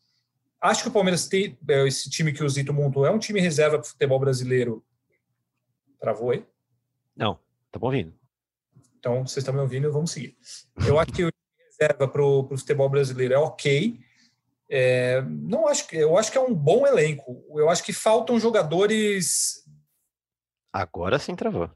Acho 0.59 0.83
que 0.83 0.89
o 0.89 0.93
Palmeiras 0.93 1.27
tem 1.27 1.57
é, 1.69 1.87
esse 1.87 2.09
time 2.09 2.33
que 2.33 2.43
o 2.43 2.49
Zito 2.49 2.73
montou 2.73 3.05
é 3.05 3.11
um 3.11 3.19
time 3.19 3.39
reserva 3.39 3.77
para 3.77 3.85
o 3.85 3.89
futebol 3.89 4.19
brasileiro. 4.19 4.83
Travou 5.99 6.31
aí? 6.31 6.45
Não, 7.15 7.39
tá 7.71 7.79
ouvindo. 7.81 8.13
Então, 8.99 9.25
vocês 9.25 9.37
estão 9.37 9.53
me 9.53 9.59
ouvindo, 9.59 9.91
vamos 9.91 10.11
seguir. 10.11 10.35
Eu 10.87 10.97
acho 10.97 11.11
que 11.11 11.25
o 11.25 11.29
reserva 11.79 12.07
para 12.07 12.23
o 12.23 12.47
futebol 12.57 12.89
brasileiro 12.89 13.33
é 13.33 13.37
ok. 13.37 13.99
É, 14.69 15.21
não 15.27 15.67
acho 15.67 15.87
que 15.87 15.97
eu 15.97 16.17
acho 16.17 16.31
que 16.31 16.37
é 16.37 16.41
um 16.41 16.53
bom 16.53 16.87
elenco. 16.87 17.43
Eu 17.55 17.69
acho 17.69 17.83
que 17.83 17.93
faltam 17.93 18.39
jogadores. 18.39 19.63
Agora 20.71 21.19
sim 21.19 21.35
travou. 21.35 21.69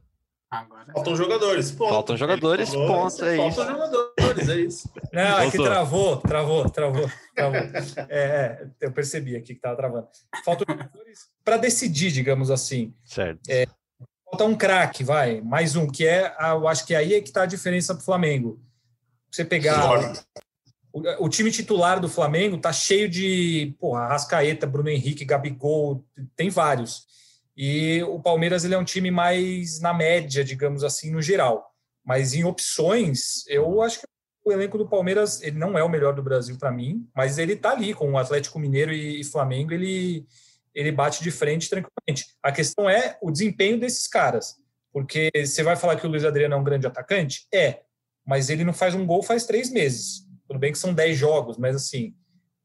Agora... 0.49 0.93
Faltam 0.93 1.15
jogadores, 1.15 1.71
ponto. 1.71 1.89
Faltam 1.89 2.15
jogadores, 2.17 2.69
ponto, 2.69 3.25
é 3.25 3.35
Faltam 3.35 3.49
isso. 3.49 3.65
jogadores, 3.65 4.49
é 4.49 4.55
isso. 4.55 4.89
Não, 5.11 5.37
aqui 5.37 5.57
travou, 5.57 6.17
travou, 6.17 6.69
travou, 6.69 7.11
travou. 7.35 7.59
É, 8.07 8.07
é, 8.09 8.67
eu 8.79 8.91
percebi 8.93 9.35
aqui 9.35 9.47
que 9.47 9.53
estava 9.53 9.75
travando. 9.75 10.07
Faltam 10.45 10.65
jogadores 10.69 11.27
para 11.43 11.57
decidir, 11.57 12.11
digamos 12.11 12.49
assim. 12.49 12.93
Certo. 13.03 13.41
É, 13.49 13.67
falta 14.23 14.45
um 14.45 14.55
craque, 14.55 15.03
vai, 15.03 15.41
mais 15.41 15.75
um, 15.75 15.85
que 15.85 16.07
é, 16.07 16.33
eu 16.39 16.65
acho 16.65 16.85
que 16.85 16.95
aí 16.95 17.13
é 17.13 17.21
que 17.21 17.27
está 17.27 17.43
a 17.43 17.47
diferença 17.47 17.93
para 17.93 18.01
o 18.01 18.05
Flamengo. 18.05 18.57
Você 19.37 19.45
pegar 19.45 20.15
o, 20.91 21.25
o, 21.25 21.29
time 21.29 21.51
titular 21.51 21.99
do 21.99 22.09
Flamengo 22.09 22.57
tá 22.57 22.73
cheio 22.73 23.07
de, 23.07 23.75
porra, 23.79 23.99
Arrascaeta, 24.01 24.65
Bruno 24.65 24.89
Henrique, 24.89 25.23
Gabigol, 25.23 26.03
tem 26.35 26.49
vários. 26.49 27.05
E 27.55 28.01
o 28.01 28.19
Palmeiras 28.19 28.65
ele 28.65 28.73
é 28.73 28.77
um 28.79 28.83
time 28.83 29.11
mais 29.11 29.79
na 29.79 29.93
média, 29.93 30.43
digamos 30.43 30.83
assim, 30.83 31.11
no 31.11 31.21
geral. 31.21 31.71
Mas 32.03 32.33
em 32.33 32.45
opções, 32.45 33.45
eu 33.47 33.79
acho 33.83 33.99
que 33.99 34.07
o 34.43 34.51
elenco 34.51 34.75
do 34.75 34.89
Palmeiras 34.89 35.39
ele 35.43 35.59
não 35.59 35.77
é 35.77 35.83
o 35.83 35.89
melhor 35.89 36.15
do 36.15 36.23
Brasil 36.23 36.57
para 36.57 36.71
mim, 36.71 37.07
mas 37.15 37.37
ele 37.37 37.53
está 37.53 37.73
ali 37.73 37.93
com 37.93 38.11
o 38.11 38.17
Atlético 38.17 38.57
Mineiro 38.57 38.91
e, 38.91 39.23
Flamengo, 39.23 39.71
ele 39.71 40.25
ele 40.73 40.91
bate 40.91 41.23
de 41.23 41.29
frente 41.29 41.69
tranquilamente. 41.69 42.35
A 42.41 42.51
questão 42.51 42.89
é 42.89 43.19
o 43.21 43.31
desempenho 43.31 43.79
desses 43.79 44.07
caras, 44.07 44.55
porque 44.91 45.29
você 45.35 45.61
vai 45.61 45.75
falar 45.75 45.95
que 45.95 46.07
o 46.07 46.09
Luiz 46.09 46.23
Adriano 46.23 46.55
é 46.55 46.57
um 46.57 46.63
grande 46.63 46.87
atacante, 46.87 47.47
é, 47.53 47.81
mas 48.27 48.49
ele 48.49 48.63
não 48.63 48.73
faz 48.73 48.93
um 48.93 49.05
gol 49.05 49.23
faz 49.23 49.45
três 49.45 49.71
meses. 49.71 50.27
Tudo 50.47 50.59
bem 50.59 50.71
que 50.71 50.77
são 50.77 50.93
dez 50.93 51.17
jogos, 51.17 51.57
mas 51.57 51.75
assim. 51.75 52.13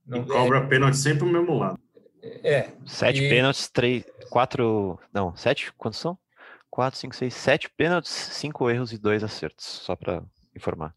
Não, 0.07 0.23
e 0.23 0.27
cobra 0.27 0.59
é, 0.59 0.67
pênalti 0.67 0.97
sempre 0.97 1.25
o 1.25 1.33
mesmo 1.33 1.57
lado. 1.57 1.79
É. 2.23 2.71
Sete 2.85 3.23
e... 3.23 3.29
pênaltis, 3.29 3.69
três, 3.69 4.05
quatro. 4.31 4.99
Não, 5.13 5.35
sete? 5.37 5.73
Quantos 5.79 5.99
são? 5.99 6.19
quatro, 6.73 6.99
cinco, 6.99 7.15
seis, 7.15 7.35
sete 7.35 7.69
pênaltis, 7.77 8.11
cinco 8.11 8.71
erros 8.71 8.95
e 8.95 8.99
dois 8.99 9.23
acertos, 9.23 9.67
só 9.67 9.95
para 9.95 10.25
informar. 10.57 10.95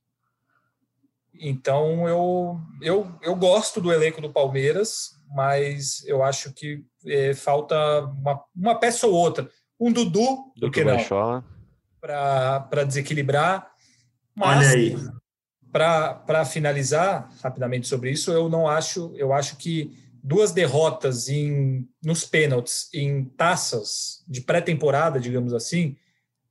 Então 1.37 2.07
eu, 2.07 2.57
eu, 2.81 3.11
eu 3.21 3.35
gosto 3.35 3.81
do 3.81 3.91
elenco 3.91 4.21
do 4.21 4.31
Palmeiras, 4.31 5.09
mas 5.35 6.01
eu 6.07 6.23
acho 6.23 6.53
que 6.53 6.81
é, 7.05 7.33
falta 7.33 7.75
uma, 8.05 8.41
uma 8.55 8.79
peça 8.79 9.05
ou 9.05 9.13
outra. 9.13 9.49
Um 9.77 9.91
Dudu, 9.91 10.53
do 10.55 10.71
que 10.71 10.85
não? 10.85 10.97
Para 11.99 12.85
desequilibrar. 12.85 13.69
Mas, 14.35 14.67
Olha 14.67 14.69
aí. 14.69 14.95
Para 15.71 16.45
finalizar 16.45 17.29
rapidamente 17.43 17.87
sobre 17.87 18.09
isso, 18.09 18.31
eu 18.31 18.47
não 18.47 18.67
acho, 18.67 19.13
eu 19.15 19.33
acho 19.33 19.57
que 19.57 19.91
duas 20.23 20.51
derrotas 20.51 21.27
em, 21.27 21.87
nos 22.03 22.23
pênaltis 22.25 22.89
em 22.93 23.25
taças 23.25 24.23
de 24.27 24.41
pré-temporada, 24.41 25.19
digamos 25.19 25.53
assim, 25.53 25.97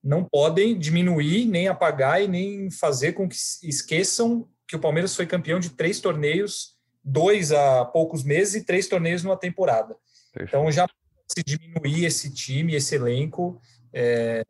não 0.03 0.23
podem 0.23 0.79
diminuir, 0.79 1.47
nem 1.47 1.69
apagar 1.69 2.23
e 2.23 2.29
nem 2.29 2.71
fazer 2.71 3.15
com 3.15 3.27
que 3.27 3.37
esqueçam 3.63 4.47
que 4.69 4.77
o 4.77 4.79
Palmeiras 4.79 5.17
foi 5.17 5.27
campeão 5.27 5.59
de 5.59 5.71
três 5.71 6.01
torneios, 6.01 6.75
dois 7.03 7.51
há 7.51 7.85
poucos 7.85 8.23
meses 8.23 8.55
e 8.55 8.65
três 8.65 8.87
torneios 8.87 9.23
numa 9.23 9.37
temporada. 9.37 9.97
Perfeito. 10.33 10.57
Então 10.57 10.71
já 10.71 10.87
se 11.27 11.43
diminuir 11.43 12.05
esse 12.05 12.31
time, 12.31 12.75
esse 12.75 12.95
elenco, 12.95 13.61
é, 13.93 14.45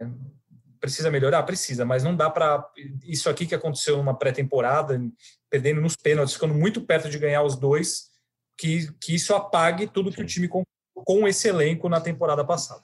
precisa 0.84 1.10
melhorar? 1.10 1.42
Precisa, 1.44 1.82
mas 1.82 2.04
não 2.04 2.14
dá 2.14 2.28
para. 2.28 2.62
Isso 3.04 3.30
aqui 3.30 3.46
que 3.46 3.54
aconteceu 3.54 3.96
numa 3.96 4.14
pré-temporada, 4.14 5.00
perdendo 5.48 5.80
nos 5.80 5.96
pênaltis, 5.96 6.34
ficando 6.34 6.52
muito 6.52 6.82
perto 6.82 7.08
de 7.08 7.18
ganhar 7.18 7.42
os 7.42 7.56
dois, 7.56 8.10
que, 8.58 8.92
que 9.00 9.14
isso 9.14 9.34
apague 9.34 9.86
tudo 9.86 10.12
que 10.12 10.20
o 10.20 10.26
time 10.26 10.46
com, 10.46 10.62
com 10.94 11.26
esse 11.26 11.48
elenco 11.48 11.88
na 11.88 12.02
temporada 12.02 12.44
passada. 12.44 12.82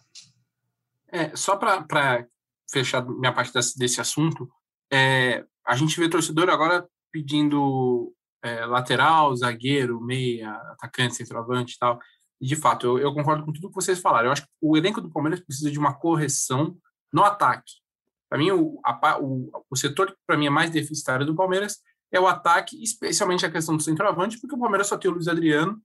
É, 1.13 1.37
só 1.37 1.57
para 1.57 2.27
fechar 2.73 3.05
minha 3.07 3.35
parte 3.35 3.53
desse, 3.53 3.79
desse 3.79 4.01
assunto, 4.01 4.49
é, 4.91 5.45
a 5.67 5.77
gente 5.77 6.01
vê 6.01 6.09
torcedor 6.09 6.49
agora 6.49 6.89
pedindo 7.13 8.15
é, 8.43 8.65
lateral, 8.65 9.37
zagueiro, 9.37 10.01
meia, 10.01 10.53
atacante, 10.73 11.17
centroavante 11.17 11.75
e 11.75 11.79
tal. 11.79 12.01
E, 12.41 12.47
de 12.47 12.57
fato, 12.57 12.87
eu, 12.87 12.99
eu, 12.99 13.13
concordo 13.13 13.45
com 13.45 13.53
tudo 13.53 13.69
que 13.69 13.75
vocês 13.75 14.01
falaram. 14.01 14.29
Eu 14.29 14.33
acho 14.33 14.43
que 14.43 14.49
o 14.59 14.75
elenco 14.75 15.03
do 15.03 15.11
Palmeiras 15.11 15.41
precisa 15.41 15.71
de 15.71 15.79
uma 15.79 15.93
correção 15.93 16.79
no 17.13 17.23
ataque. 17.25 17.81
Para 18.31 18.39
mim, 18.39 18.53
o, 18.53 18.81
a, 18.85 19.19
o, 19.21 19.51
o 19.69 19.77
setor 19.77 20.13
que 20.13 20.19
para 20.25 20.39
mim 20.39 20.47
é 20.47 20.51
mais 20.51 20.71
deficitário 20.71 21.27
do 21.27 21.35
Palmeiras 21.35 21.79
é 22.13 22.21
o 22.21 22.29
ataque, 22.29 22.81
especialmente 22.83 23.45
a 23.45 23.51
questão 23.51 23.77
do 23.77 23.83
centroavante, 23.83 24.39
porque 24.41 24.55
o 24.55 24.59
Palmeiras 24.59 24.87
só 24.87 24.97
tem 24.97 25.11
o 25.11 25.15
Luiz 25.15 25.27
Adriano 25.29 25.83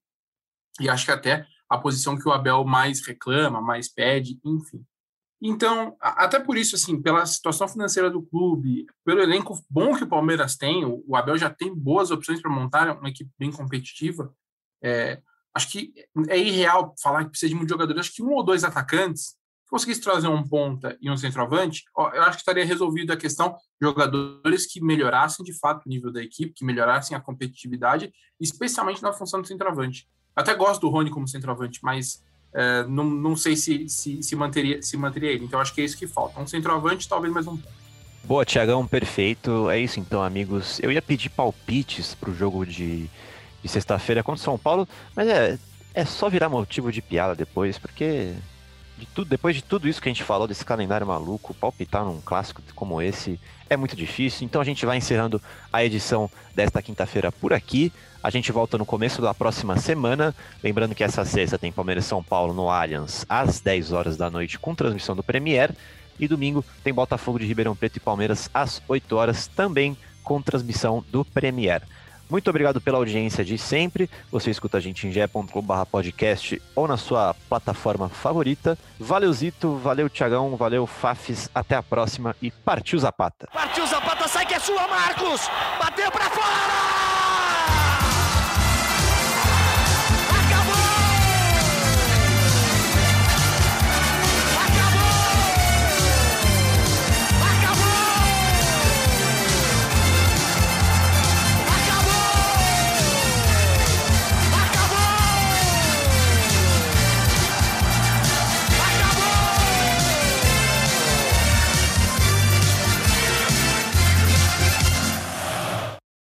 e 0.80 0.88
acho 0.88 1.06
que 1.06 1.12
até 1.12 1.48
a 1.70 1.78
posição 1.78 2.18
que 2.18 2.28
o 2.28 2.32
Abel 2.32 2.64
mais 2.64 3.02
reclama, 3.06 3.60
mais 3.62 3.92
pede, 3.92 4.40
enfim. 4.46 4.86
Então, 5.42 5.96
até 6.00 6.40
por 6.40 6.58
isso, 6.58 6.76
assim, 6.76 7.02
pela 7.02 7.26
situação 7.26 7.68
financeira 7.68 8.10
do 8.10 8.22
clube, 8.22 8.86
pelo 9.04 9.22
elenco 9.22 9.60
bom 9.70 9.96
que 9.96 10.04
o 10.04 10.08
Palmeiras 10.08 10.56
tem, 10.56 10.86
o 10.86 11.16
Abel 11.16 11.38
já 11.38 11.50
tem 11.50 11.74
boas 11.74 12.12
opções 12.12 12.42
para 12.42 12.52
montar 12.52 12.98
uma 12.98 13.10
equipe 13.10 13.30
bem 13.38 13.52
competitiva. 13.52 14.34
É, 14.84 15.22
acho 15.54 15.70
que 15.70 15.94
é 16.30 16.38
irreal 16.38 16.94
falar 17.02 17.26
que 17.26 17.32
precisa 17.32 17.50
de 17.50 17.56
muitos 17.56 17.72
jogadores. 17.72 18.00
Acho 18.00 18.14
que 18.14 18.24
um 18.24 18.32
ou 18.32 18.44
dois 18.44 18.64
atacantes, 18.64 19.36
conseguisse 19.70 20.02
trazer 20.02 20.28
um 20.28 20.44
ponta 20.48 20.98
e 21.02 21.10
um 21.10 21.18
centroavante, 21.18 21.84
eu 21.98 22.24
acho 22.24 22.38
que 22.38 22.42
estaria 22.42 22.66
resolvido 22.66 23.12
a 23.12 23.18
questão 23.18 23.56
jogadores 23.82 24.66
que 24.66 24.82
melhorassem 24.82 25.44
de 25.44 25.58
fato 25.58 25.86
o 25.86 25.90
nível 25.90 26.12
da 26.12 26.24
equipe, 26.24 26.54
que 26.54 26.66
melhorassem 26.66 27.16
a 27.16 27.20
competitividade, 27.20 28.12
especialmente 28.40 29.02
na 29.02 29.12
função 29.12 29.42
do 29.42 29.48
centroavante. 29.48 30.08
Até 30.36 30.54
gosto 30.54 30.82
do 30.82 30.90
Rony 30.90 31.10
como 31.10 31.28
centroavante, 31.28 31.80
mas 31.82 32.24
é, 32.54 32.84
não, 32.88 33.04
não 33.04 33.36
sei 33.36 33.56
se, 33.56 33.88
se, 33.90 34.22
se, 34.22 34.36
manteria, 34.36 34.82
se 34.82 34.96
manteria 34.98 35.32
ele. 35.32 35.46
Então 35.46 35.60
acho 35.60 35.74
que 35.74 35.82
é 35.82 35.86
isso 35.86 35.98
que 35.98 36.08
falta. 36.08 36.40
Um 36.40 36.48
centroavante, 36.48 37.08
talvez 37.08 37.34
mais 37.34 37.48
um 37.48 37.58
Boa, 38.26 38.44
Tiagão, 38.44 38.88
perfeito. 38.88 39.70
É 39.70 39.80
isso 39.80 40.00
então, 40.00 40.24
amigos. 40.24 40.80
Eu 40.82 40.92
ia 40.92 41.02
pedir 41.02 41.30
palpites 41.30 42.16
para 42.16 42.32
o 42.32 42.34
jogo 42.34 42.66
de, 42.66 43.08
de 43.62 43.70
sexta-feira 43.70 44.24
contra 44.24 44.44
São 44.44 44.58
Paulo, 44.58 44.88
mas 45.16 45.28
é, 45.28 45.60
é 45.94 46.06
só 46.06 46.28
virar 46.28 46.50
motivo 46.50 46.92
de 46.92 47.04
piada 47.04 47.36
depois, 47.36 47.78
porque 47.78 48.34
de 48.98 49.06
tudo, 49.06 49.30
depois 49.30 49.56
de 49.56 49.62
tudo 49.62 49.88
isso 49.88 50.02
que 50.02 50.08
a 50.08 50.12
gente 50.12 50.24
falou 50.24 50.48
desse 50.48 50.64
calendário 50.64 51.06
maluco, 51.06 51.54
palpitar 51.54 52.06
num 52.06 52.22
clássico 52.22 52.62
como 52.74 53.02
esse 53.02 53.40
é 53.70 53.76
muito 53.76 53.96
difícil. 53.96 54.46
Então 54.46 54.62
a 54.62 54.66
gente 54.66 54.86
vai 54.86 54.98
encerrando 54.98 55.42
a 55.72 55.84
edição 55.84 56.30
desta 56.54 56.82
quinta-feira 56.82 57.32
por 57.32 57.54
aqui. 57.54 57.92
A 58.24 58.30
gente 58.30 58.52
volta 58.52 58.78
no 58.78 58.86
começo 58.86 59.22
da 59.22 59.34
próxima 59.34 59.78
semana. 59.78 60.34
Lembrando 60.64 60.96
que 60.96 61.04
essa 61.04 61.26
sexta 61.26 61.58
tem 61.58 61.72
Palmeiras 61.72 62.06
São 62.06 62.24
Paulo 62.24 62.54
no 62.54 62.70
Allianz 62.70 63.26
às 63.28 63.60
10 63.60 63.92
horas 63.92 64.18
da 64.18 64.30
noite 64.30 64.58
com 64.58 64.74
transmissão 64.74 65.16
do 65.16 65.24
Premier. 65.24 65.76
E 66.18 66.28
domingo 66.28 66.64
tem 66.84 66.94
Botafogo 66.94 67.40
de 67.40 67.46
Ribeirão 67.46 67.76
Preto 67.76 67.98
e 67.98 68.00
Palmeiras 68.00 68.50
às 68.54 68.82
8 68.88 69.16
horas 69.16 69.48
também 69.48 69.98
com 70.24 70.42
transmissão 70.42 71.04
do 71.12 71.26
Premier. 71.26 71.82
Muito 72.30 72.50
obrigado 72.50 72.82
pela 72.82 72.98
audiência 72.98 73.44
de 73.44 73.58
sempre. 73.58 74.10
Você 74.32 74.50
escuta 74.50 74.78
a 74.78 74.82
gente 74.82 75.08
em 75.08 75.12
ge.com.br 75.12 75.86
podcast 75.92 76.62
ou 76.76 76.88
na 76.88 76.98
sua 76.98 77.36
plataforma 77.48 78.10
favorita. 78.10 78.78
Valeu, 79.00 79.32
Zito. 79.32 79.78
Valeu, 79.78 80.10
Tiagão. 80.10 80.56
Valeu, 80.56 80.88
Fafis. 80.88 81.50
Até 81.54 81.76
a 81.76 81.84
próxima 81.84 82.36
e 82.42 82.50
partiu 82.50 82.98
Zapata. 83.00 83.48
Partiu 83.54 83.86
Zapata, 83.86 84.28
sai 84.28 84.46
que 84.46 84.54
é 84.54 84.60
sua, 84.60 84.88
Marcos! 84.88 85.42
Bateu 85.80 86.12
para 86.12 86.30
fora! 86.30 87.05